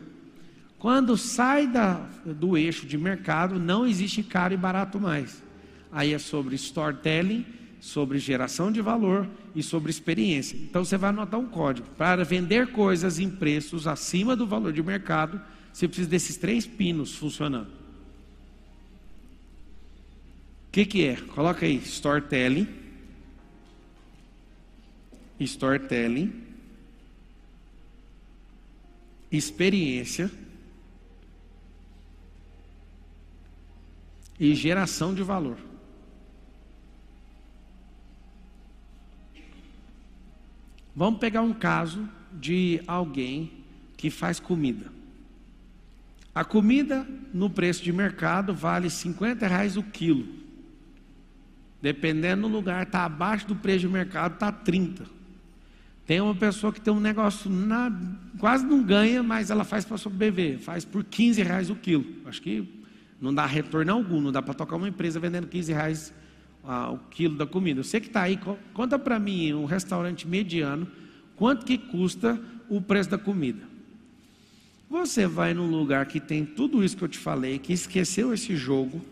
Quando 0.78 1.16
sai 1.16 1.66
da, 1.66 2.06
do 2.26 2.58
eixo 2.58 2.86
de 2.86 2.98
mercado, 2.98 3.58
não 3.58 3.88
existe 3.88 4.22
caro 4.22 4.54
e 4.54 4.58
barato 4.58 5.00
mais. 5.00 5.42
Aí 5.90 6.14
é 6.14 6.20
sobre 6.20 6.56
storytelling, 6.56 7.46
sobre 7.80 8.20
geração 8.20 8.70
de 8.70 8.82
valor 8.82 9.30
e 9.56 9.64
sobre 9.64 9.92
experiência. 9.92 10.58
Então 10.58 10.84
você 10.84 10.98
vai 10.98 11.12
anotar 11.12 11.40
um 11.40 11.48
código. 11.48 11.88
Para 11.98 12.26
vender 12.26 12.74
coisas 12.74 13.18
em 13.18 13.30
preços 13.30 13.88
acima 13.88 14.36
do 14.36 14.46
valor 14.46 14.74
de 14.74 14.84
mercado, 14.84 15.40
você 15.72 15.88
precisa 15.88 16.10
desses 16.10 16.36
três 16.36 16.68
pinos 16.68 17.16
funcionando. 17.16 17.85
Que, 20.76 20.86
que 20.86 21.08
é? 21.08 21.16
Coloca 21.16 21.66
aí, 21.66 21.78
storytelling 21.78 22.68
storytelling, 25.40 26.44
experiência 29.32 30.30
e 34.38 34.54
geração 34.54 35.16
de 35.16 35.24
valor. 35.24 35.58
Vamos 40.94 41.22
pegar 41.22 41.42
um 41.42 41.54
caso 41.54 42.06
de 42.34 42.82
alguém 42.86 43.64
que 43.96 44.10
faz 44.10 44.42
comida. 44.42 44.92
A 46.34 46.44
comida 46.44 47.08
no 47.34 47.50
preço 47.50 47.82
de 47.82 47.94
mercado 47.94 48.54
vale 48.54 48.90
50 48.90 49.48
reais 49.48 49.78
o 49.78 49.84
quilo. 49.84 50.45
Dependendo 51.86 52.50
do 52.50 52.56
lugar, 52.56 52.82
está 52.82 53.06
abaixo 53.06 53.46
do 53.46 53.56
preço 53.56 53.82
de 53.82 53.88
mercado, 53.88 54.34
está 54.34 54.52
30. 54.52 55.06
Tem 56.04 56.20
uma 56.20 56.34
pessoa 56.34 56.74
que 56.74 56.82
tem 56.82 56.92
um 56.92 57.00
negócio, 57.00 57.48
na, 57.48 57.92
quase 58.40 58.66
não 58.66 58.82
ganha, 58.82 59.22
mas 59.22 59.52
ela 59.52 59.64
faz 59.64 59.86
para 59.86 59.96
sobreviver, 59.96 60.58
faz 60.58 60.84
por 60.84 61.04
15 61.04 61.44
reais 61.44 61.70
o 61.70 61.76
quilo. 61.76 62.04
Acho 62.26 62.42
que 62.42 62.68
não 63.22 63.32
dá 63.32 63.46
retorno 63.46 63.92
algum, 63.92 64.20
não 64.20 64.32
dá 64.32 64.42
para 64.42 64.56
tocar 64.56 64.78
uma 64.78 64.90
empresa 64.90 65.20
vendendo 65.20 65.46
15 65.46 65.74
reais 65.74 66.14
o 66.92 66.98
quilo 67.12 67.36
da 67.36 67.46
comida. 67.46 67.84
Você 67.84 68.02
que 68.02 68.08
está 68.08 68.24
aí, 68.24 68.40
conta 68.74 68.98
para 68.98 69.20
mim, 69.20 69.54
um 69.54 69.66
restaurante 69.66 70.28
mediano, 70.28 70.88
quanto 71.36 71.68
que 71.68 71.78
custa 71.78 72.42
o 72.68 72.82
preço 72.82 73.12
da 73.12 73.20
comida? 73.20 73.62
Você 74.90 75.28
vai 75.28 75.54
num 75.54 75.70
lugar 75.70 76.08
que 76.08 76.20
tem 76.20 76.48
tudo 76.48 76.84
isso 76.84 76.98
que 76.98 77.04
eu 77.04 77.08
te 77.08 77.20
falei, 77.20 77.60
que 77.60 77.74
esqueceu 77.74 78.34
esse 78.34 78.56
jogo 78.56 79.06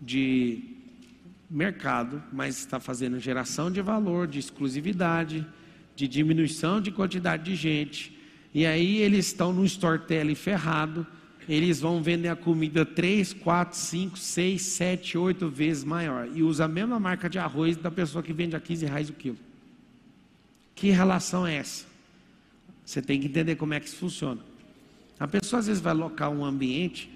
de 0.00 0.77
mercado, 1.50 2.22
mas 2.32 2.58
está 2.58 2.78
fazendo 2.78 3.18
geração 3.18 3.70
de 3.70 3.80
valor, 3.80 4.26
de 4.26 4.38
exclusividade, 4.38 5.46
de 5.96 6.06
diminuição 6.06 6.80
de 6.80 6.90
quantidade 6.90 7.44
de 7.44 7.56
gente. 7.56 8.16
E 8.54 8.66
aí 8.66 8.98
eles 8.98 9.26
estão 9.26 9.52
no 9.52 9.64
storytelling 9.64 10.34
ferrado, 10.34 11.06
eles 11.48 11.80
vão 11.80 12.02
vender 12.02 12.28
a 12.28 12.36
comida 12.36 12.84
3, 12.84 13.32
4, 13.32 13.76
5, 13.76 14.18
6, 14.18 14.62
7, 14.62 15.18
8 15.18 15.48
vezes 15.48 15.84
maior. 15.84 16.28
E 16.34 16.42
usa 16.42 16.66
a 16.66 16.68
mesma 16.68 17.00
marca 17.00 17.28
de 17.28 17.38
arroz 17.38 17.76
da 17.76 17.90
pessoa 17.90 18.22
que 18.22 18.32
vende 18.32 18.54
a 18.54 18.60
15 18.60 18.84
reais 18.86 19.08
o 19.08 19.14
quilo. 19.14 19.38
Que 20.74 20.90
relação 20.90 21.46
é 21.46 21.56
essa? 21.56 21.86
Você 22.84 23.00
tem 23.00 23.18
que 23.20 23.26
entender 23.26 23.56
como 23.56 23.74
é 23.74 23.80
que 23.80 23.86
isso 23.86 23.96
funciona. 23.96 24.40
A 25.18 25.26
pessoa 25.26 25.60
às 25.60 25.66
vezes 25.66 25.82
vai 25.82 25.94
locar 25.94 26.30
um 26.30 26.44
ambiente 26.44 27.10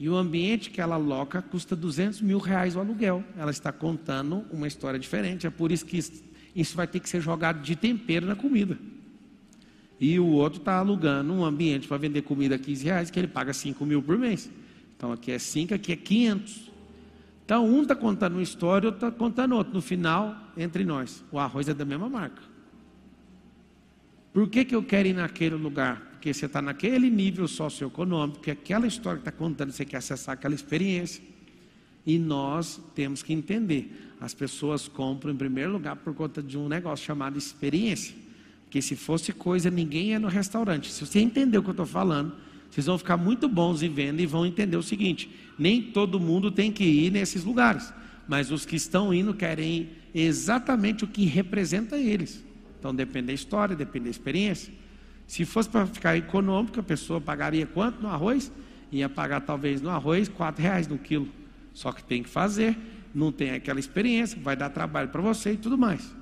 e 0.00 0.08
o 0.08 0.16
ambiente 0.16 0.70
que 0.70 0.80
ela 0.80 0.96
loca 0.96 1.42
custa 1.42 1.76
200 1.76 2.22
mil 2.22 2.38
reais 2.38 2.74
o 2.74 2.80
aluguel. 2.80 3.22
Ela 3.36 3.50
está 3.50 3.70
contando 3.70 4.46
uma 4.50 4.66
história 4.66 4.98
diferente. 4.98 5.46
É 5.46 5.50
por 5.50 5.70
isso 5.70 5.84
que 5.84 5.98
isso 6.56 6.74
vai 6.74 6.86
ter 6.86 7.00
que 7.00 7.08
ser 7.08 7.20
jogado 7.20 7.60
de 7.60 7.76
tempero 7.76 8.24
na 8.24 8.34
comida. 8.34 8.78
E 10.00 10.18
o 10.18 10.26
outro 10.28 10.58
está 10.58 10.78
alugando 10.78 11.30
um 11.34 11.44
ambiente 11.44 11.86
para 11.86 11.98
vender 11.98 12.22
comida 12.22 12.54
a 12.54 12.58
15 12.58 12.82
reais, 12.82 13.10
que 13.10 13.20
ele 13.20 13.28
paga 13.28 13.52
5 13.52 13.84
mil 13.84 14.02
por 14.02 14.16
mês. 14.16 14.50
Então 14.96 15.12
aqui 15.12 15.32
é 15.32 15.38
5, 15.38 15.74
aqui 15.74 15.92
é 15.92 15.96
500. 15.96 16.70
Então 17.44 17.68
um 17.68 17.82
está 17.82 17.94
contando 17.94 18.32
uma 18.32 18.42
história, 18.42 18.88
outro 18.88 19.06
está 19.06 19.18
contando 19.18 19.54
outra. 19.54 19.74
No 19.74 19.82
final, 19.82 20.34
entre 20.56 20.82
nós, 20.82 21.22
o 21.30 21.38
arroz 21.38 21.68
é 21.68 21.74
da 21.74 21.84
mesma 21.84 22.08
marca. 22.08 22.40
Por 24.32 24.48
que, 24.48 24.64
que 24.64 24.74
eu 24.74 24.82
quero 24.82 25.08
ir 25.08 25.12
naquele 25.12 25.56
lugar? 25.56 26.09
Porque 26.20 26.34
você 26.34 26.44
está 26.44 26.60
naquele 26.60 27.08
nível 27.08 27.48
socioeconômico, 27.48 28.40
que 28.40 28.50
aquela 28.50 28.86
história 28.86 29.22
que 29.22 29.26
está 29.26 29.32
contando, 29.32 29.72
você 29.72 29.86
quer 29.86 29.96
acessar 29.96 30.34
aquela 30.34 30.54
experiência. 30.54 31.22
E 32.04 32.18
nós 32.18 32.78
temos 32.94 33.22
que 33.22 33.32
entender: 33.32 34.12
as 34.20 34.34
pessoas 34.34 34.86
compram 34.86 35.32
em 35.32 35.36
primeiro 35.36 35.72
lugar 35.72 35.96
por 35.96 36.14
conta 36.14 36.42
de 36.42 36.58
um 36.58 36.68
negócio 36.68 37.06
chamado 37.06 37.38
experiência. 37.38 38.14
Porque 38.64 38.82
se 38.82 38.96
fosse 38.96 39.32
coisa, 39.32 39.70
ninguém 39.70 40.08
ia 40.08 40.18
no 40.18 40.28
restaurante. 40.28 40.92
Se 40.92 41.06
você 41.06 41.20
entender 41.20 41.56
o 41.56 41.62
que 41.62 41.70
eu 41.70 41.72
estou 41.72 41.86
falando, 41.86 42.34
vocês 42.70 42.84
vão 42.84 42.98
ficar 42.98 43.16
muito 43.16 43.48
bons 43.48 43.82
em 43.82 43.88
venda 43.88 44.20
e 44.20 44.26
vão 44.26 44.44
entender 44.44 44.76
o 44.76 44.82
seguinte: 44.82 45.30
nem 45.58 45.80
todo 45.80 46.20
mundo 46.20 46.50
tem 46.50 46.70
que 46.70 46.84
ir 46.84 47.10
nesses 47.10 47.44
lugares, 47.44 47.94
mas 48.28 48.50
os 48.50 48.66
que 48.66 48.76
estão 48.76 49.14
indo 49.14 49.32
querem 49.32 49.88
exatamente 50.14 51.02
o 51.02 51.08
que 51.08 51.24
representa 51.24 51.96
eles. 51.96 52.44
Então 52.78 52.94
depende 52.94 53.28
da 53.28 53.32
história, 53.32 53.74
depende 53.74 54.04
da 54.04 54.10
experiência. 54.10 54.70
Se 55.30 55.44
fosse 55.44 55.68
para 55.68 55.86
ficar 55.86 56.16
econômico, 56.16 56.80
a 56.80 56.82
pessoa 56.82 57.20
pagaria 57.20 57.64
quanto 57.64 58.02
no 58.02 58.08
arroz? 58.08 58.50
Ia 58.90 59.08
pagar 59.08 59.40
talvez 59.40 59.80
no 59.80 59.88
arroz 59.88 60.28
quatro 60.28 60.60
reais 60.60 60.88
no 60.88 60.98
quilo. 60.98 61.28
Só 61.72 61.92
que 61.92 62.02
tem 62.02 62.20
que 62.20 62.28
fazer, 62.28 62.76
não 63.14 63.30
tem 63.30 63.52
aquela 63.52 63.78
experiência, 63.78 64.36
vai 64.42 64.56
dar 64.56 64.70
trabalho 64.70 65.08
para 65.08 65.22
você 65.22 65.52
e 65.52 65.56
tudo 65.56 65.78
mais. 65.78 66.12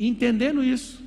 Entendendo 0.00 0.64
isso, 0.64 1.00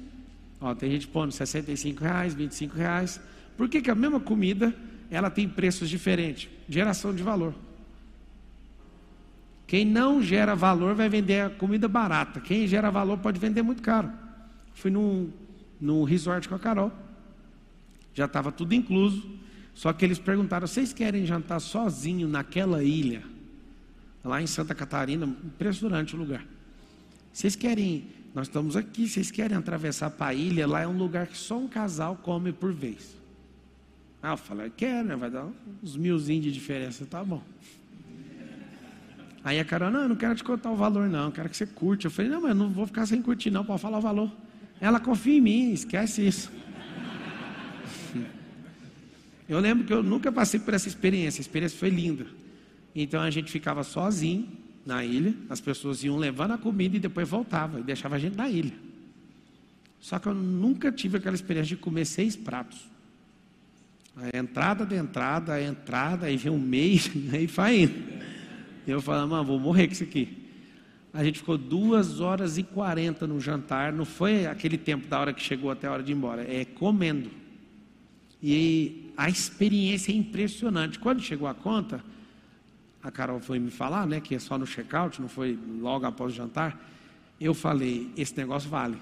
ó, 0.61 0.73
tem 0.73 0.89
gente 0.89 1.05
pondo 1.05 1.33
65 1.33 2.01
reais, 2.01 2.33
25 2.33 2.77
reais. 2.77 3.19
Por 3.57 3.67
que, 3.67 3.81
que 3.81 3.91
a 3.91 3.95
mesma 3.95 4.21
comida 4.21 4.73
ela 5.11 5.29
tem 5.29 5.45
preços 5.45 5.89
diferentes? 5.89 6.49
Geração 6.69 7.13
de 7.13 7.23
valor. 7.23 7.53
Quem 9.67 9.83
não 9.83 10.21
gera 10.23 10.55
valor 10.55 10.95
vai 10.95 11.09
vender 11.09 11.41
a 11.41 11.49
comida 11.49 11.89
barata. 11.89 12.39
Quem 12.39 12.65
gera 12.69 12.89
valor 12.89 13.17
pode 13.17 13.37
vender 13.37 13.63
muito 13.63 13.81
caro. 13.81 14.09
Fui 14.73 14.89
num, 14.89 15.29
num 15.81 16.05
resort 16.05 16.47
com 16.47 16.55
a 16.55 16.59
Carol 16.59 17.02
já 18.13 18.25
estava 18.25 18.51
tudo 18.51 18.73
incluso. 18.73 19.27
Só 19.73 19.91
que 19.91 20.05
eles 20.05 20.19
perguntaram: 20.19 20.67
vocês 20.67 20.93
querem 20.93 21.25
jantar 21.25 21.59
sozinho 21.59 22.27
naquela 22.27 22.83
ilha? 22.83 23.23
Lá 24.23 24.41
em 24.41 24.47
Santa 24.47 24.73
Catarina, 24.73 25.25
impressionante 25.25 26.15
o 26.15 26.19
lugar. 26.19 26.45
Vocês 27.31 27.55
querem, 27.55 28.05
nós 28.33 28.47
estamos 28.47 28.77
aqui, 28.77 29.09
vocês 29.09 29.31
querem 29.31 29.57
atravessar 29.57 30.11
para 30.11 30.27
a 30.27 30.33
ilha? 30.33 30.67
Lá 30.67 30.81
é 30.81 30.87
um 30.87 30.97
lugar 30.97 31.27
que 31.27 31.37
só 31.37 31.57
um 31.57 31.67
casal 31.67 32.15
come 32.15 32.53
por 32.53 32.71
vez. 32.71 33.17
Ah, 34.21 34.31
eu 34.31 34.37
falei, 34.37 34.71
quero, 34.77 35.09
né? 35.09 35.15
vai 35.17 35.29
dar 35.29 35.45
uns 35.81 35.97
milzinhos 35.97 36.45
de 36.45 36.51
diferença, 36.51 37.05
tá 37.05 37.21
bom. 37.21 37.43
Aí 39.43 39.59
a 39.59 39.65
Carol, 39.65 39.91
não, 39.91 40.03
eu 40.03 40.09
não 40.09 40.15
quero 40.15 40.33
te 40.35 40.43
contar 40.43 40.71
o 40.71 40.75
valor, 40.77 41.09
não, 41.09 41.25
eu 41.25 41.31
quero 41.33 41.49
que 41.49 41.57
você 41.57 41.65
curte. 41.65 42.05
Eu 42.05 42.11
falei, 42.11 42.31
não, 42.31 42.39
mas 42.39 42.51
eu 42.51 42.55
não 42.55 42.69
vou 42.69 42.87
ficar 42.87 43.05
sem 43.05 43.21
curtir, 43.21 43.51
não, 43.51 43.65
pode 43.65 43.81
falar 43.81 43.97
o 43.97 44.01
valor. 44.01 44.31
Ela 44.79 45.01
confia 45.01 45.37
em 45.37 45.41
mim, 45.41 45.73
esquece 45.73 46.25
isso. 46.25 46.49
Eu 49.53 49.59
lembro 49.59 49.85
que 49.85 49.93
eu 49.93 50.01
nunca 50.01 50.31
passei 50.31 50.59
por 50.59 50.73
essa 50.73 50.87
experiência, 50.87 51.39
a 51.39 51.43
experiência 51.43 51.77
foi 51.77 51.89
linda. 51.89 52.25
Então 52.95 53.21
a 53.21 53.29
gente 53.29 53.51
ficava 53.51 53.83
sozinho 53.83 54.49
na 54.83 55.05
ilha, 55.05 55.35
as 55.47 55.61
pessoas 55.61 56.03
iam 56.03 56.17
levando 56.17 56.53
a 56.53 56.57
comida 56.57 56.97
e 56.97 56.99
depois 56.99 57.29
voltava 57.29 57.79
e 57.79 57.83
deixava 57.83 58.15
a 58.15 58.19
gente 58.19 58.35
na 58.35 58.49
ilha. 58.49 58.73
Só 59.99 60.17
que 60.17 60.27
eu 60.27 60.33
nunca 60.33 60.91
tive 60.91 61.17
aquela 61.17 61.35
experiência 61.35 61.75
de 61.75 61.81
comer 61.81 62.05
seis 62.05 62.35
pratos. 62.35 62.79
A 64.15 64.35
entrada 64.35 64.87
da 64.87 64.95
entrada, 64.95 65.53
a 65.53 65.63
entrada, 65.63 66.25
aí 66.25 66.35
vem 66.35 66.51
um 66.51 66.59
meio, 66.59 66.99
aí 67.31 67.45
vai 67.45 67.81
indo. 67.81 68.03
Eu 68.87 69.01
falava, 69.01 69.27
mano, 69.27 69.45
vou 69.45 69.59
morrer 69.59 69.85
com 69.85 69.93
isso 69.93 70.03
aqui. 70.03 70.35
A 71.13 71.23
gente 71.23 71.39
ficou 71.39 71.59
duas 71.59 72.19
horas 72.19 72.57
e 72.57 72.63
quarenta 72.63 73.27
no 73.27 73.39
jantar, 73.39 73.93
não 73.93 74.03
foi 74.03 74.47
aquele 74.47 74.79
tempo 74.79 75.07
da 75.07 75.19
hora 75.19 75.31
que 75.31 75.43
chegou 75.43 75.69
até 75.69 75.85
a 75.85 75.91
hora 75.91 76.01
de 76.01 76.11
ir 76.11 76.15
embora, 76.15 76.41
é 76.41 76.65
comendo. 76.65 77.29
E 78.41 79.02
a 79.15 79.29
experiência 79.29 80.11
é 80.11 80.15
impressionante. 80.15 80.99
Quando 80.99 81.21
chegou 81.21 81.47
a 81.47 81.53
conta, 81.53 82.03
a 83.01 83.11
Carol 83.11 83.39
foi 83.39 83.59
me 83.59 83.69
falar, 83.69 84.07
né, 84.07 84.19
que 84.19 84.33
é 84.33 84.39
só 84.39 84.57
no 84.57 84.65
check-out, 84.65 85.21
não 85.21 85.27
foi 85.27 85.57
logo 85.79 86.05
após 86.05 86.33
o 86.33 86.35
jantar. 86.35 86.79
Eu 87.39 87.53
falei, 87.53 88.11
esse 88.15 88.35
negócio 88.37 88.69
vale. 88.69 88.97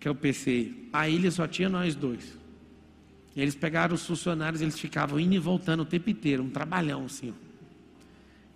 Que 0.00 0.08
eu 0.08 0.14
pensei, 0.14 0.88
a 0.92 1.08
ilha 1.08 1.30
só 1.30 1.46
tinha 1.46 1.68
nós 1.68 1.94
dois. 1.94 2.36
Eles 3.36 3.54
pegaram 3.54 3.94
os 3.94 4.04
funcionários, 4.04 4.60
eles 4.60 4.78
ficavam 4.78 5.20
indo 5.20 5.34
e 5.34 5.38
voltando 5.38 5.80
o 5.80 5.84
tempo 5.84 6.10
inteiro, 6.10 6.42
um 6.42 6.50
trabalhão 6.50 7.04
assim. 7.04 7.32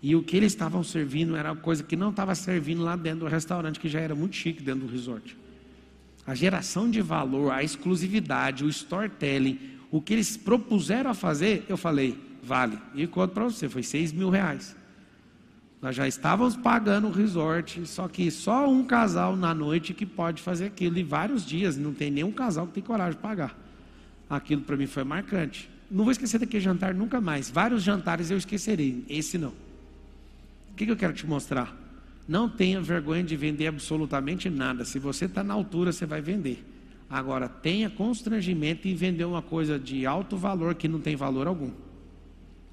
E 0.03 0.17
o 0.17 0.23
que 0.23 0.37
eles 0.37 0.53
estavam 0.53 0.83
servindo 0.83 1.37
era 1.37 1.55
coisa 1.55 1.85
que 1.85 1.95
não 1.95 2.11
estava 2.11 2.35
servindo 2.35 2.83
lá 2.83 2.97
dentro 2.97 3.21
do 3.21 3.27
restaurante, 3.27 3.79
que 3.79 3.89
já 3.89 4.01
era 4.01 4.17
muito 4.17 4.35
chique 4.35 4.61
dentro 4.61 4.87
do 4.87 4.93
resort. 4.93 5.37
A 6.27 6.35
geração 6.35 6.91
de 6.91 7.01
valor, 7.01 7.53
a 7.53 7.63
exclusividade, 7.63 8.65
o 8.65 8.69
storytelling, 8.69 9.61
o 9.93 10.01
que 10.01 10.15
eles 10.15 10.39
propuseram 10.39 11.11
a 11.11 11.15
fazer, 11.15 11.67
eu 11.69 11.77
falei, 11.77 12.19
vale. 12.43 12.79
E 12.95 13.07
conto 13.07 13.35
para 13.35 13.45
você, 13.45 13.69
foi 13.69 13.83
6 13.83 14.11
mil 14.15 14.31
reais. 14.31 14.75
Nós 15.83 15.95
já 15.95 16.09
estávamos 16.09 16.57
pagando 16.57 17.09
o 17.09 17.13
resort, 17.13 17.87
só 17.87 18.09
que 18.09 18.31
só 18.31 18.67
um 18.71 18.85
casal 18.85 19.37
na 19.37 19.53
noite 19.53 19.93
que 19.93 20.07
pode 20.07 20.41
fazer 20.41 20.67
aquilo, 20.67 20.97
e 20.97 21.03
vários 21.03 21.45
dias, 21.45 21.77
não 21.77 21.93
tem 21.93 22.11
nenhum 22.11 22.33
casal 22.33 22.67
que 22.67 22.73
tem 22.73 22.83
coragem 22.83 23.13
de 23.13 23.19
pagar. 23.19 23.55
Aquilo 24.31 24.63
para 24.63 24.79
mim 24.79 24.87
foi 24.87 25.05
marcante. 25.05 25.69
Não 25.91 26.05
vou 26.05 26.13
esquecer 26.13 26.39
daquele 26.39 26.65
jantar 26.65 26.95
nunca 26.95 27.21
mais. 27.21 27.51
Vários 27.51 27.83
jantares 27.83 28.31
eu 28.31 28.39
esquecerei, 28.39 29.05
esse 29.11 29.37
não. 29.37 29.51
O 30.71 30.75
que, 30.75 30.87
que 30.87 30.91
eu 30.91 30.97
quero 30.97 31.13
te 31.13 31.27
mostrar? 31.27 31.77
Não 32.27 32.49
tenha 32.49 32.81
vergonha 32.81 33.23
de 33.23 33.37
vender 33.37 33.67
absolutamente 33.67 34.49
nada. 34.49 34.87
Se 34.87 34.99
você 34.99 35.27
está 35.27 35.45
na 35.45 35.53
altura, 35.53 35.93
você 35.93 36.07
vai 36.07 36.23
vender. 36.23 36.65
Agora, 37.13 37.47
tenha 37.47 37.91
constrangimento 37.91 38.89
em 38.89 38.95
vender 38.95 39.27
uma 39.27 39.43
coisa 39.43 39.79
de 39.79 40.07
alto 40.07 40.35
valor 40.35 40.75
que 40.75 40.89
não 40.89 40.99
tem 40.99 41.15
valor 41.15 41.47
algum. 41.47 41.71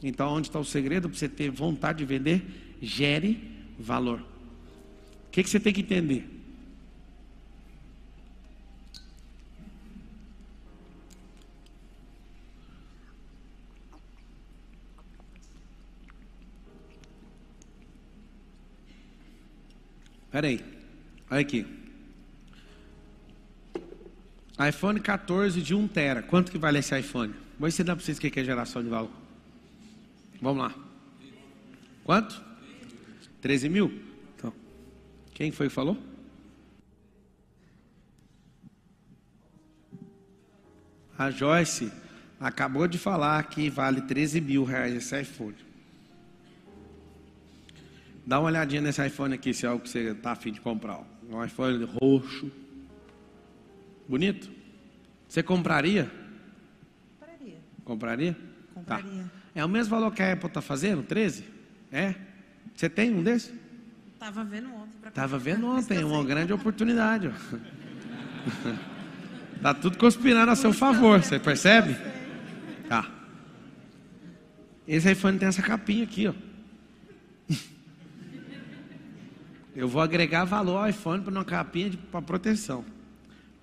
Então, 0.02 0.32
onde 0.32 0.48
está 0.48 0.58
o 0.58 0.64
segredo 0.64 1.10
para 1.10 1.20
você 1.20 1.28
ter 1.28 1.52
vontade 1.52 1.98
de 1.98 2.06
vender? 2.06 2.78
Gere 2.82 3.38
valor. 3.78 4.22
O 4.22 5.30
que, 5.30 5.44
que 5.44 5.50
você 5.50 5.60
tem 5.60 5.74
que 5.74 5.82
entender? 5.82 6.26
Espera 20.28 20.48
aí, 20.48 20.64
olha 21.30 21.42
aqui 21.42 21.79
iPhone 24.68 24.99
14 24.99 25.62
de 25.62 25.74
1 25.74 25.88
tera. 25.88 26.22
Quanto 26.22 26.51
que 26.51 26.57
vale 26.57 26.80
esse 26.80 26.97
iPhone? 26.97 27.34
Vou 27.57 27.68
ensinar 27.68 27.95
para 27.95 28.03
vocês 28.03 28.18
o 28.18 28.22
que 28.22 28.39
é 28.39 28.43
geração 28.43 28.84
de 28.84 28.89
valor. 28.89 29.12
Vamos 30.41 30.64
lá. 30.64 30.76
Quanto? 32.03 32.41
13 33.41 33.70
mil? 33.70 33.91
Então, 34.36 34.53
quem 35.34 35.51
foi 35.51 35.68
que 35.68 35.74
falou? 35.74 35.97
A 41.18 41.32
Joyce 41.32 41.91
acabou 42.39 42.88
de 42.88 42.97
falar 42.97 43.43
que 43.43 43.70
vale 43.70 44.01
13 44.01 44.41
mil 44.41 44.64
reais 44.64 44.93
esse 44.93 45.22
iPhone. 45.22 45.55
Dá 48.26 48.39
uma 48.39 48.47
olhadinha 48.47 48.82
nesse 48.82 49.05
iPhone 49.05 49.34
aqui, 49.34 49.53
se 49.53 49.66
é 49.66 49.70
algo 49.70 49.84
que 49.84 49.89
você 49.89 50.12
está 50.12 50.32
afim 50.32 50.51
de 50.51 50.62
comprar. 50.62 51.01
Um 51.30 51.43
iPhone 51.43 51.84
roxo. 51.86 52.51
Bonito? 54.10 54.49
Você 55.28 55.43
compraria? 55.43 56.10
Compraria. 57.20 57.57
Compraria? 57.86 58.38
Compraria. 58.74 59.24
Tá. 59.24 59.30
É 59.53 59.64
o 59.64 59.70
mesmo 59.70 59.91
valor 59.91 60.12
que 60.12 60.24
a 60.24 60.34
Apple 60.34 60.47
está 60.47 60.62
fazendo? 60.64 61.03
13? 61.03 61.43
É? 61.91 62.16
Você 62.76 62.89
tem 62.89 63.14
um 63.14 63.22
desse? 63.22 63.53
Tava 64.18 64.43
vendo 64.43 64.74
ontem. 64.74 64.97
pra 64.99 65.12
Tava 65.12 65.38
comprar. 65.38 65.53
vendo 65.53 65.68
ontem, 65.68 66.03
uma 66.03 66.24
grande 66.24 66.51
oportunidade. 66.51 67.28
ó. 67.30 67.32
Tá 69.62 69.74
tudo 69.74 69.97
conspirando 69.97 70.49
a 70.51 70.55
seu 70.55 70.72
favor, 70.72 71.22
você 71.22 71.38
percebe? 71.38 71.93
Tá. 72.88 73.12
Esse 74.88 75.12
iPhone 75.12 75.38
tem 75.38 75.49
essa 75.49 75.62
capinha 75.62 76.05
aqui, 76.05 76.28
ó. 76.30 76.34
Eu 79.76 79.89
vou 79.89 80.01
agregar 80.01 80.45
valor 80.45 80.78
ao 80.78 80.89
iPhone 80.89 81.22
para 81.22 81.32
uma 81.32 81.43
capinha 81.43 81.91
para 82.10 82.22
proteção. 82.22 82.86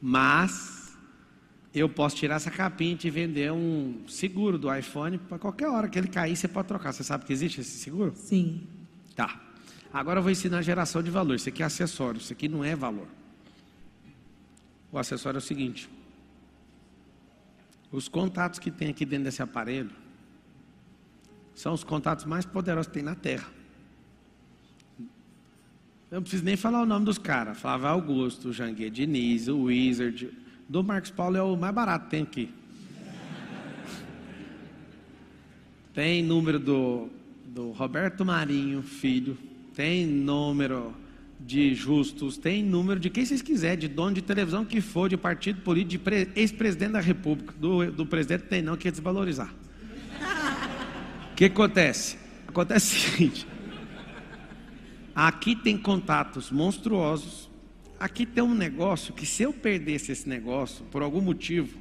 Mas 0.08 0.96
eu 1.74 1.88
posso 1.88 2.14
tirar 2.14 2.36
essa 2.36 2.48
capinha 2.48 2.92
e 2.92 2.96
te 2.96 3.10
vender 3.10 3.50
um 3.50 4.04
seguro 4.06 4.56
do 4.56 4.72
iPhone 4.72 5.18
para 5.18 5.36
qualquer 5.36 5.66
hora 5.66 5.88
que 5.88 5.98
ele 5.98 6.06
cair, 6.06 6.36
você 6.36 6.46
pode 6.46 6.68
trocar. 6.68 6.92
Você 6.92 7.02
sabe 7.02 7.24
que 7.24 7.32
existe 7.32 7.60
esse 7.60 7.76
seguro? 7.78 8.12
Sim. 8.14 8.68
Tá. 9.16 9.40
Agora 9.92 10.20
eu 10.20 10.22
vou 10.22 10.30
ensinar 10.30 10.58
a 10.58 10.62
geração 10.62 11.02
de 11.02 11.10
valor. 11.10 11.34
Isso 11.34 11.48
aqui 11.48 11.60
é 11.60 11.66
acessório, 11.66 12.18
isso 12.20 12.32
aqui 12.32 12.48
não 12.48 12.62
é 12.62 12.76
valor. 12.76 13.08
O 14.92 14.98
acessório 14.98 15.38
é 15.38 15.40
o 15.40 15.42
seguinte: 15.42 15.90
os 17.90 18.06
contatos 18.06 18.60
que 18.60 18.70
tem 18.70 18.90
aqui 18.90 19.04
dentro 19.04 19.24
desse 19.24 19.42
aparelho 19.42 19.90
são 21.52 21.72
os 21.72 21.82
contatos 21.82 22.24
mais 22.26 22.44
poderosos 22.44 22.86
que 22.86 22.94
tem 22.94 23.02
na 23.02 23.16
Terra. 23.16 23.55
Eu 26.10 26.16
não 26.16 26.22
preciso 26.22 26.44
nem 26.44 26.56
falar 26.56 26.82
o 26.82 26.86
nome 26.86 27.04
dos 27.04 27.18
caras. 27.18 27.58
Flávio 27.58 27.88
Augusto, 27.88 28.52
Janguê 28.52 28.88
Diniz, 28.88 29.48
o 29.48 29.64
Wizard. 29.64 30.30
Do 30.68 30.82
Marcos 30.82 31.10
Paulo 31.10 31.36
é 31.36 31.42
o 31.42 31.56
mais 31.56 31.74
barato 31.74 32.08
tem 32.08 32.22
aqui. 32.22 32.48
Tem 35.92 36.22
número 36.22 36.58
do, 36.60 37.08
do 37.46 37.70
Roberto 37.72 38.24
Marinho, 38.24 38.82
filho. 38.82 39.36
Tem 39.74 40.06
número 40.06 40.94
de 41.40 41.74
justos. 41.74 42.36
Tem 42.36 42.62
número 42.62 43.00
de 43.00 43.10
quem 43.10 43.24
vocês 43.24 43.42
quiserem, 43.42 43.78
de 43.78 43.88
dono 43.88 44.14
de 44.14 44.22
televisão 44.22 44.64
que 44.64 44.80
for, 44.80 45.08
de 45.08 45.16
partido 45.16 45.60
político, 45.62 45.90
de 45.90 45.98
pre- 45.98 46.28
ex-presidente 46.36 46.92
da 46.92 47.00
República. 47.00 47.52
Do, 47.58 47.90
do 47.90 48.06
presidente 48.06 48.44
tem 48.44 48.62
não, 48.62 48.76
que 48.76 48.88
desvalorizar. 48.90 49.52
O 51.32 51.34
que 51.34 51.46
acontece? 51.46 52.16
Acontece 52.46 52.94
o 52.94 53.10
seguinte. 53.10 53.55
Aqui 55.16 55.56
tem 55.56 55.78
contatos 55.78 56.50
monstruosos. 56.50 57.48
Aqui 57.98 58.26
tem 58.26 58.44
um 58.44 58.54
negócio 58.54 59.14
que 59.14 59.24
se 59.24 59.44
eu 59.44 59.50
perdesse 59.50 60.12
esse 60.12 60.28
negócio, 60.28 60.84
por 60.90 61.00
algum 61.00 61.22
motivo, 61.22 61.78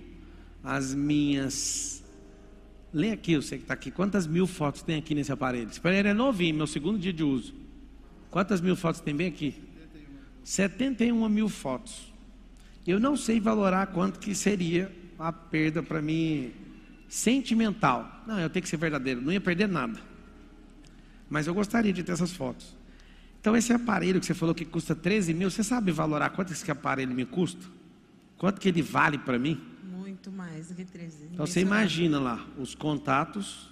as 0.63 0.95
minhas. 0.95 2.01
Lê 2.93 3.11
aqui, 3.11 3.35
você 3.35 3.57
que 3.57 3.63
está 3.63 3.73
aqui. 3.73 3.91
Quantas 3.91 4.25
mil 4.25 4.47
fotos 4.47 4.81
tem 4.83 4.97
aqui 4.97 5.13
nesse 5.13 5.33
aparelho? 5.33 5.69
Esse 5.69 5.79
aparelho 5.79 6.07
é 6.07 6.13
novinho, 6.13 6.55
meu 6.55 6.65
segundo 6.65 6.97
dia 6.97 7.11
de 7.11 7.25
uso. 7.25 7.53
Quantas 8.31 8.61
mil 8.61 8.77
fotos 8.77 9.01
tem 9.01 9.13
bem 9.13 9.27
aqui? 9.27 9.53
71 10.41 11.27
mil 11.27 11.49
fotos. 11.49 12.13
Eu 12.87 13.01
não 13.01 13.17
sei 13.17 13.41
valorar 13.41 13.87
quanto 13.87 14.17
que 14.17 14.33
seria 14.33 14.89
a 15.19 15.33
perda 15.33 15.83
para 15.83 16.01
mim 16.01 16.53
sentimental. 17.09 18.23
Não, 18.25 18.39
eu 18.39 18.49
tenho 18.49 18.63
que 18.63 18.69
ser 18.69 18.77
verdadeiro, 18.77 19.19
não 19.19 19.33
ia 19.33 19.41
perder 19.41 19.67
nada. 19.67 19.99
Mas 21.29 21.47
eu 21.47 21.53
gostaria 21.53 21.91
de 21.91 22.01
ter 22.01 22.13
essas 22.13 22.31
fotos. 22.31 22.84
Então, 23.45 23.55
esse 23.55 23.71
aparelho 23.71 24.19
que 24.19 24.25
você 24.25 24.33
falou 24.33 24.55
que 24.55 24.65
custa 24.65 24.95
13 24.95 25.31
mil, 25.31 25.51
você 25.51 25.63
sabe 25.63 25.91
valorar 25.91 26.31
quanto 26.31 26.51
esse 26.51 26.71
aparelho 26.71 27.13
me 27.13 27.25
custa? 27.25 27.63
Quanto 28.39 28.59
que 28.59 28.67
ele 28.67 28.81
vale 28.81 29.19
para 29.19 29.37
mim? 29.37 29.61
Muito 29.83 30.31
mais 30.31 30.69
do 30.69 30.73
que 30.73 30.83
13. 30.83 31.29
Então, 31.31 31.45
você 31.45 31.61
imagina 31.61 32.19
lá 32.19 32.43
os 32.57 32.73
contatos, 32.73 33.69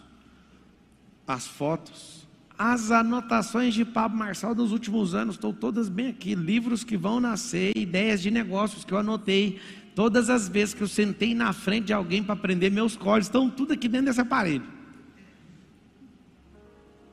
as 1.26 1.48
fotos, 1.48 2.28
as 2.56 2.92
anotações 2.92 3.74
de 3.74 3.84
Pablo 3.84 4.16
Marçal 4.16 4.54
dos 4.54 4.72
últimos 4.72 5.16
anos, 5.16 5.38
estão 5.38 5.52
todas 5.52 5.90
bem 5.90 6.10
aqui. 6.10 6.36
Livros 6.36 6.84
que 6.84 6.96
vão 6.96 7.20
nascer, 7.20 7.76
ideias 7.76 8.22
de 8.22 8.30
negócios 8.30 8.86
que 8.86 8.94
eu 8.94 9.00
anotei. 9.00 9.60
Todas 9.96 10.30
as 10.30 10.48
vezes 10.48 10.76
que 10.76 10.84
eu 10.84 10.88
sentei 10.88 11.34
na 11.34 11.52
frente 11.52 11.86
de 11.86 11.94
alguém 11.94 12.22
para 12.22 12.36
aprender 12.36 12.70
meus 12.70 12.96
códigos, 12.96 13.26
estão 13.26 13.50
tudo 13.50 13.74
aqui 13.74 13.88
dentro 13.88 14.06
desse 14.06 14.22
aparelho. 14.22 14.68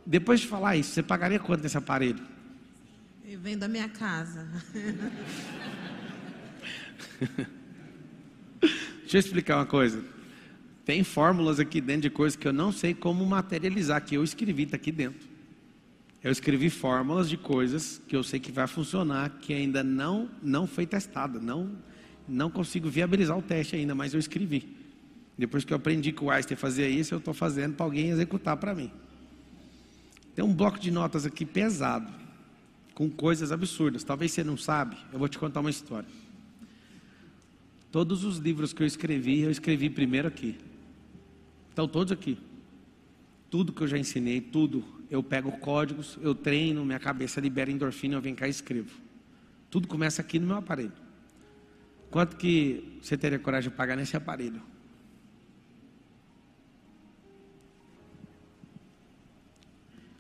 Depois 0.05 0.41
de 0.41 0.47
falar 0.47 0.77
isso, 0.77 0.91
você 0.91 1.03
pagaria 1.03 1.39
quanto 1.39 1.63
nesse 1.63 1.79
aparelho? 1.79 2.39
Eu 3.31 3.39
venho 3.39 3.59
da 3.59 3.69
minha 3.69 3.89
casa. 3.89 4.45
Deixa 9.03 9.19
eu 9.19 9.21
explicar 9.21 9.59
uma 9.59 9.67
coisa. 9.67 10.03
Tem 10.85 11.05
fórmulas 11.05 11.61
aqui 11.61 11.81
dentro 11.81 12.03
de 12.03 12.11
coisas 12.11 12.35
que 12.37 12.49
eu 12.49 12.53
não 12.53 12.73
sei 12.73 12.93
como 12.93 13.25
materializar, 13.25 14.05
que 14.05 14.17
eu 14.17 14.25
escrevi, 14.25 14.65
está 14.65 14.75
aqui 14.75 14.91
dentro. 14.91 15.29
Eu 16.25 16.33
escrevi 16.33 16.69
fórmulas 16.71 17.29
de 17.29 17.37
coisas 17.37 18.03
que 18.09 18.17
eu 18.17 18.25
sei 18.25 18.41
que 18.41 18.51
vai 18.51 18.67
funcionar, 18.67 19.31
que 19.41 19.55
ainda 19.55 19.85
não, 19.85 20.29
não 20.43 20.67
foi 20.67 20.85
testada, 20.85 21.39
não, 21.39 21.79
não 22.27 22.51
consigo 22.51 22.91
viabilizar 22.91 23.39
o 23.39 23.43
teste 23.43 23.77
ainda, 23.77 23.95
mas 23.95 24.13
eu 24.13 24.19
escrevi. 24.19 24.77
Depois 25.39 25.65
que 25.65 25.73
eu 25.73 25.77
aprendi 25.77 26.11
que 26.11 26.25
o 26.25 26.33
Einstein 26.33 26.57
fazia 26.57 26.89
isso, 26.89 27.15
eu 27.15 27.19
estou 27.19 27.33
fazendo 27.33 27.77
para 27.77 27.87
alguém 27.87 28.09
executar 28.09 28.57
para 28.57 28.75
mim. 28.75 28.91
Tem 30.35 30.45
um 30.45 30.53
bloco 30.53 30.81
de 30.81 30.91
notas 30.91 31.25
aqui 31.25 31.47
pesado, 31.47 32.19
com 33.01 33.09
coisas 33.09 33.51
absurdas. 33.51 34.05
Talvez 34.05 34.31
você 34.31 34.45
não 34.45 34.59
sabe, 34.59 34.95
eu 35.11 35.19
vou 35.19 35.27
te 35.27 35.39
contar 35.39 35.61
uma 35.61 35.71
história. 35.71 36.07
Todos 37.91 38.25
os 38.25 38.37
livros 38.37 38.75
que 38.75 38.83
eu 38.83 38.87
escrevi, 38.87 39.41
eu 39.41 39.51
escrevi 39.51 39.89
primeiro 39.89 40.29
aqui. 40.29 40.59
Estão 41.71 41.89
todos 41.89 42.13
aqui. 42.13 42.37
Tudo 43.49 43.73
que 43.73 43.81
eu 43.81 43.89
já 43.89 43.97
ensinei, 43.97 44.43
tudo. 44.43 44.85
Eu 45.09 45.23
pego 45.23 45.51
códigos, 45.51 46.19
eu 46.21 46.35
treino, 46.35 46.85
minha 46.85 46.99
cabeça 46.99 47.41
libera 47.41 47.71
endorfina, 47.71 48.17
eu 48.17 48.21
venho 48.21 48.37
cá 48.37 48.47
e 48.47 48.51
escrevo. 48.51 48.95
Tudo 49.71 49.89
começa 49.89 50.21
aqui 50.21 50.39
no 50.39 50.47
meu 50.47 50.57
aparelho. 50.57 50.93
Quanto 52.11 52.37
que 52.37 52.99
você 53.01 53.17
teria 53.17 53.39
coragem 53.39 53.71
de 53.71 53.77
pagar 53.79 53.97
nesse 53.97 54.15
aparelho? 54.15 54.61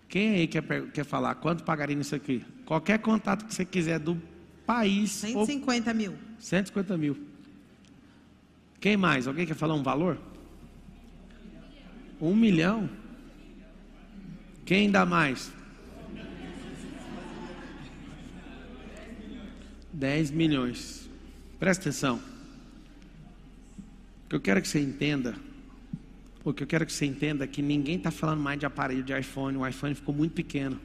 Quem 0.08 0.36
aí 0.36 0.46
quer, 0.48 0.90
quer 0.92 1.04
falar? 1.04 1.34
Quanto 1.34 1.62
pagaria 1.62 1.94
nisso 1.94 2.14
aqui? 2.14 2.42
Qualquer 2.70 3.00
contato 3.00 3.46
que 3.46 3.52
você 3.52 3.64
quiser 3.64 3.98
do 3.98 4.16
país. 4.64 5.24
ou 5.34 5.44
150 5.44 5.92
mil. 5.92 6.14
150 6.38 6.96
mil. 6.96 7.18
Quem 8.78 8.96
mais? 8.96 9.26
Alguém 9.26 9.44
quer 9.44 9.56
falar 9.56 9.74
um 9.74 9.82
valor? 9.82 10.16
Um 12.20 12.32
milhão? 12.32 12.88
Quem 14.64 14.88
dá 14.88 15.04
mais? 15.04 15.50
10 19.92 20.30
milhões. 20.30 21.10
Presta 21.58 21.88
atenção. 21.88 22.22
O 24.26 24.28
que 24.28 24.36
eu 24.36 24.40
quero 24.40 24.62
que 24.62 24.68
você 24.68 24.78
entenda, 24.78 25.34
o 26.44 26.54
que 26.54 26.62
eu 26.62 26.68
quero 26.68 26.86
que 26.86 26.92
você 26.92 27.04
entenda 27.04 27.42
é 27.42 27.48
que 27.48 27.62
ninguém 27.62 27.96
está 27.96 28.12
falando 28.12 28.40
mais 28.40 28.60
de 28.60 28.64
aparelho 28.64 29.02
de 29.02 29.12
iPhone. 29.18 29.56
O 29.56 29.66
iPhone 29.66 29.92
ficou 29.92 30.14
muito 30.14 30.34
pequeno. 30.34 30.80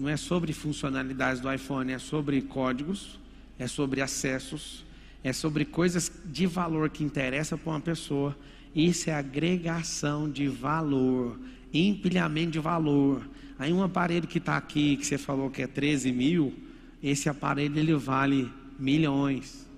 Não 0.00 0.08
é 0.08 0.16
sobre 0.16 0.54
funcionalidades 0.54 1.42
do 1.42 1.52
iPhone, 1.52 1.92
é 1.92 1.98
sobre 1.98 2.40
códigos, 2.40 3.20
é 3.58 3.66
sobre 3.66 4.00
acessos, 4.00 4.82
é 5.22 5.30
sobre 5.30 5.66
coisas 5.66 6.10
de 6.24 6.46
valor 6.46 6.88
que 6.88 7.04
interessam 7.04 7.58
para 7.58 7.72
uma 7.72 7.80
pessoa. 7.82 8.34
Isso 8.74 9.10
é 9.10 9.12
agregação 9.12 10.30
de 10.30 10.48
valor, 10.48 11.38
empilhamento 11.70 12.52
de 12.52 12.58
valor. 12.58 13.28
Aí 13.58 13.74
um 13.74 13.82
aparelho 13.82 14.26
que 14.26 14.38
está 14.38 14.56
aqui, 14.56 14.96
que 14.96 15.04
você 15.04 15.18
falou 15.18 15.50
que 15.50 15.60
é 15.60 15.66
13 15.66 16.12
mil, 16.12 16.54
esse 17.02 17.28
aparelho 17.28 17.78
ele 17.78 17.94
vale 17.94 18.50
milhões. 18.78 19.68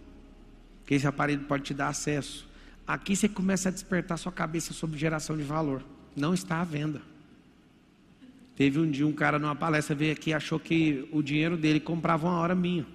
Porque 0.82 0.94
esse 0.94 1.06
aparelho 1.06 1.42
pode 1.46 1.64
te 1.64 1.74
dar 1.74 1.88
acesso. 1.88 2.48
Aqui 2.86 3.16
você 3.16 3.28
começa 3.28 3.70
a 3.70 3.72
despertar 3.72 4.16
sua 4.18 4.30
cabeça 4.30 4.72
sobre 4.72 5.00
geração 5.00 5.36
de 5.36 5.42
valor. 5.42 5.82
Não 6.14 6.32
está 6.32 6.60
à 6.60 6.64
venda. 6.64 7.02
Teve 8.56 8.78
um 8.78 8.90
dia 8.90 9.06
um 9.06 9.12
cara 9.12 9.38
numa 9.38 9.56
palestra 9.56 9.94
veio 9.94 10.12
aqui 10.12 10.30
e 10.30 10.34
achou 10.34 10.60
que 10.60 11.08
o 11.10 11.22
dinheiro 11.22 11.56
dele 11.56 11.80
comprava 11.80 12.26
uma 12.26 12.38
hora 12.38 12.54
minha. 12.54 12.86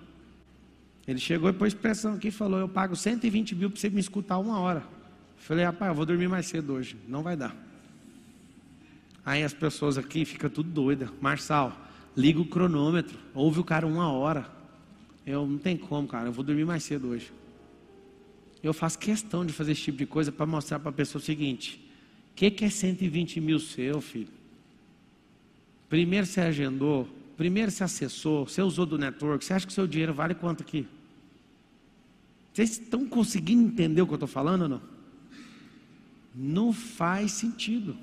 Ele 1.07 1.19
chegou 1.19 1.49
e 1.49 1.53
pôs 1.53 1.73
pressão 1.73 2.13
aqui 2.13 2.27
e 2.27 2.31
falou: 2.31 2.59
Eu 2.59 2.69
pago 2.69 2.95
120 2.95 3.55
mil 3.55 3.69
para 3.69 3.79
você 3.79 3.89
me 3.89 3.99
escutar 3.99 4.37
uma 4.37 4.59
hora. 4.59 4.83
Falei: 5.37 5.65
Rapaz, 5.65 5.89
eu 5.89 5.95
vou 5.95 6.05
dormir 6.05 6.27
mais 6.27 6.45
cedo 6.47 6.73
hoje. 6.73 6.97
Não 7.07 7.23
vai 7.23 7.35
dar. 7.35 7.55
Aí 9.25 9.43
as 9.43 9.53
pessoas 9.53 9.97
aqui 9.97 10.25
ficam 10.25 10.49
tudo 10.49 10.69
doida. 10.69 11.11
Marçal, 11.19 11.75
liga 12.15 12.39
o 12.39 12.45
cronômetro, 12.45 13.17
ouve 13.33 13.59
o 13.59 13.63
cara 13.63 13.87
uma 13.87 14.11
hora. 14.11 14.49
Eu 15.25 15.45
não 15.45 15.57
tem 15.57 15.75
como, 15.75 16.07
cara, 16.07 16.27
eu 16.27 16.31
vou 16.31 16.43
dormir 16.43 16.65
mais 16.65 16.83
cedo 16.83 17.09
hoje. 17.09 17.31
Eu 18.63 18.73
faço 18.73 18.97
questão 18.97 19.45
de 19.45 19.53
fazer 19.53 19.73
esse 19.73 19.81
tipo 19.81 19.97
de 19.97 20.05
coisa 20.05 20.31
para 20.31 20.45
mostrar 20.45 20.79
para 20.79 20.89
a 20.89 20.93
pessoa 20.93 21.21
o 21.21 21.25
seguinte: 21.25 21.81
o 22.31 22.35
que, 22.35 22.51
que 22.51 22.65
é 22.65 22.69
120 22.69 23.41
mil 23.41 23.59
seu, 23.59 24.01
filho? 24.01 24.36
Primeiro 25.89 26.25
você 26.25 26.41
agendou, 26.41 27.07
primeiro 27.37 27.71
você 27.71 27.83
acessou, 27.83 28.47
você 28.47 28.61
usou 28.61 28.85
do 28.85 28.97
network, 28.97 29.43
você 29.43 29.53
acha 29.53 29.65
que 29.65 29.71
o 29.71 29.75
seu 29.75 29.87
dinheiro 29.87 30.13
vale 30.13 30.35
quanto 30.35 30.61
aqui? 30.61 30.85
Vocês 32.53 32.71
estão 32.71 33.05
conseguindo 33.05 33.63
entender 33.63 34.01
o 34.01 34.07
que 34.07 34.13
eu 34.13 34.17
estou 34.17 34.27
falando 34.27 34.63
ou 34.63 34.69
não? 34.69 34.81
Não 36.33 36.73
faz 36.73 37.31
sentido. 37.31 37.95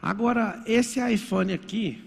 Agora, 0.00 0.62
esse 0.66 1.00
iPhone 1.00 1.52
aqui 1.52 2.02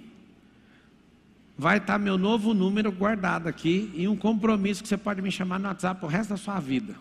vai 1.57 1.77
estar 1.77 1.97
meu 1.97 2.17
novo 2.17 2.53
número 2.53 2.91
guardado 2.91 3.47
aqui 3.47 3.89
e 3.95 4.07
um 4.07 4.17
compromisso 4.17 4.83
que 4.83 4.89
você 4.89 4.97
pode 4.97 5.21
me 5.21 5.31
chamar 5.31 5.59
no 5.59 5.67
WhatsApp 5.69 6.03
o 6.03 6.07
resto 6.07 6.31
da 6.31 6.37
sua 6.37 6.59
vida. 6.59 6.95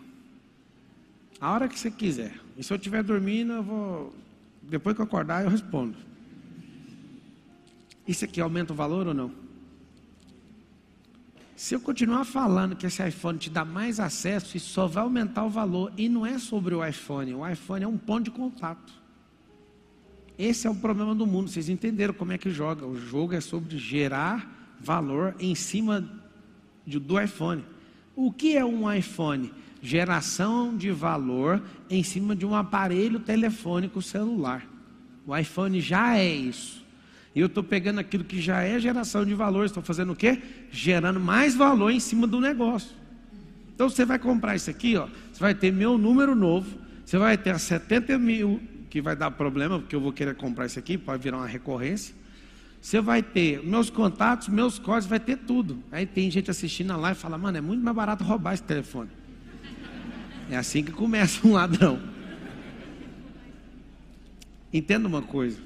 A 1.39 1.51
hora 1.51 1.67
que 1.67 1.77
você 1.77 1.91
quiser. 1.91 2.33
E 2.57 2.63
se 2.63 2.71
eu 2.71 2.77
estiver 2.77 3.03
dormindo, 3.03 3.51
eu 3.51 3.63
vou. 3.63 4.15
Depois 4.61 4.95
que 4.95 5.01
eu 5.01 5.05
acordar, 5.05 5.43
eu 5.43 5.49
respondo. 5.49 5.97
Isso 8.07 8.25
aqui 8.25 8.39
aumenta 8.39 8.73
o 8.73 8.75
valor 8.75 9.07
ou 9.07 9.13
não? 9.13 9.31
Se 11.55 11.73
eu 11.73 11.79
continuar 11.79 12.25
falando 12.25 12.75
que 12.75 12.85
esse 12.85 13.05
iPhone 13.07 13.39
te 13.39 13.49
dá 13.49 13.63
mais 13.63 13.99
acesso, 13.99 14.57
isso 14.57 14.71
só 14.71 14.87
vai 14.87 15.03
aumentar 15.03 15.45
o 15.45 15.49
valor. 15.49 15.91
E 15.97 16.09
não 16.09 16.25
é 16.25 16.37
sobre 16.37 16.75
o 16.75 16.85
iPhone. 16.85 17.33
O 17.33 17.47
iPhone 17.47 17.83
é 17.83 17.87
um 17.87 17.97
ponto 17.97 18.25
de 18.25 18.31
contato. 18.31 18.93
Esse 20.37 20.67
é 20.67 20.69
o 20.69 20.75
problema 20.75 21.15
do 21.15 21.25
mundo. 21.25 21.49
Vocês 21.49 21.69
entenderam 21.69 22.13
como 22.13 22.33
é 22.33 22.37
que 22.37 22.49
joga? 22.49 22.85
O 22.85 22.97
jogo 22.97 23.33
é 23.33 23.41
sobre 23.41 23.77
gerar 23.77 24.75
valor 24.81 25.33
em 25.39 25.55
cima 25.55 26.07
de, 26.85 26.99
do 26.99 27.19
iPhone. 27.19 27.63
O 28.15 28.31
que 28.31 28.57
é 28.57 28.65
um 28.65 28.91
iPhone? 28.91 29.51
Geração 29.81 30.75
de 30.75 30.91
valor 30.91 31.63
em 31.89 32.03
cima 32.03 32.35
de 32.35 32.45
um 32.45 32.53
aparelho 32.53 33.19
telefônico 33.19 34.01
celular. 34.01 34.67
O 35.25 35.35
iPhone 35.35 35.79
já 35.79 36.17
é 36.17 36.35
isso. 36.35 36.84
E 37.35 37.39
eu 37.41 37.47
estou 37.47 37.61
pegando 37.61 37.99
aquilo 37.99 38.23
que 38.23 38.41
já 38.41 38.63
é 38.63 38.79
geração 38.79 39.25
de 39.25 39.33
valor, 39.33 39.65
estou 39.65 39.83
fazendo 39.83 40.13
o 40.13 40.15
quê? 40.15 40.41
Gerando 40.71 41.19
mais 41.19 41.53
valor 41.53 41.91
em 41.91 41.99
cima 41.99 42.25
do 42.25 42.39
negócio. 42.39 42.95
Então 43.75 43.89
você 43.89 44.05
vai 44.05 44.17
comprar 44.17 44.55
isso 44.55 44.69
aqui, 44.69 44.95
ó, 44.95 45.07
você 45.33 45.39
vai 45.41 45.53
ter 45.53 45.69
meu 45.69 45.97
número 45.97 46.33
novo, 46.33 46.77
você 47.03 47.17
vai 47.17 47.37
ter 47.37 47.59
70 47.59 48.17
mil, 48.17 48.61
que 48.89 49.01
vai 49.01 49.17
dar 49.17 49.29
problema, 49.31 49.77
porque 49.79 49.93
eu 49.93 49.99
vou 49.99 50.13
querer 50.13 50.33
comprar 50.35 50.65
isso 50.67 50.79
aqui, 50.79 50.97
pode 50.97 51.21
virar 51.21 51.37
uma 51.37 51.47
recorrência. 51.47 52.15
Você 52.79 53.01
vai 53.01 53.21
ter 53.21 53.61
meus 53.65 53.89
contatos, 53.89 54.47
meus 54.47 54.79
códigos, 54.79 55.07
vai 55.07 55.19
ter 55.19 55.39
tudo. 55.39 55.83
Aí 55.91 56.05
tem 56.05 56.31
gente 56.31 56.49
assistindo 56.49 56.91
a 56.91 56.95
live 56.95 57.17
e 57.17 57.21
fala, 57.21 57.37
mano, 57.37 57.57
é 57.57 57.61
muito 57.61 57.83
mais 57.83 57.95
barato 57.95 58.23
roubar 58.23 58.53
esse 58.53 58.63
telefone. 58.63 59.09
É 60.49 60.55
assim 60.55 60.83
que 60.83 60.91
começa 60.91 61.45
um 61.45 61.51
ladrão. 61.51 61.99
Entenda 64.71 65.07
uma 65.07 65.21
coisa. 65.21 65.57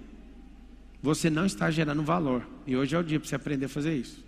Você 1.01 1.29
não 1.29 1.45
está 1.45 1.71
gerando 1.71 2.03
valor. 2.03 2.45
E 2.67 2.75
hoje 2.75 2.95
é 2.95 2.99
o 2.99 3.03
dia 3.03 3.19
para 3.19 3.27
você 3.27 3.35
aprender 3.35 3.65
a 3.65 3.69
fazer 3.69 3.95
isso. 3.95 4.23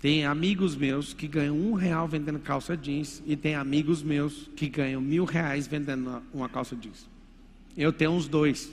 Tem 0.00 0.24
amigos 0.24 0.76
meus 0.76 1.12
que 1.12 1.26
ganham 1.26 1.56
um 1.56 1.74
real 1.74 2.06
vendendo 2.06 2.38
calça 2.38 2.76
jeans 2.76 3.20
e 3.26 3.36
tem 3.36 3.56
amigos 3.56 4.00
meus 4.00 4.48
que 4.54 4.68
ganham 4.68 5.00
mil 5.00 5.24
reais 5.24 5.66
vendendo 5.66 6.22
uma 6.32 6.48
calça 6.48 6.76
jeans. 6.76 7.08
Eu 7.76 7.92
tenho 7.92 8.12
uns 8.12 8.28
dois. 8.28 8.70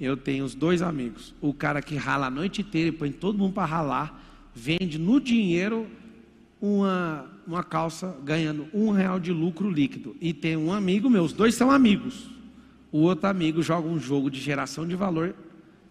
Eu 0.00 0.16
tenho 0.16 0.44
os 0.44 0.54
dois 0.54 0.82
amigos. 0.82 1.34
O 1.40 1.54
cara 1.54 1.80
que 1.80 1.94
rala 1.94 2.26
a 2.26 2.30
noite 2.30 2.62
inteira 2.62 2.88
e 2.88 2.92
põe 2.92 3.12
todo 3.12 3.38
mundo 3.38 3.52
para 3.52 3.64
ralar, 3.64 4.20
vende 4.52 4.98
no 4.98 5.20
dinheiro 5.20 5.86
uma, 6.60 7.26
uma 7.46 7.62
calça 7.62 8.16
ganhando 8.24 8.66
um 8.74 8.90
real 8.90 9.20
de 9.20 9.32
lucro 9.32 9.70
líquido. 9.70 10.16
E 10.20 10.32
tem 10.32 10.56
um 10.56 10.72
amigo 10.72 11.08
meu, 11.08 11.22
os 11.22 11.32
dois 11.32 11.54
são 11.54 11.70
amigos. 11.70 12.28
O 12.90 12.98
outro 13.00 13.28
amigo 13.28 13.62
joga 13.62 13.86
um 13.86 14.00
jogo 14.00 14.30
de 14.30 14.40
geração 14.40 14.86
de 14.86 14.96
valor 14.96 15.34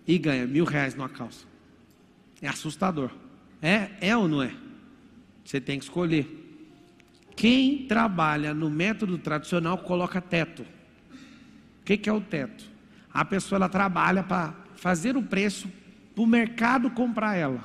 e 0.07 0.17
ganha 0.17 0.47
mil 0.47 0.63
reais 0.63 0.95
numa 0.95 1.09
calça. 1.09 1.45
É 2.41 2.47
assustador. 2.47 3.11
É, 3.61 3.89
é 3.99 4.15
ou 4.15 4.27
não 4.27 4.41
é? 4.41 4.53
Você 5.43 5.59
tem 5.59 5.77
que 5.77 5.85
escolher. 5.85 6.45
Quem 7.35 7.85
trabalha 7.87 8.53
no 8.53 8.69
método 8.69 9.17
tradicional 9.17 9.77
coloca 9.79 10.21
teto. 10.21 10.63
O 10.63 11.85
que, 11.85 11.97
que 11.97 12.09
é 12.09 12.13
o 12.13 12.21
teto? 12.21 12.65
A 13.13 13.25
pessoa 13.25 13.57
ela 13.57 13.69
trabalha 13.69 14.23
para 14.23 14.53
fazer 14.75 15.17
o 15.17 15.23
preço 15.23 15.67
para 16.15 16.23
o 16.23 16.27
mercado 16.27 16.89
comprar 16.91 17.35
ela. 17.35 17.63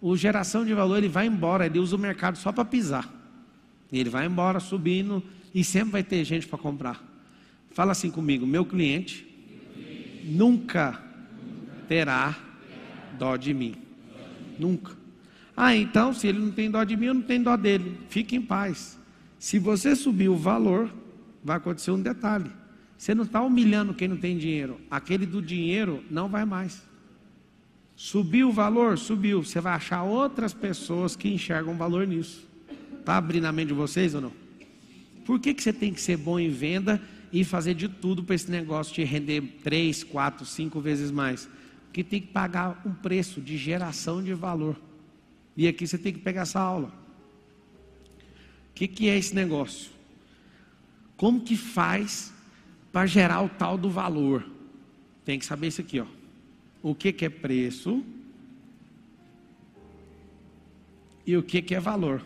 O 0.00 0.16
geração 0.16 0.64
de 0.64 0.74
valor 0.74 0.98
ele 0.98 1.08
vai 1.08 1.26
embora, 1.26 1.66
ele 1.66 1.78
usa 1.78 1.96
o 1.96 1.98
mercado 1.98 2.36
só 2.36 2.52
para 2.52 2.64
pisar. 2.64 3.08
Ele 3.92 4.10
vai 4.10 4.26
embora 4.26 4.60
subindo 4.60 5.22
e 5.54 5.62
sempre 5.62 5.92
vai 5.92 6.02
ter 6.02 6.24
gente 6.24 6.46
para 6.46 6.58
comprar. 6.58 7.02
Fala 7.70 7.92
assim 7.92 8.10
comigo, 8.10 8.46
meu 8.46 8.64
cliente 8.64 9.26
nunca 10.24 11.02
terá 11.88 12.36
dó 13.18 13.36
de 13.36 13.54
mim. 13.54 13.74
Nunca. 14.58 14.92
Ah, 15.56 15.74
então, 15.76 16.12
se 16.12 16.26
ele 16.26 16.38
não 16.38 16.50
tem 16.50 16.70
dó 16.70 16.82
de 16.82 16.96
mim, 16.96 17.06
eu 17.06 17.14
não 17.14 17.22
tenho 17.22 17.44
dó 17.44 17.56
dele. 17.56 17.98
Fique 18.08 18.34
em 18.36 18.42
paz. 18.42 18.98
Se 19.38 19.58
você 19.58 19.94
subir 19.94 20.28
o 20.28 20.36
valor, 20.36 20.92
vai 21.42 21.56
acontecer 21.56 21.90
um 21.90 22.00
detalhe. 22.00 22.50
Você 22.96 23.14
não 23.14 23.24
está 23.24 23.42
humilhando 23.42 23.94
quem 23.94 24.08
não 24.08 24.16
tem 24.16 24.38
dinheiro. 24.38 24.80
Aquele 24.90 25.26
do 25.26 25.42
dinheiro 25.42 26.02
não 26.10 26.28
vai 26.28 26.44
mais. 26.44 26.82
Subiu 27.94 28.48
o 28.48 28.52
valor? 28.52 28.98
Subiu. 28.98 29.44
Você 29.44 29.60
vai 29.60 29.74
achar 29.74 30.02
outras 30.02 30.52
pessoas 30.52 31.14
que 31.14 31.28
enxergam 31.28 31.76
valor 31.76 32.06
nisso. 32.06 32.48
Está 32.98 33.16
abrindo 33.16 33.44
a 33.44 33.52
mente 33.52 33.68
de 33.68 33.74
vocês 33.74 34.14
ou 34.14 34.20
não? 34.20 34.32
Por 35.24 35.38
que, 35.38 35.54
que 35.54 35.62
você 35.62 35.72
tem 35.72 35.92
que 35.92 36.00
ser 36.00 36.16
bom 36.16 36.38
em 36.38 36.50
venda 36.50 37.00
e 37.32 37.44
fazer 37.44 37.74
de 37.74 37.88
tudo 37.88 38.22
para 38.22 38.34
esse 38.34 38.50
negócio 38.50 38.94
te 38.94 39.04
render 39.04 39.42
três, 39.62 40.02
quatro, 40.02 40.44
cinco 40.44 40.80
vezes 40.80 41.10
mais? 41.10 41.48
Que 41.94 42.02
tem 42.02 42.20
que 42.20 42.26
pagar 42.26 42.82
um 42.84 42.92
preço 42.92 43.40
de 43.40 43.56
geração 43.56 44.20
de 44.20 44.34
valor. 44.34 44.76
E 45.56 45.68
aqui 45.68 45.86
você 45.86 45.96
tem 45.96 46.12
que 46.12 46.18
pegar 46.18 46.42
essa 46.42 46.58
aula. 46.58 46.88
O 46.88 48.74
que, 48.74 48.88
que 48.88 49.08
é 49.08 49.16
esse 49.16 49.32
negócio? 49.32 49.92
Como 51.16 51.42
que 51.42 51.56
faz 51.56 52.34
para 52.92 53.06
gerar 53.06 53.42
o 53.42 53.48
tal 53.48 53.78
do 53.78 53.88
valor? 53.88 54.44
Tem 55.24 55.38
que 55.38 55.46
saber 55.46 55.68
isso 55.68 55.80
aqui, 55.80 56.00
ó. 56.00 56.06
O 56.82 56.96
que, 56.96 57.12
que 57.12 57.24
é 57.24 57.28
preço 57.28 58.04
e 61.24 61.36
o 61.36 61.44
que, 61.44 61.62
que 61.62 61.76
é 61.76 61.80
valor. 61.80 62.22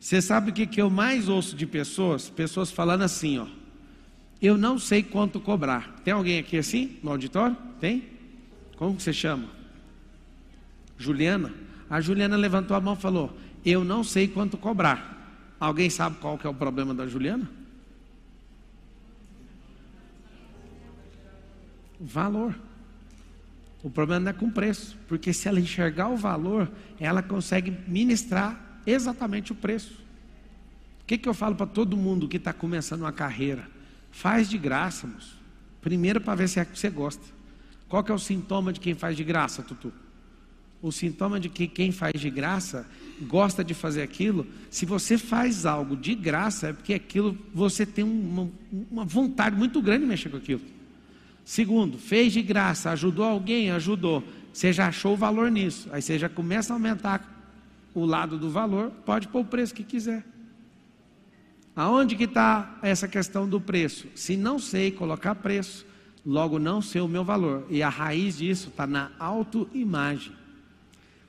Você 0.00 0.22
sabe 0.22 0.50
o 0.50 0.54
que, 0.54 0.66
que 0.66 0.80
eu 0.80 0.88
mais 0.88 1.28
ouço 1.28 1.54
de 1.54 1.66
pessoas? 1.66 2.30
Pessoas 2.30 2.70
falando 2.70 3.02
assim, 3.02 3.38
ó. 3.38 3.46
Eu 4.40 4.56
não 4.56 4.78
sei 4.78 5.02
quanto 5.02 5.38
cobrar. 5.38 6.00
Tem 6.02 6.14
alguém 6.14 6.38
aqui 6.38 6.56
assim 6.56 6.96
no 7.02 7.10
auditório? 7.10 7.54
Tem? 7.78 8.11
Como 8.82 8.96
que 8.96 9.02
você 9.04 9.12
chama? 9.12 9.48
Juliana. 10.98 11.54
A 11.88 12.00
Juliana 12.00 12.36
levantou 12.36 12.76
a 12.76 12.80
mão 12.80 12.94
e 12.94 12.96
falou: 12.96 13.32
Eu 13.64 13.84
não 13.84 14.02
sei 14.02 14.26
quanto 14.26 14.58
cobrar. 14.58 15.54
Alguém 15.60 15.88
sabe 15.88 16.16
qual 16.16 16.36
que 16.36 16.48
é 16.48 16.50
o 16.50 16.54
problema 16.54 16.92
da 16.92 17.06
Juliana? 17.06 17.48
Valor. 22.00 22.58
O 23.84 23.88
problema 23.88 24.18
não 24.18 24.30
é 24.30 24.32
com 24.32 24.50
preço, 24.50 24.98
porque 25.06 25.32
se 25.32 25.46
ela 25.46 25.60
enxergar 25.60 26.08
o 26.08 26.16
valor, 26.16 26.68
ela 26.98 27.22
consegue 27.22 27.70
ministrar 27.86 28.80
exatamente 28.84 29.52
o 29.52 29.54
preço. 29.54 29.92
O 31.02 31.06
que, 31.06 31.16
que 31.16 31.28
eu 31.28 31.34
falo 31.34 31.54
para 31.54 31.66
todo 31.66 31.96
mundo 31.96 32.26
que 32.26 32.36
está 32.36 32.52
começando 32.52 33.02
uma 33.02 33.12
carreira? 33.12 33.64
Faz 34.10 34.50
de 34.50 34.58
graça, 34.58 35.06
moço. 35.06 35.40
Primeiro 35.80 36.20
para 36.20 36.34
ver 36.34 36.48
se 36.48 36.58
é 36.58 36.64
que 36.64 36.76
você 36.76 36.90
gosta. 36.90 37.41
Qual 37.92 38.02
que 38.02 38.10
é 38.10 38.14
o 38.14 38.18
sintoma 38.18 38.72
de 38.72 38.80
quem 38.80 38.94
faz 38.94 39.14
de 39.14 39.22
graça, 39.22 39.62
Tutu? 39.62 39.92
O 40.80 40.90
sintoma 40.90 41.38
de 41.38 41.50
que 41.50 41.66
quem 41.66 41.92
faz 41.92 42.18
de 42.18 42.30
graça 42.30 42.88
gosta 43.20 43.62
de 43.62 43.74
fazer 43.74 44.00
aquilo. 44.00 44.46
Se 44.70 44.86
você 44.86 45.18
faz 45.18 45.66
algo 45.66 45.94
de 45.94 46.14
graça, 46.14 46.68
é 46.68 46.72
porque 46.72 46.94
aquilo 46.94 47.36
você 47.52 47.84
tem 47.84 48.02
uma, 48.02 48.50
uma 48.90 49.04
vontade 49.04 49.56
muito 49.56 49.82
grande 49.82 50.04
de 50.04 50.06
mexer 50.06 50.30
com 50.30 50.38
aquilo. 50.38 50.62
Segundo, 51.44 51.98
fez 51.98 52.32
de 52.32 52.40
graça, 52.40 52.90
ajudou 52.92 53.26
alguém, 53.26 53.70
ajudou. 53.70 54.24
Você 54.54 54.72
já 54.72 54.88
achou 54.88 55.12
o 55.12 55.16
valor 55.18 55.50
nisso. 55.50 55.90
Aí 55.92 56.00
você 56.00 56.18
já 56.18 56.30
começa 56.30 56.72
a 56.72 56.76
aumentar 56.76 57.30
o 57.94 58.06
lado 58.06 58.38
do 58.38 58.48
valor, 58.48 58.90
pode 59.04 59.28
pôr 59.28 59.40
o 59.40 59.44
preço 59.44 59.74
que 59.74 59.84
quiser. 59.84 60.24
Aonde 61.76 62.16
que 62.16 62.24
está 62.24 62.78
essa 62.80 63.06
questão 63.06 63.46
do 63.46 63.60
preço? 63.60 64.08
Se 64.14 64.34
não 64.34 64.58
sei 64.58 64.90
colocar 64.90 65.34
preço, 65.34 65.91
logo 66.24 66.58
não 66.58 66.80
sei 66.80 67.00
o 67.00 67.08
meu 67.08 67.24
valor. 67.24 67.66
E 67.68 67.82
a 67.82 67.88
raiz 67.88 68.38
disso 68.38 68.68
está 68.68 68.86
na 68.86 69.10
autoimagem. 69.18 70.32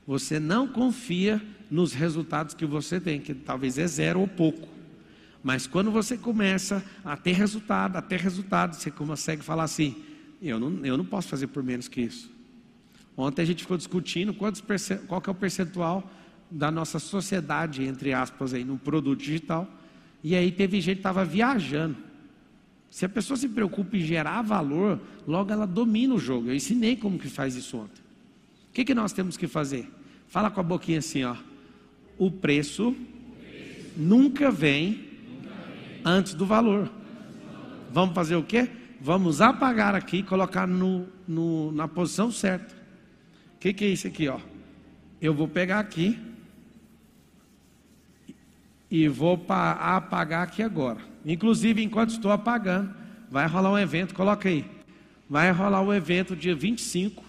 Você 0.06 0.40
não 0.40 0.68
confia 0.68 1.42
nos 1.70 1.94
resultados 1.94 2.54
que 2.54 2.66
você 2.66 3.00
tem, 3.00 3.20
que 3.20 3.34
talvez 3.34 3.78
é 3.78 3.88
zero 3.88 4.20
ou 4.20 4.28
pouco. 4.28 4.68
Mas 5.44 5.68
quando 5.68 5.92
você 5.92 6.18
começa 6.18 6.84
a 7.04 7.18
ter 7.18 7.34
resultado, 7.34 7.98
a 7.98 8.02
ter 8.02 8.20
resultado, 8.20 8.76
você 8.76 8.92
consegue 8.92 9.44
falar 9.44 9.64
assim: 9.64 9.96
eu 10.42 10.60
não, 10.60 10.86
eu 10.86 10.98
não 10.98 11.06
posso 11.06 11.28
fazer 11.28 11.48
por 11.48 11.64
menos 11.64 11.88
que 11.88 12.02
isso. 12.02 12.32
Ontem 13.16 13.42
a 13.42 13.46
gente 13.46 13.64
ficou 13.64 13.78
discutindo 13.78 14.34
quantos, 14.34 14.64
qual 15.08 15.22
que 15.22 15.30
é 15.30 15.32
o 15.32 15.36
percentual 15.36 16.10
da 16.50 16.72
nossa 16.72 17.00
sociedade, 17.00 17.84
entre 17.84 18.14
aspas, 18.14 18.54
aí, 18.54 18.64
no 18.64 18.78
produto 18.78 19.20
digital. 19.20 19.68
E 20.24 20.36
aí 20.36 20.52
teve 20.52 20.80
gente 20.80 20.96
que 20.96 21.00
estava 21.00 21.26
viajando. 21.26 21.98
Se 22.94 23.06
a 23.06 23.10
pessoa 23.10 23.36
se 23.36 23.50
preocupa 23.50 23.98
em 23.98 24.02
gerar 24.02 24.44
valor, 24.44 25.02
logo 25.26 25.52
ela 25.52 25.66
domina 25.66 26.14
o 26.14 26.20
jogo. 26.20 26.50
Eu 26.50 26.56
ensinei 26.56 26.96
como 26.96 27.18
que 27.18 27.28
faz 27.28 27.56
isso 27.56 27.76
ontem. 27.76 28.04
O 28.70 28.72
que, 28.72 28.86
que 28.86 28.94
nós 28.94 29.12
temos 29.12 29.36
que 29.36 29.48
fazer? 29.48 29.92
Fala 30.28 30.52
com 30.52 30.60
a 30.60 30.64
boquinha 30.64 31.00
assim, 31.00 31.24
ó. 31.24 31.36
O 32.20 32.30
preço 32.30 32.96
nunca 33.98 34.52
vem 34.52 35.06
antes 36.06 36.36
do 36.36 36.46
valor. 36.46 36.88
Vamos 37.92 38.14
fazer 38.14 38.36
o 38.36 38.44
quê? 38.44 38.70
Vamos 39.02 39.42
apagar 39.42 39.96
aqui 39.96 40.18
e 40.18 40.24
colocar 40.24 40.68
no, 40.68 41.08
no, 41.28 41.72
na 41.72 41.88
posição 41.88 42.32
certa. 42.32 42.76
O 43.56 43.60
que, 43.60 43.74
que 43.74 43.86
é 43.86 43.88
isso 43.88 44.06
aqui, 44.06 44.28
ó? 44.28 44.40
Eu 45.20 45.34
vou 45.34 45.48
pegar 45.48 45.80
aqui 45.80 46.20
e 48.92 49.08
vou 49.08 49.44
apagar 49.50 50.44
aqui 50.44 50.62
agora. 50.62 51.13
Inclusive, 51.26 51.82
enquanto 51.82 52.12
estou 52.12 52.32
apagando, 52.32 52.94
vai 53.30 53.48
rolar 53.48 53.72
um 53.72 53.78
evento, 53.78 54.14
coloca 54.14 54.50
aí. 54.50 54.66
Vai 55.30 55.52
rolar 55.52 55.82
um 55.82 55.94
evento 55.94 56.36
dia 56.36 56.54
25, 56.54 57.24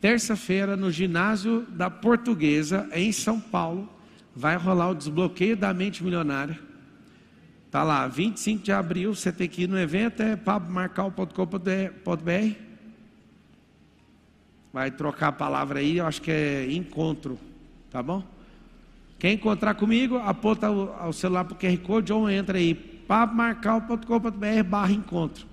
terça-feira, 0.00 0.76
no 0.76 0.90
ginásio 0.90 1.66
da 1.70 1.90
Portuguesa, 1.90 2.88
em 2.92 3.10
São 3.12 3.40
Paulo. 3.40 3.88
Vai 4.34 4.56
rolar 4.56 4.90
o 4.90 4.94
desbloqueio 4.94 5.56
da 5.56 5.74
mente 5.74 6.04
milionária. 6.04 6.58
Tá 7.70 7.82
lá, 7.82 8.06
25 8.06 8.62
de 8.62 8.72
abril, 8.72 9.14
você 9.14 9.32
tem 9.32 9.48
que 9.48 9.62
ir 9.62 9.68
no 9.68 9.78
evento, 9.78 10.22
é 10.22 10.36
pablomarcal.com.br. 10.36 12.56
Vai 14.72 14.90
trocar 14.90 15.28
a 15.28 15.32
palavra 15.32 15.80
aí, 15.80 15.98
eu 15.98 16.06
acho 16.06 16.22
que 16.22 16.30
é 16.30 16.70
encontro, 16.70 17.38
tá 17.90 18.02
bom? 18.02 18.35
Quem 19.18 19.34
encontrar 19.34 19.74
comigo, 19.74 20.16
aponta 20.18 20.70
o, 20.70 21.08
o 21.08 21.12
celular 21.12 21.44
para 21.44 21.54
o 21.54 21.58
QR 21.58 21.78
Code 21.78 22.12
ou 22.12 22.28
entra 22.28 22.58
aí, 22.58 22.74
pablomarcal.com.br 22.74 24.62
barra 24.68 24.92
encontro. 24.92 25.46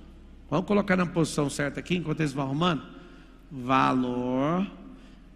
Vamos 0.49 0.67
colocar 0.67 0.95
na 0.95 1.05
posição 1.05 1.49
certa 1.49 1.79
aqui, 1.79 1.95
enquanto 1.95 2.19
eles 2.19 2.33
vão 2.33 2.45
arrumando. 2.45 2.83
Valor. 3.51 4.67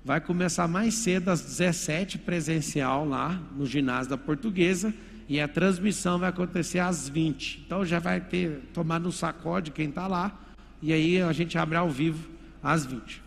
Vai 0.03 0.21
começar 0.21 0.67
mais 0.67 0.93
cedo, 0.95 1.29
às 1.29 1.41
17 1.41 2.17
presencial 2.19 3.05
lá 3.05 3.41
no 3.55 3.65
ginásio 3.65 4.09
da 4.09 4.17
Portuguesa. 4.17 4.93
E 5.29 5.41
a 5.41 5.47
transmissão 5.47 6.19
vai 6.19 6.29
acontecer 6.29 6.79
às 6.79 7.09
20. 7.09 7.63
Então 7.65 7.85
já 7.85 7.99
vai 7.99 8.21
ter 8.21 8.61
tomado 8.73 9.03
no 9.03 9.11
sacode 9.11 9.71
quem 9.71 9.89
está 9.89 10.07
lá. 10.07 10.37
E 10.81 10.93
aí 10.93 11.21
a 11.21 11.33
gente 11.33 11.57
abre 11.57 11.77
ao 11.77 11.89
vivo 11.89 12.29
às 12.63 12.85
20. 12.85 13.21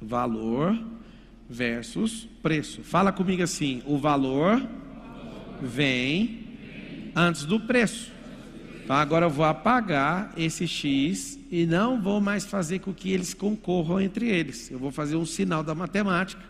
Valor 0.00 0.78
versus 1.48 2.28
preço. 2.42 2.82
Fala 2.82 3.12
comigo 3.12 3.42
assim: 3.42 3.82
o 3.86 3.98
valor 3.98 4.62
vem 5.60 6.44
antes 7.14 7.44
do 7.44 7.60
preço. 7.60 8.12
Então 8.84 8.96
agora 8.96 9.26
eu 9.26 9.30
vou 9.30 9.46
apagar 9.46 10.32
esse 10.36 10.68
X 10.68 11.38
e 11.50 11.64
não 11.64 12.02
vou 12.02 12.20
mais 12.20 12.44
fazer 12.44 12.80
com 12.80 12.92
que 12.92 13.10
eles 13.10 13.32
concorram 13.32 14.00
entre 14.00 14.28
eles. 14.28 14.70
Eu 14.70 14.78
vou 14.78 14.90
fazer 14.90 15.16
um 15.16 15.24
sinal 15.24 15.62
da 15.62 15.74
matemática 15.74 16.42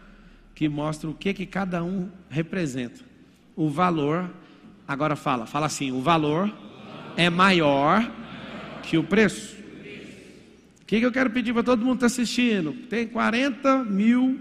que 0.54 0.68
mostra 0.68 1.08
o 1.08 1.14
que, 1.14 1.32
que 1.32 1.46
cada 1.46 1.82
um 1.82 2.08
representa. 2.28 3.00
O 3.56 3.68
valor, 3.68 4.30
agora 4.86 5.14
fala, 5.14 5.46
fala 5.46 5.66
assim: 5.66 5.92
o 5.92 6.00
valor 6.00 6.52
é 7.16 7.30
maior 7.30 8.10
que 8.82 8.98
o 8.98 9.04
preço. 9.04 9.56
O 10.82 10.86
que, 10.86 11.00
que 11.00 11.06
eu 11.06 11.12
quero 11.12 11.30
pedir 11.30 11.52
para 11.52 11.62
todo 11.62 11.84
mundo 11.84 11.98
que 11.98 12.04
está 12.04 12.06
assistindo? 12.06 12.72
Tem 12.88 13.06
40 13.06 13.84
mil, 13.84 14.38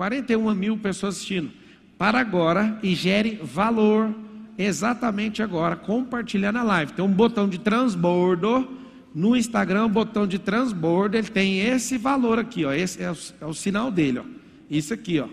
41 0.00 0.54
mil 0.54 0.78
pessoas 0.78 1.16
assistindo. 1.16 1.50
Para 1.98 2.18
agora 2.18 2.78
e 2.82 2.94
gere 2.94 3.38
valor 3.42 4.14
exatamente 4.56 5.42
agora, 5.42 5.76
compartilhando 5.76 6.56
a 6.56 6.62
live. 6.62 6.94
Tem 6.94 7.04
um 7.04 7.12
botão 7.12 7.46
de 7.46 7.58
transbordo 7.58 8.66
no 9.14 9.36
Instagram, 9.36 9.84
um 9.84 9.90
botão 9.90 10.26
de 10.26 10.38
transbordo, 10.38 11.18
ele 11.18 11.28
tem 11.28 11.60
esse 11.60 11.98
valor 11.98 12.38
aqui, 12.38 12.64
ó. 12.64 12.72
Esse 12.72 13.02
é 13.02 13.12
o, 13.12 13.16
é 13.42 13.44
o 13.44 13.52
sinal 13.52 13.90
dele, 13.90 14.20
ó. 14.20 14.24
Isso 14.70 14.94
aqui, 14.94 15.20
ó. 15.20 15.28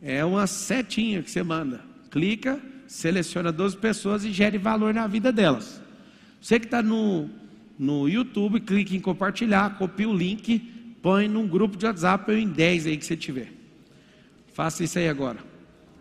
É 0.00 0.24
uma 0.24 0.46
setinha 0.46 1.22
que 1.22 1.30
você 1.30 1.42
manda. 1.42 1.82
Clica, 2.10 2.58
seleciona 2.86 3.52
12 3.52 3.76
pessoas 3.76 4.24
e 4.24 4.32
gere 4.32 4.56
valor 4.56 4.94
na 4.94 5.06
vida 5.06 5.30
delas. 5.30 5.82
Você 6.40 6.58
que 6.58 6.64
está 6.64 6.82
no, 6.82 7.28
no 7.78 8.08
YouTube, 8.08 8.58
clique 8.60 8.96
em 8.96 9.00
compartilhar, 9.00 9.76
copia 9.76 10.08
o 10.08 10.16
link, 10.16 10.79
põe 11.02 11.28
num 11.28 11.46
grupo 11.46 11.76
de 11.76 11.86
WhatsApp 11.86 12.30
ou 12.30 12.36
em 12.36 12.48
10 12.48 12.86
aí 12.86 12.96
que 12.96 13.04
você 13.04 13.16
tiver. 13.16 13.52
Faça 14.52 14.84
isso 14.84 14.98
aí 14.98 15.08
agora. 15.08 15.38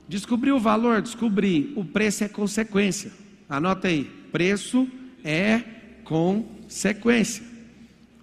Descobriu 0.08 0.56
o 0.56 0.60
valor? 0.60 1.02
Descobri. 1.02 1.72
O 1.76 1.86
preço 1.86 2.24
é 2.24 2.28
consequência. 2.28 3.12
Anota 3.48 3.88
aí. 3.88 4.06
Preço 4.32 4.88
é 5.24 5.62
consequência. 6.04 7.44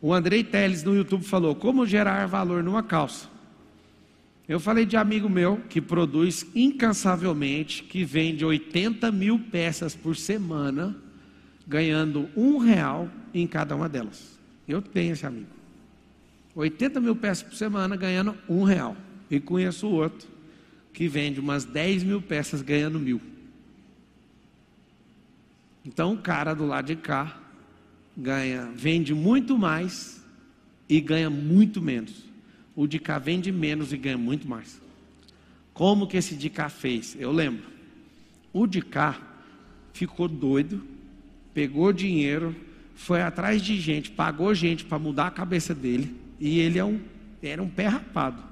O 0.00 0.12
Andrei 0.12 0.42
Teles 0.42 0.82
no 0.82 0.94
YouTube 0.94 1.24
falou: 1.24 1.54
Como 1.54 1.86
gerar 1.86 2.26
valor 2.26 2.62
numa 2.62 2.82
calça? 2.82 3.28
Eu 4.48 4.60
falei 4.60 4.86
de 4.86 4.96
amigo 4.96 5.28
meu 5.28 5.60
que 5.68 5.80
produz 5.80 6.46
incansavelmente, 6.54 7.82
que 7.82 8.04
vende 8.04 8.44
80 8.44 9.10
mil 9.10 9.38
peças 9.38 9.94
por 9.94 10.16
semana, 10.16 10.96
ganhando 11.66 12.28
um 12.36 12.58
real 12.58 13.08
em 13.34 13.46
cada 13.46 13.74
uma 13.74 13.88
delas. 13.88 14.38
Eu 14.68 14.80
tenho 14.80 15.14
esse 15.14 15.26
amigo. 15.26 15.55
80 16.57 17.00
mil 17.00 17.14
peças 17.14 17.44
por 17.44 17.54
semana, 17.54 17.94
ganhando 17.94 18.36
um 18.48 18.64
real. 18.64 18.96
E 19.30 19.38
conheço 19.38 19.86
outro 19.88 20.28
que 20.92 21.07
vende 21.07 21.38
umas 21.38 21.64
10 21.64 22.02
mil 22.02 22.20
peças 22.20 22.62
ganhando 22.62 22.98
mil. 22.98 23.20
Então 25.84 26.14
o 26.14 26.18
cara 26.18 26.54
do 26.54 26.66
lado 26.66 26.86
de 26.86 26.96
cá 26.96 27.38
ganha, 28.16 28.72
vende 28.74 29.14
muito 29.14 29.57
mais 29.57 30.24
e 30.88 31.00
ganha 31.00 31.30
muito 31.30 31.80
menos 31.80 32.26
o 32.76 32.86
de 32.86 32.98
cá 32.98 33.18
vende 33.18 33.50
menos 33.50 33.90
e 33.92 33.96
ganha 33.96 34.18
muito 34.18 34.46
mais. 34.46 34.78
Como 35.72 36.07
que 36.07 36.18
esse 36.18 36.36
de 36.36 36.50
cá 36.50 36.68
fez? 36.68 37.16
Eu 37.18 37.32
lembro. 37.32 37.64
O 38.52 38.66
de 38.66 38.82
cá 38.82 39.18
ficou 39.94 40.28
doido, 40.28 40.86
pegou 41.54 41.90
dinheiro, 41.90 42.54
foi 42.94 43.22
atrás 43.22 43.62
de 43.62 43.80
gente, 43.80 44.11
pagou 44.11 44.54
gente 44.54 44.84
para 44.84 44.98
mudar 44.98 45.26
a 45.26 45.30
cabeça 45.30 45.74
dele, 45.74 46.14
e 46.39 46.59
ele 46.59 46.78
é 46.78 46.84
um, 46.84 47.01
era 47.43 47.62
um 47.62 47.68
pé 47.68 47.87
rapado. 47.87 48.43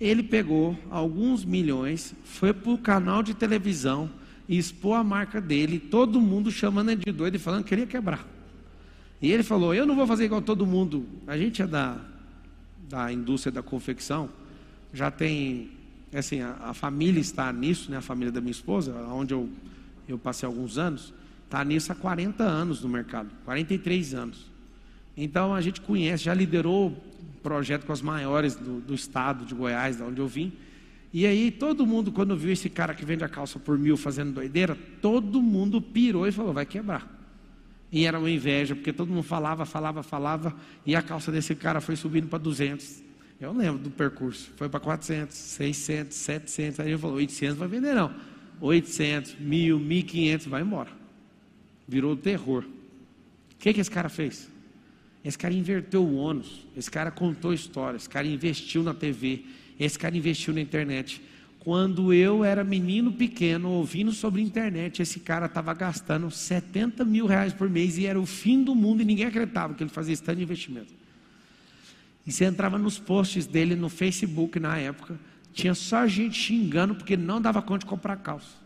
Ele 0.00 0.22
pegou 0.22 0.78
alguns 0.90 1.44
milhões, 1.44 2.14
foi 2.24 2.52
para 2.52 2.72
o 2.72 2.78
canal 2.78 3.22
de 3.22 3.34
televisão, 3.34 4.10
expôs 4.48 4.98
a 4.98 5.04
marca 5.04 5.40
dele, 5.40 5.78
todo 5.78 6.20
mundo 6.20 6.50
chamando 6.50 6.90
ele 6.90 7.04
de 7.04 7.12
doido 7.12 7.36
e 7.36 7.38
falando 7.38 7.62
que 7.62 7.70
queria 7.70 7.86
quebrar. 7.86 8.26
E 9.22 9.30
ele 9.30 9.42
falou: 9.42 9.74
Eu 9.74 9.86
não 9.86 9.94
vou 9.94 10.06
fazer 10.06 10.24
igual 10.24 10.42
todo 10.42 10.66
mundo. 10.66 11.06
A 11.26 11.38
gente 11.38 11.62
é 11.62 11.66
da 11.66 11.98
da 12.88 13.12
indústria 13.12 13.50
da 13.50 13.62
confecção, 13.62 14.28
já 14.92 15.10
tem, 15.10 15.70
assim, 16.14 16.40
a, 16.40 16.56
a, 16.60 16.74
família 16.74 17.20
está 17.20 17.52
nisso, 17.52 17.90
né, 17.90 17.96
a 17.96 18.02
família 18.02 18.30
da 18.30 18.40
minha 18.40 18.52
esposa, 18.52 18.94
onde 19.08 19.34
eu, 19.34 19.48
eu 20.08 20.18
passei 20.18 20.46
alguns 20.46 20.78
anos, 20.78 21.12
está 21.44 21.64
nisso 21.64 21.90
há 21.90 21.94
40 21.94 22.44
anos 22.44 22.82
no 22.82 22.88
mercado, 22.88 23.30
43 23.44 24.14
anos. 24.14 24.53
Então 25.16 25.54
a 25.54 25.60
gente 25.60 25.80
conhece, 25.80 26.24
já 26.24 26.34
liderou 26.34 26.96
projeto 27.42 27.84
com 27.84 27.92
as 27.92 28.02
maiores 28.02 28.56
do, 28.56 28.80
do 28.80 28.94
estado 28.94 29.44
de 29.44 29.54
Goiás, 29.54 29.96
da 29.96 30.04
onde 30.04 30.20
eu 30.20 30.26
vim. 30.26 30.52
E 31.12 31.26
aí 31.26 31.50
todo 31.50 31.86
mundo, 31.86 32.10
quando 32.10 32.36
viu 32.36 32.52
esse 32.52 32.68
cara 32.68 32.94
que 32.94 33.04
vende 33.04 33.22
a 33.22 33.28
calça 33.28 33.58
por 33.58 33.78
mil 33.78 33.96
fazendo 33.96 34.32
doideira, 34.32 34.76
todo 35.00 35.40
mundo 35.40 35.80
pirou 35.80 36.26
e 36.26 36.32
falou, 36.32 36.52
vai 36.52 36.66
quebrar. 36.66 37.08
E 37.92 38.04
era 38.04 38.18
uma 38.18 38.30
inveja, 38.30 38.74
porque 38.74 38.92
todo 38.92 39.08
mundo 39.08 39.22
falava, 39.22 39.64
falava, 39.64 40.02
falava, 40.02 40.56
e 40.84 40.96
a 40.96 41.02
calça 41.02 41.30
desse 41.30 41.54
cara 41.54 41.80
foi 41.80 41.94
subindo 41.94 42.26
para 42.26 42.40
200. 42.40 43.04
Eu 43.40 43.52
lembro 43.52 43.78
do 43.78 43.90
percurso. 43.90 44.50
Foi 44.56 44.68
para 44.68 44.80
400, 44.80 45.36
600, 45.36 46.16
700. 46.16 46.80
Aí 46.80 46.88
ele 46.88 46.98
falou: 46.98 47.16
800 47.16 47.56
vai 47.56 47.68
vender 47.68 47.94
não. 47.94 48.14
800, 48.60 49.36
1000, 49.38 49.78
1500, 49.78 50.46
vai 50.46 50.62
embora. 50.62 50.90
Virou 51.86 52.16
terror. 52.16 52.64
O 52.64 53.56
que, 53.58 53.72
que 53.72 53.80
esse 53.80 53.90
cara 53.90 54.08
fez? 54.08 54.50
Esse 55.24 55.38
cara 55.38 55.54
inverteu 55.54 56.04
o 56.04 56.16
ônus. 56.16 56.66
Esse 56.76 56.90
cara 56.90 57.10
contou 57.10 57.54
histórias. 57.54 58.02
Esse 58.02 58.10
cara 58.10 58.26
investiu 58.26 58.82
na 58.82 58.92
TV. 58.92 59.44
Esse 59.80 59.98
cara 59.98 60.16
investiu 60.16 60.52
na 60.52 60.60
internet. 60.60 61.22
Quando 61.60 62.12
eu 62.12 62.44
era 62.44 62.62
menino 62.62 63.10
pequeno, 63.10 63.70
ouvindo 63.70 64.12
sobre 64.12 64.42
internet, 64.42 65.00
esse 65.00 65.20
cara 65.20 65.46
estava 65.46 65.72
gastando 65.72 66.30
70 66.30 67.06
mil 67.06 67.24
reais 67.24 67.54
por 67.54 67.70
mês 67.70 67.96
e 67.96 68.04
era 68.04 68.20
o 68.20 68.26
fim 68.26 68.62
do 68.62 68.74
mundo 68.74 69.00
e 69.00 69.04
ninguém 69.04 69.24
acreditava 69.24 69.72
que 69.72 69.82
ele 69.82 69.88
fazia 69.88 70.12
esse 70.12 70.22
tanto 70.22 70.36
de 70.36 70.42
investimento. 70.42 70.92
E 72.26 72.30
você 72.30 72.44
entrava 72.44 72.78
nos 72.78 72.98
posts 72.98 73.46
dele 73.46 73.74
no 73.74 73.88
Facebook 73.88 74.60
na 74.60 74.76
época, 74.76 75.18
tinha 75.54 75.74
só 75.74 76.06
gente 76.06 76.38
xingando 76.38 76.96
porque 76.96 77.16
não 77.16 77.40
dava 77.40 77.62
conta 77.62 77.80
de 77.80 77.86
comprar 77.86 78.16
calça. 78.16 78.62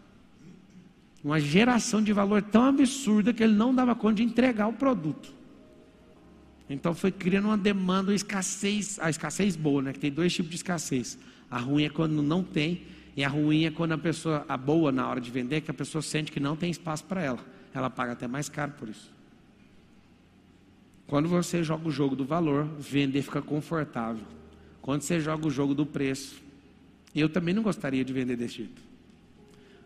Uma 1.22 1.38
geração 1.38 2.02
de 2.02 2.12
valor 2.12 2.42
tão 2.42 2.64
absurda 2.64 3.32
que 3.32 3.44
ele 3.44 3.54
não 3.54 3.72
dava 3.72 3.94
conta 3.94 4.16
de 4.16 4.24
entregar 4.24 4.66
o 4.66 4.72
produto. 4.72 5.37
Então 6.68 6.94
foi 6.94 7.10
criando 7.10 7.46
uma 7.46 7.56
demanda, 7.56 8.10
uma 8.10 8.16
escassez, 8.16 8.98
a 9.00 9.08
escassez 9.08 9.56
boa, 9.56 9.82
né? 9.82 9.92
Que 9.92 9.98
tem 9.98 10.12
dois 10.12 10.34
tipos 10.34 10.50
de 10.50 10.56
escassez. 10.56 11.18
A 11.50 11.58
ruim 11.58 11.84
é 11.84 11.88
quando 11.88 12.22
não 12.22 12.42
tem, 12.42 12.82
e 13.16 13.24
a 13.24 13.28
ruim 13.28 13.64
é 13.64 13.70
quando 13.70 13.92
a 13.92 13.98
pessoa, 13.98 14.44
a 14.48 14.56
boa 14.56 14.92
na 14.92 15.08
hora 15.08 15.20
de 15.20 15.30
vender, 15.30 15.62
que 15.62 15.70
a 15.70 15.74
pessoa 15.74 16.02
sente 16.02 16.30
que 16.30 16.38
não 16.38 16.56
tem 16.56 16.70
espaço 16.70 17.04
para 17.04 17.22
ela. 17.22 17.38
Ela 17.72 17.88
paga 17.88 18.12
até 18.12 18.28
mais 18.28 18.48
caro 18.48 18.72
por 18.78 18.88
isso. 18.88 19.10
Quando 21.06 21.28
você 21.28 21.64
joga 21.64 21.88
o 21.88 21.90
jogo 21.90 22.14
do 22.14 22.24
valor, 22.24 22.68
vender 22.78 23.22
fica 23.22 23.40
confortável. 23.40 24.24
Quando 24.82 25.02
você 25.02 25.18
joga 25.20 25.46
o 25.46 25.50
jogo 25.50 25.74
do 25.74 25.86
preço, 25.86 26.40
eu 27.14 27.28
também 27.28 27.54
não 27.54 27.62
gostaria 27.62 28.04
de 28.04 28.12
vender 28.12 28.36
desse 28.36 28.56
jeito. 28.58 28.82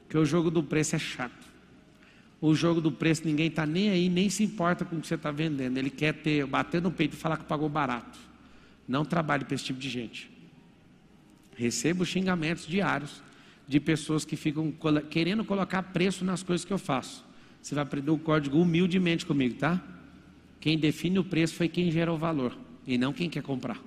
Porque 0.02 0.18
o 0.18 0.24
jogo 0.24 0.50
do 0.50 0.62
preço 0.62 0.96
é 0.96 0.98
chato. 0.98 1.51
O 2.42 2.56
jogo 2.56 2.80
do 2.80 2.90
preço 2.90 3.22
ninguém 3.24 3.46
está 3.46 3.64
nem 3.64 3.88
aí, 3.88 4.08
nem 4.08 4.28
se 4.28 4.42
importa 4.42 4.84
com 4.84 4.96
o 4.96 5.00
que 5.00 5.06
você 5.06 5.14
está 5.14 5.30
vendendo. 5.30 5.78
Ele 5.78 5.88
quer 5.88 6.12
ter, 6.12 6.44
bater 6.44 6.82
no 6.82 6.90
peito 6.90 7.14
e 7.14 7.16
falar 7.16 7.36
que 7.36 7.44
pagou 7.44 7.68
barato. 7.68 8.18
Não 8.88 9.04
trabalhe 9.04 9.44
para 9.44 9.54
esse 9.54 9.62
tipo 9.62 9.78
de 9.78 9.88
gente. 9.88 10.28
Recebo 11.56 12.04
xingamentos 12.04 12.66
diários 12.66 13.22
de 13.68 13.78
pessoas 13.78 14.24
que 14.24 14.34
ficam 14.34 14.74
querendo 15.08 15.44
colocar 15.44 15.84
preço 15.84 16.24
nas 16.24 16.42
coisas 16.42 16.64
que 16.64 16.72
eu 16.72 16.78
faço. 16.78 17.24
Você 17.62 17.76
vai 17.76 17.84
aprender 17.84 18.10
o 18.10 18.18
código 18.18 18.60
humildemente 18.60 19.24
comigo, 19.24 19.54
tá? 19.54 19.80
Quem 20.58 20.76
define 20.76 21.20
o 21.20 21.24
preço 21.24 21.54
foi 21.54 21.68
quem 21.68 21.92
gera 21.92 22.12
o 22.12 22.18
valor 22.18 22.58
e 22.84 22.98
não 22.98 23.12
quem 23.12 23.30
quer 23.30 23.44
comprar. 23.44 23.80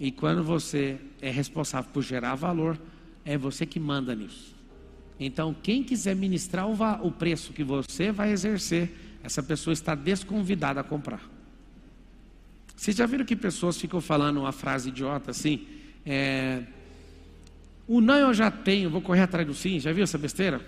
E 0.00 0.10
quando 0.10 0.42
você 0.42 0.98
é 1.20 1.30
responsável 1.30 1.90
por 1.92 2.02
gerar 2.02 2.34
valor, 2.34 2.80
é 3.26 3.36
você 3.36 3.66
que 3.66 3.78
manda 3.78 4.14
nisso. 4.14 4.57
Então, 5.18 5.54
quem 5.62 5.82
quiser 5.82 6.14
ministrar 6.14 6.66
o, 6.68 7.10
preço 7.10 7.52
que 7.52 7.64
você 7.64 8.12
vai 8.12 8.30
exercer, 8.30 8.90
essa 9.22 9.42
pessoa 9.42 9.72
está 9.72 9.94
desconvidada 9.94 10.80
a 10.80 10.84
comprar. 10.84 11.20
Vocês 12.76 12.96
já 12.96 13.06
viram 13.06 13.24
que 13.24 13.34
pessoas 13.34 13.76
ficam 13.76 14.00
falando 14.00 14.38
uma 14.38 14.52
frase 14.52 14.90
idiota 14.90 15.32
assim? 15.32 15.66
É, 16.06 16.62
o 17.88 18.00
não 18.00 18.14
eu 18.14 18.32
já 18.32 18.50
tenho, 18.50 18.88
vou 18.88 19.00
correr 19.00 19.22
atrás 19.22 19.46
do 19.46 19.54
sim. 19.54 19.80
Já 19.80 19.92
viu 19.92 20.04
essa 20.04 20.16
besteira? 20.16 20.60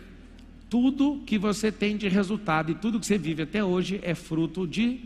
Tudo 0.68 1.22
que 1.24 1.38
você 1.38 1.70
tem 1.70 1.96
de 1.96 2.08
resultado 2.08 2.72
e 2.72 2.74
tudo 2.74 2.98
que 2.98 3.06
você 3.06 3.18
vive 3.18 3.42
até 3.42 3.62
hoje 3.62 4.00
é 4.02 4.14
fruto 4.14 4.66
de 4.66 5.00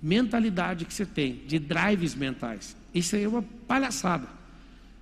mentalidade 0.00 0.84
que 0.84 0.94
você 0.94 1.04
tem, 1.04 1.40
de 1.46 1.58
drives 1.58 2.14
mentais. 2.14 2.76
Isso 2.94 3.16
aí 3.16 3.24
é 3.24 3.28
uma 3.28 3.42
palhaçada. 3.66 4.26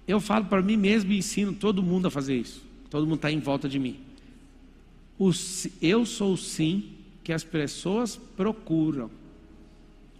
Eu 0.06 0.20
falo 0.20 0.46
para 0.46 0.60
mim 0.60 0.76
mesmo 0.76 1.12
e 1.12 1.18
ensino 1.18 1.52
todo 1.52 1.82
mundo 1.82 2.08
a 2.08 2.10
fazer 2.10 2.36
isso. 2.36 2.69
Todo 2.90 3.06
mundo 3.06 3.16
está 3.16 3.30
em 3.30 3.38
volta 3.38 3.68
de 3.68 3.78
mim. 3.78 4.00
O, 5.18 5.30
eu 5.80 6.04
sou 6.04 6.34
o 6.34 6.36
sim 6.36 6.92
que 7.22 7.32
as 7.32 7.44
pessoas 7.44 8.16
procuram. 8.16 9.10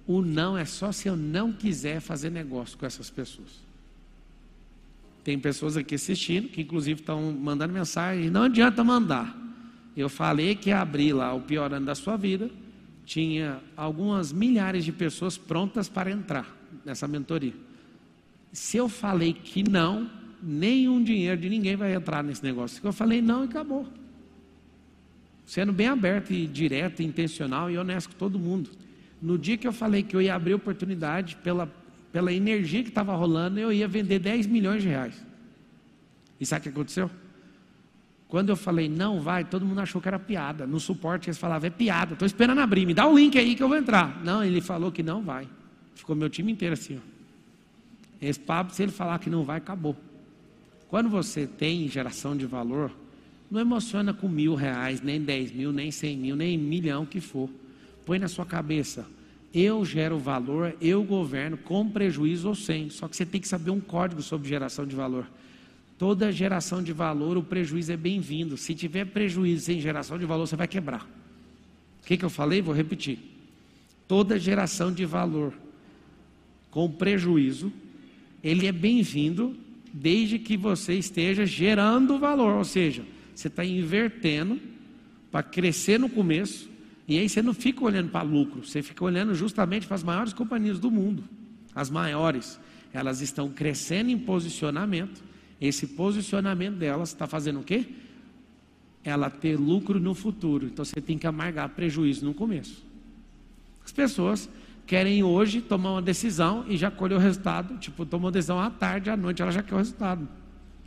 O 0.07 0.23
não 0.23 0.57
é 0.57 0.65
só 0.65 0.93
se 0.93 1.09
eu 1.09 1.17
não 1.17 1.53
quiser 1.53 2.01
fazer 2.01 2.31
negócio 2.31 2.79
com 2.79 2.87
essas 2.87 3.11
pessoas. 3.11 3.49
Tem 5.23 5.39
pessoas 5.39 5.77
aqui 5.77 5.95
assistindo 5.95 6.49
que, 6.49 6.63
inclusive, 6.63 7.01
estão 7.01 7.33
mandando 7.33 7.75
mensagem. 7.75 8.31
Não 8.31 8.45
adianta 8.45 8.83
mandar. 8.83 9.37
Eu 9.97 10.09
falei 10.09 10.55
que 10.55 10.71
ia 10.71 10.81
abrir 10.81 11.13
lá 11.13 11.35
o 11.35 11.41
pior 11.41 11.73
ano 11.73 11.87
da 11.87 11.95
sua 11.95 12.17
vida. 12.17 12.51
Tinha 13.05 13.61
algumas 13.77 14.33
milhares 14.33 14.85
de 14.85 14.93
pessoas 14.93 15.37
prontas 15.37 15.89
para 15.89 16.11
entrar 16.11 16.57
nessa 16.85 17.07
mentoria. 17.07 17.55
Se 18.53 18.77
eu 18.77 18.89
falei 18.89 19.33
que 19.33 19.69
não, 19.69 20.11
nenhum 20.43 21.03
dinheiro 21.03 21.41
de 21.41 21.49
ninguém 21.49 21.77
vai 21.77 21.95
entrar 21.95 22.23
nesse 22.23 22.43
negócio. 22.43 22.81
Eu 22.85 22.93
falei 22.93 23.21
não 23.21 23.45
e 23.45 23.47
acabou. 23.47 23.87
Sendo 25.47 25.73
bem 25.73 25.89
aberto 25.89 26.33
e 26.33 26.47
direto, 26.47 27.03
intencional 27.03 27.71
e 27.71 27.77
honesto 27.77 28.11
com 28.11 28.17
todo 28.17 28.39
mundo. 28.39 28.71
No 29.21 29.37
dia 29.37 29.57
que 29.57 29.67
eu 29.67 29.73
falei 29.73 30.03
que 30.03 30.15
eu 30.15 30.23
ia 30.23 30.35
abrir 30.35 30.55
oportunidade, 30.55 31.37
pela, 31.37 31.71
pela 32.13 32.33
energia 32.33 32.83
que 32.83 32.89
estava 32.89 33.15
rolando, 33.15 33.59
eu 33.59 33.73
ia 33.73 33.89
vender 33.89 34.19
10 34.19 34.47
milhões 34.47 34.83
de 34.83 34.89
reais. 34.89 35.27
E 36.41 36.47
sabe 36.47 36.61
o 36.61 36.63
que 36.63 36.69
aconteceu? 36.69 37.11
Quando 38.29 38.51
eu 38.51 38.57
falei 38.57 38.89
não 38.89 39.21
vai, 39.21 39.45
todo 39.45 39.67
mundo 39.67 39.81
achou 39.81 40.01
que 40.01 40.07
era 40.07 40.19
piada. 40.19 40.67
No 40.67 40.79
suporte 40.79 41.29
eles 41.29 41.37
falavam, 41.37 41.67
é 41.67 41.71
piada, 41.71 42.13
estou 42.13 42.25
esperando 42.25 42.61
abrir, 42.61 42.87
me 42.87 42.95
dá 42.95 43.07
o 43.07 43.19
link 43.19 43.37
aí 43.37 43.57
que 43.57 43.63
eu 43.63 43.69
vou 43.69 43.77
entrar. 43.77 44.23
Não, 44.25 44.43
ele 44.43 44.61
falou 44.61 44.93
que 44.93 45.03
não 45.03 45.21
vai. 45.21 45.49
Ficou 45.97 46.15
meu 46.15 46.31
time 46.31 46.53
inteiro 46.53 46.75
assim. 46.75 46.97
Ó. 46.97 47.21
Esse 48.23 48.39
papo, 48.39 48.73
se 48.73 48.83
ele 48.83 48.93
falar 48.93 49.19
que 49.19 49.29
não 49.29 49.43
vai, 49.43 49.57
acabou. 49.57 49.97
Quando 50.91 51.09
você 51.09 51.47
tem 51.47 51.87
geração 51.89 52.37
de 52.37 52.45
valor, 52.47 52.91
não 53.49 53.61
emociona 53.61 54.13
com 54.13 54.29
mil 54.29 54.57
reais, 54.57 55.01
nem 55.01 55.23
dez 55.23 55.53
mil, 55.53 55.71
nem 55.71 55.93
cem 55.93 56.17
mil, 56.17 56.35
nem 56.35 56.59
milhão 56.59 57.07
que 57.07 57.21
for. 57.21 57.49
Põe 58.05 58.19
na 58.19 58.27
sua 58.27 58.45
cabeça, 58.45 59.07
eu 59.55 59.85
gero 59.85 60.19
valor, 60.19 60.75
eu 60.81 61.05
governo 61.05 61.57
com 61.57 61.89
prejuízo 61.89 62.49
ou 62.49 62.57
sem. 62.57 62.91
Só 62.91 63.07
que 63.07 63.17
você 63.17 63.25
tem 63.25 63.41
que 63.41 63.47
saber 63.47 63.71
um 63.71 63.79
código 63.79 64.21
sobre 64.21 64.49
geração 64.49 64.85
de 64.85 64.97
valor. 64.97 65.31
Toda 65.97 66.33
geração 66.33 66.83
de 66.83 66.93
valor, 66.93 67.37
o 67.37 67.43
prejuízo 67.45 67.93
é 67.93 67.97
bem-vindo. 67.97 68.57
Se 68.57 68.75
tiver 68.75 69.05
prejuízo 69.07 69.67
sem 69.67 69.81
geração 69.81 70.19
de 70.19 70.27
valor, 70.27 70.49
você 70.49 70.57
vai 70.57 70.67
quebrar. 70.67 71.09
O 72.03 72.07
que, 72.07 72.17
que 72.17 72.25
eu 72.25 72.31
falei? 72.31 72.61
Vou 72.61 72.75
repetir. 72.75 73.21
Toda 74.09 74.41
geração 74.41 74.93
de 74.93 75.05
valor 75.05 75.55
com 76.69 76.91
prejuízo, 76.91 77.73
ele 78.43 78.67
é 78.67 78.73
bem-vindo 78.73 79.57
desde 79.93 80.39
que 80.39 80.57
você 80.57 80.95
esteja 80.95 81.45
gerando 81.45 82.19
valor, 82.19 82.57
ou 82.57 82.65
seja, 82.65 83.05
você 83.35 83.49
está 83.49 83.65
invertendo 83.65 84.61
para 85.31 85.43
crescer 85.43 85.99
no 85.99 86.09
começo, 86.09 86.69
e 87.07 87.19
aí 87.19 87.29
você 87.29 87.43
não 87.43 87.55
fica 87.55 87.85
olhando 87.85 88.11
para 88.11 88.23
lucro, 88.23 88.65
você 88.65 88.83
fica 88.83 89.05
olhando 89.05 89.35
justamente 89.35 89.87
para 89.87 89.97
as 89.97 90.03
maiores 90.03 90.33
companhias 90.33 90.79
do 90.79 90.91
mundo, 90.91 91.25
as 91.75 91.91
maiores, 91.91 92.59
elas 92.93 93.21
estão 93.21 93.49
crescendo 93.49 94.11
em 94.11 94.19
posicionamento, 94.19 95.23
esse 95.61 95.87
posicionamento 95.89 96.77
delas 96.77 97.11
está 97.11 97.27
fazendo 97.27 97.61
o 97.61 97.65
quê? 97.65 97.87
Ela 99.03 99.31
ter 99.31 99.57
lucro 99.57 99.99
no 99.99 100.15
futuro, 100.15 100.67
então 100.67 100.85
você 100.85 101.01
tem 101.01 101.19
que 101.19 101.27
amargar 101.27 101.69
prejuízo 101.71 102.25
no 102.25 102.35
começo. 102.35 102.85
As 103.85 103.93
pessoas 103.93 104.49
querem 104.91 105.23
hoje 105.23 105.61
tomar 105.61 105.93
uma 105.93 106.03
decisão 106.03 106.65
e 106.67 106.77
já 106.77 106.91
colher 106.91 107.15
o 107.15 107.19
resultado. 107.21 107.79
Tipo, 107.79 108.05
tomou 108.05 108.29
decisão 108.29 108.59
à 108.59 108.69
tarde, 108.69 109.09
à 109.09 109.17
noite 109.17 109.41
ela 109.41 109.53
já 109.53 109.63
quer 109.63 109.77
o 109.77 109.79
resultado. 109.79 110.29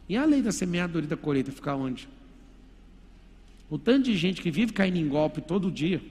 E 0.09 0.17
a 0.17 0.25
lei 0.25 0.41
da 0.41 0.51
semeadura 0.51 1.05
e 1.05 1.07
da 1.07 1.15
colheita 1.15 1.53
ficar 1.53 1.75
onde? 1.75 2.09
O 3.69 3.77
tanto 3.77 4.03
de 4.03 4.17
gente 4.17 4.41
que 4.41 4.51
vive 4.51 4.73
caindo 4.73 4.97
em 4.97 5.07
golpe 5.07 5.39
todo 5.39 5.71
dia, 5.71 6.01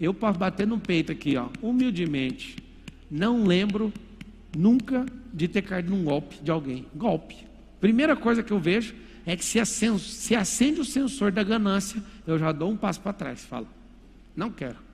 eu 0.00 0.12
posso 0.12 0.40
bater 0.40 0.66
no 0.66 0.80
peito 0.80 1.12
aqui, 1.12 1.36
ó, 1.36 1.46
humildemente, 1.62 2.56
não 3.08 3.44
lembro 3.44 3.92
nunca 4.58 5.06
de 5.32 5.46
ter 5.46 5.62
caído 5.62 5.88
num 5.88 6.02
golpe 6.02 6.34
de 6.42 6.50
alguém. 6.50 6.84
Golpe. 6.96 7.36
Primeira 7.80 8.16
coisa 8.16 8.42
que 8.42 8.52
eu 8.52 8.58
vejo 8.58 8.92
é 9.24 9.36
que 9.36 9.44
se 9.44 9.60
acende, 9.60 10.00
se 10.00 10.34
acende 10.34 10.80
o 10.80 10.84
sensor 10.84 11.30
da 11.30 11.44
ganância, 11.44 12.02
eu 12.26 12.36
já 12.40 12.50
dou 12.50 12.72
um 12.72 12.76
passo 12.76 13.00
para 13.00 13.12
trás, 13.12 13.44
falo, 13.44 13.68
não 14.34 14.50
quero. 14.50 14.89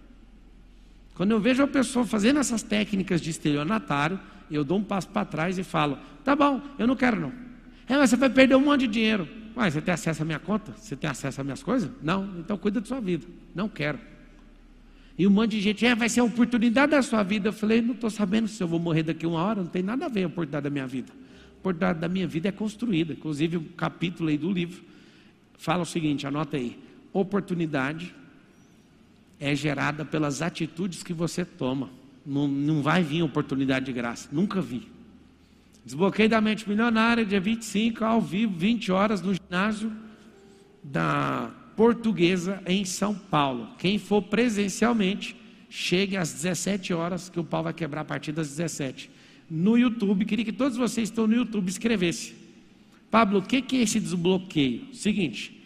Quando 1.17 1.31
eu 1.31 1.41
vejo 1.41 1.63
a 1.63 1.67
pessoa 1.67 2.05
fazendo 2.05 2.39
essas 2.39 2.63
técnicas 2.63 3.23
de 3.23 3.31
estelionatário, 3.31 4.21
eu 4.51 4.63
dou 4.63 4.79
um 4.79 4.85
passo 4.85 5.09
para 5.09 5.25
trás 5.25 5.59
e 5.59 5.65
falo: 5.65 5.99
tá 6.23 6.37
bom, 6.37 6.61
eu 6.79 6.87
não 6.87 6.95
quero 6.95 7.19
não. 7.19 7.33
É, 7.89 7.97
mas 7.97 8.11
você 8.11 8.17
vai 8.17 8.29
perder 8.29 8.55
um 8.55 8.61
monte 8.61 8.81
de 8.81 8.89
dinheiro. 8.89 9.27
Mas 9.55 9.73
você 9.73 9.81
tem 9.81 9.95
acesso 9.95 10.23
à 10.23 10.25
minha 10.27 10.39
conta? 10.39 10.73
Você 10.77 10.95
tem 10.95 11.09
acesso 11.09 11.41
às 11.41 11.45
minhas 11.45 11.63
coisas? 11.63 11.91
Não, 12.03 12.39
então 12.39 12.59
cuida 12.59 12.81
da 12.81 12.87
sua 12.87 13.01
vida. 13.01 13.27
Não 13.55 13.69
quero. 13.69 13.99
E 15.19 15.27
um 15.27 15.31
monte 15.31 15.53
de 15.53 15.63
gente, 15.63 15.87
é, 15.87 15.95
vai 15.95 16.11
ser 16.11 16.21
a 16.21 16.25
oportunidade 16.25 16.93
da 16.93 17.01
sua 17.01 17.23
vida. 17.23 17.49
Eu 17.49 17.53
falei, 17.55 17.81
não 17.81 17.95
estou 17.95 18.11
sabendo 18.11 18.47
se 18.47 18.63
eu 18.63 18.69
vou 18.69 18.79
morrer 18.79 19.03
daqui 19.03 19.27
uma 19.27 19.43
hora, 19.43 19.63
não 19.63 19.71
tem 19.71 19.83
nada 19.83 20.05
a 20.05 20.09
ver 20.11 20.25
a 20.25 20.27
oportunidade 20.27 20.65
da 20.65 20.71
minha 20.71 20.87
vida. 20.87 21.11
A 21.11 21.59
oportunidade 21.61 21.99
da 21.99 22.09
minha 22.09 22.29
vida 22.29 22.51
é 22.51 22.53
construída. 22.53 23.15
Inclusive, 23.15 23.57
o 23.57 23.63
capítulo 23.63 24.29
aí 24.29 24.37
do 24.37 24.53
livro 24.53 24.83
fala 25.57 25.83
o 25.83 25.87
seguinte: 25.87 26.27
anota 26.27 26.59
aí. 26.59 26.79
Oportunidade 27.15 28.15
é 29.39 29.55
gerada 29.55 30.05
pelas 30.05 30.43
atitudes 30.43 31.03
que 31.03 31.13
você 31.13 31.45
toma. 31.45 31.91
Não, 32.25 32.49
não 32.49 32.83
vai 32.83 33.03
vir 33.03 33.23
oportunidade 33.23 33.87
de 33.87 33.93
graça. 33.93 34.29
Nunca 34.33 34.61
vi. 34.61 34.89
Desbloqueio 35.85 36.29
da 36.29 36.41
mente 36.41 36.69
milionária, 36.69 37.25
dia 37.25 37.41
25, 37.41 38.05
ao 38.05 38.21
vivo, 38.21 38.53
20 38.57 38.91
horas, 38.91 39.23
no 39.23 39.33
ginásio 39.33 39.93
da 40.83 41.51
Portuguesa, 41.77 42.61
em 42.67 42.85
São 42.85 43.15
Paulo. 43.15 43.69
Quem 43.79 43.99
for 43.99 44.23
presencialmente, 44.23 45.37
chegue 45.71 46.17
às 46.17 46.33
17 46.33 46.93
horas, 46.93 47.29
que 47.29 47.39
o 47.39 47.45
pau 47.45 47.63
vai 47.63 47.73
quebrar 47.73 48.01
a 48.01 48.05
partir 48.05 48.33
das 48.33 48.49
17. 48.49 49.11
No 49.49 49.79
YouTube, 49.79 50.25
queria 50.25 50.45
que 50.45 50.53
todos 50.53 50.77
vocês 50.77 51.09
que 51.09 51.13
estão 51.13 51.27
no 51.29 51.37
YouTube 51.37 51.69
escrevessem. 51.69 52.35
Pablo, 53.11 53.39
o 53.39 53.43
que, 53.43 53.63
que 53.63 53.77
é 53.77 53.83
esse 53.83 54.01
desbloqueio? 54.01 54.93
Seguinte, 54.93 55.57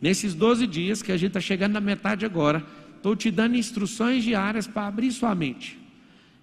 nesses 0.00 0.34
12 0.34 0.66
dias, 0.66 1.02
que 1.02 1.12
a 1.12 1.16
gente 1.16 1.28
está 1.28 1.40
chegando 1.40 1.74
na 1.74 1.80
metade 1.80 2.24
agora, 2.24 2.64
Estou 3.06 3.14
te 3.14 3.30
dando 3.30 3.54
instruções 3.54 4.24
diárias 4.24 4.66
para 4.66 4.88
abrir 4.88 5.12
sua 5.12 5.32
mente. 5.32 5.78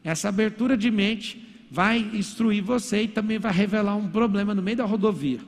Essa 0.01 0.29
abertura 0.29 0.77
de 0.77 0.89
mente 0.89 1.45
vai 1.69 1.99
instruir 2.13 2.63
você 2.63 3.01
e 3.01 3.07
também 3.09 3.37
vai 3.37 3.51
revelar 3.51 3.97
um 3.97 4.07
problema 4.07 4.55
no 4.55 4.61
meio 4.61 4.77
da 4.77 4.85
rodovia. 4.85 5.41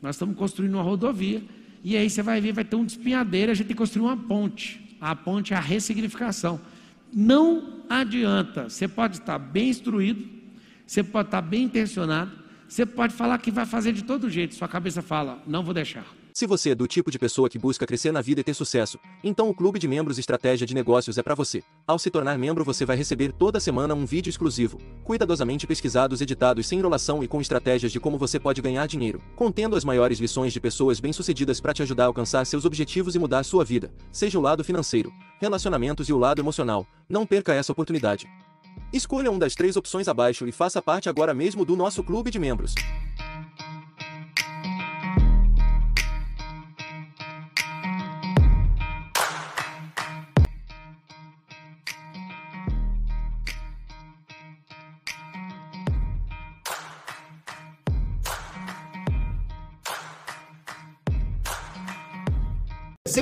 Nós 0.00 0.14
estamos 0.14 0.36
construindo 0.36 0.74
uma 0.74 0.84
rodovia 0.84 1.42
e 1.82 1.96
aí 1.96 2.08
você 2.08 2.22
vai 2.22 2.40
ver, 2.40 2.52
vai 2.52 2.62
ter 2.62 2.76
um 2.76 2.84
despenhadeiro, 2.84 3.50
a 3.50 3.54
gente 3.56 3.66
tem 3.66 3.74
que 3.74 3.78
construir 3.78 4.04
uma 4.04 4.16
ponte. 4.16 4.96
A 5.00 5.16
ponte 5.16 5.52
é 5.52 5.56
a 5.56 5.60
ressignificação. 5.60 6.60
Não 7.12 7.82
adianta, 7.90 8.68
você 8.68 8.86
pode 8.86 9.16
estar 9.16 9.40
bem 9.40 9.70
instruído, 9.70 10.24
você 10.86 11.02
pode 11.02 11.26
estar 11.26 11.42
bem 11.42 11.64
intencionado, 11.64 12.30
você 12.68 12.86
pode 12.86 13.14
falar 13.14 13.38
que 13.38 13.50
vai 13.50 13.66
fazer 13.66 13.92
de 13.92 14.04
todo 14.04 14.30
jeito, 14.30 14.54
sua 14.54 14.68
cabeça 14.68 15.02
fala, 15.02 15.42
não 15.44 15.64
vou 15.64 15.74
deixar. 15.74 16.06
Se 16.36 16.46
você 16.46 16.72
é 16.72 16.74
do 16.74 16.86
tipo 16.86 17.10
de 17.10 17.18
pessoa 17.18 17.48
que 17.48 17.58
busca 17.58 17.86
crescer 17.86 18.12
na 18.12 18.20
vida 18.20 18.42
e 18.42 18.44
ter 18.44 18.52
sucesso, 18.52 18.98
então 19.24 19.48
o 19.48 19.54
Clube 19.54 19.78
de 19.78 19.88
Membros 19.88 20.18
Estratégia 20.18 20.66
de 20.66 20.74
Negócios 20.74 21.16
é 21.16 21.22
para 21.22 21.34
você. 21.34 21.62
Ao 21.86 21.98
se 21.98 22.10
tornar 22.10 22.36
membro, 22.36 22.62
você 22.62 22.84
vai 22.84 22.94
receber 22.94 23.32
toda 23.32 23.58
semana 23.58 23.94
um 23.94 24.04
vídeo 24.04 24.28
exclusivo, 24.28 24.78
cuidadosamente 25.02 25.66
pesquisados, 25.66 26.20
editados 26.20 26.66
sem 26.66 26.78
enrolação 26.78 27.24
e 27.24 27.26
com 27.26 27.40
estratégias 27.40 27.90
de 27.90 27.98
como 27.98 28.18
você 28.18 28.38
pode 28.38 28.60
ganhar 28.60 28.86
dinheiro, 28.86 29.22
contendo 29.34 29.76
as 29.76 29.82
maiores 29.82 30.18
lições 30.18 30.52
de 30.52 30.60
pessoas 30.60 31.00
bem-sucedidas 31.00 31.58
para 31.58 31.72
te 31.72 31.82
ajudar 31.82 32.04
a 32.04 32.08
alcançar 32.08 32.44
seus 32.44 32.66
objetivos 32.66 33.14
e 33.14 33.18
mudar 33.18 33.42
sua 33.42 33.64
vida, 33.64 33.90
seja 34.12 34.38
o 34.38 34.42
lado 34.42 34.62
financeiro, 34.62 35.10
relacionamentos 35.40 36.06
e 36.10 36.12
o 36.12 36.18
lado 36.18 36.42
emocional. 36.42 36.86
Não 37.08 37.24
perca 37.24 37.54
essa 37.54 37.72
oportunidade. 37.72 38.28
Escolha 38.92 39.30
uma 39.30 39.40
das 39.40 39.54
três 39.54 39.74
opções 39.74 40.06
abaixo 40.06 40.46
e 40.46 40.52
faça 40.52 40.82
parte 40.82 41.08
agora 41.08 41.32
mesmo 41.32 41.64
do 41.64 41.74
nosso 41.74 42.04
clube 42.04 42.30
de 42.30 42.38
membros. 42.38 42.74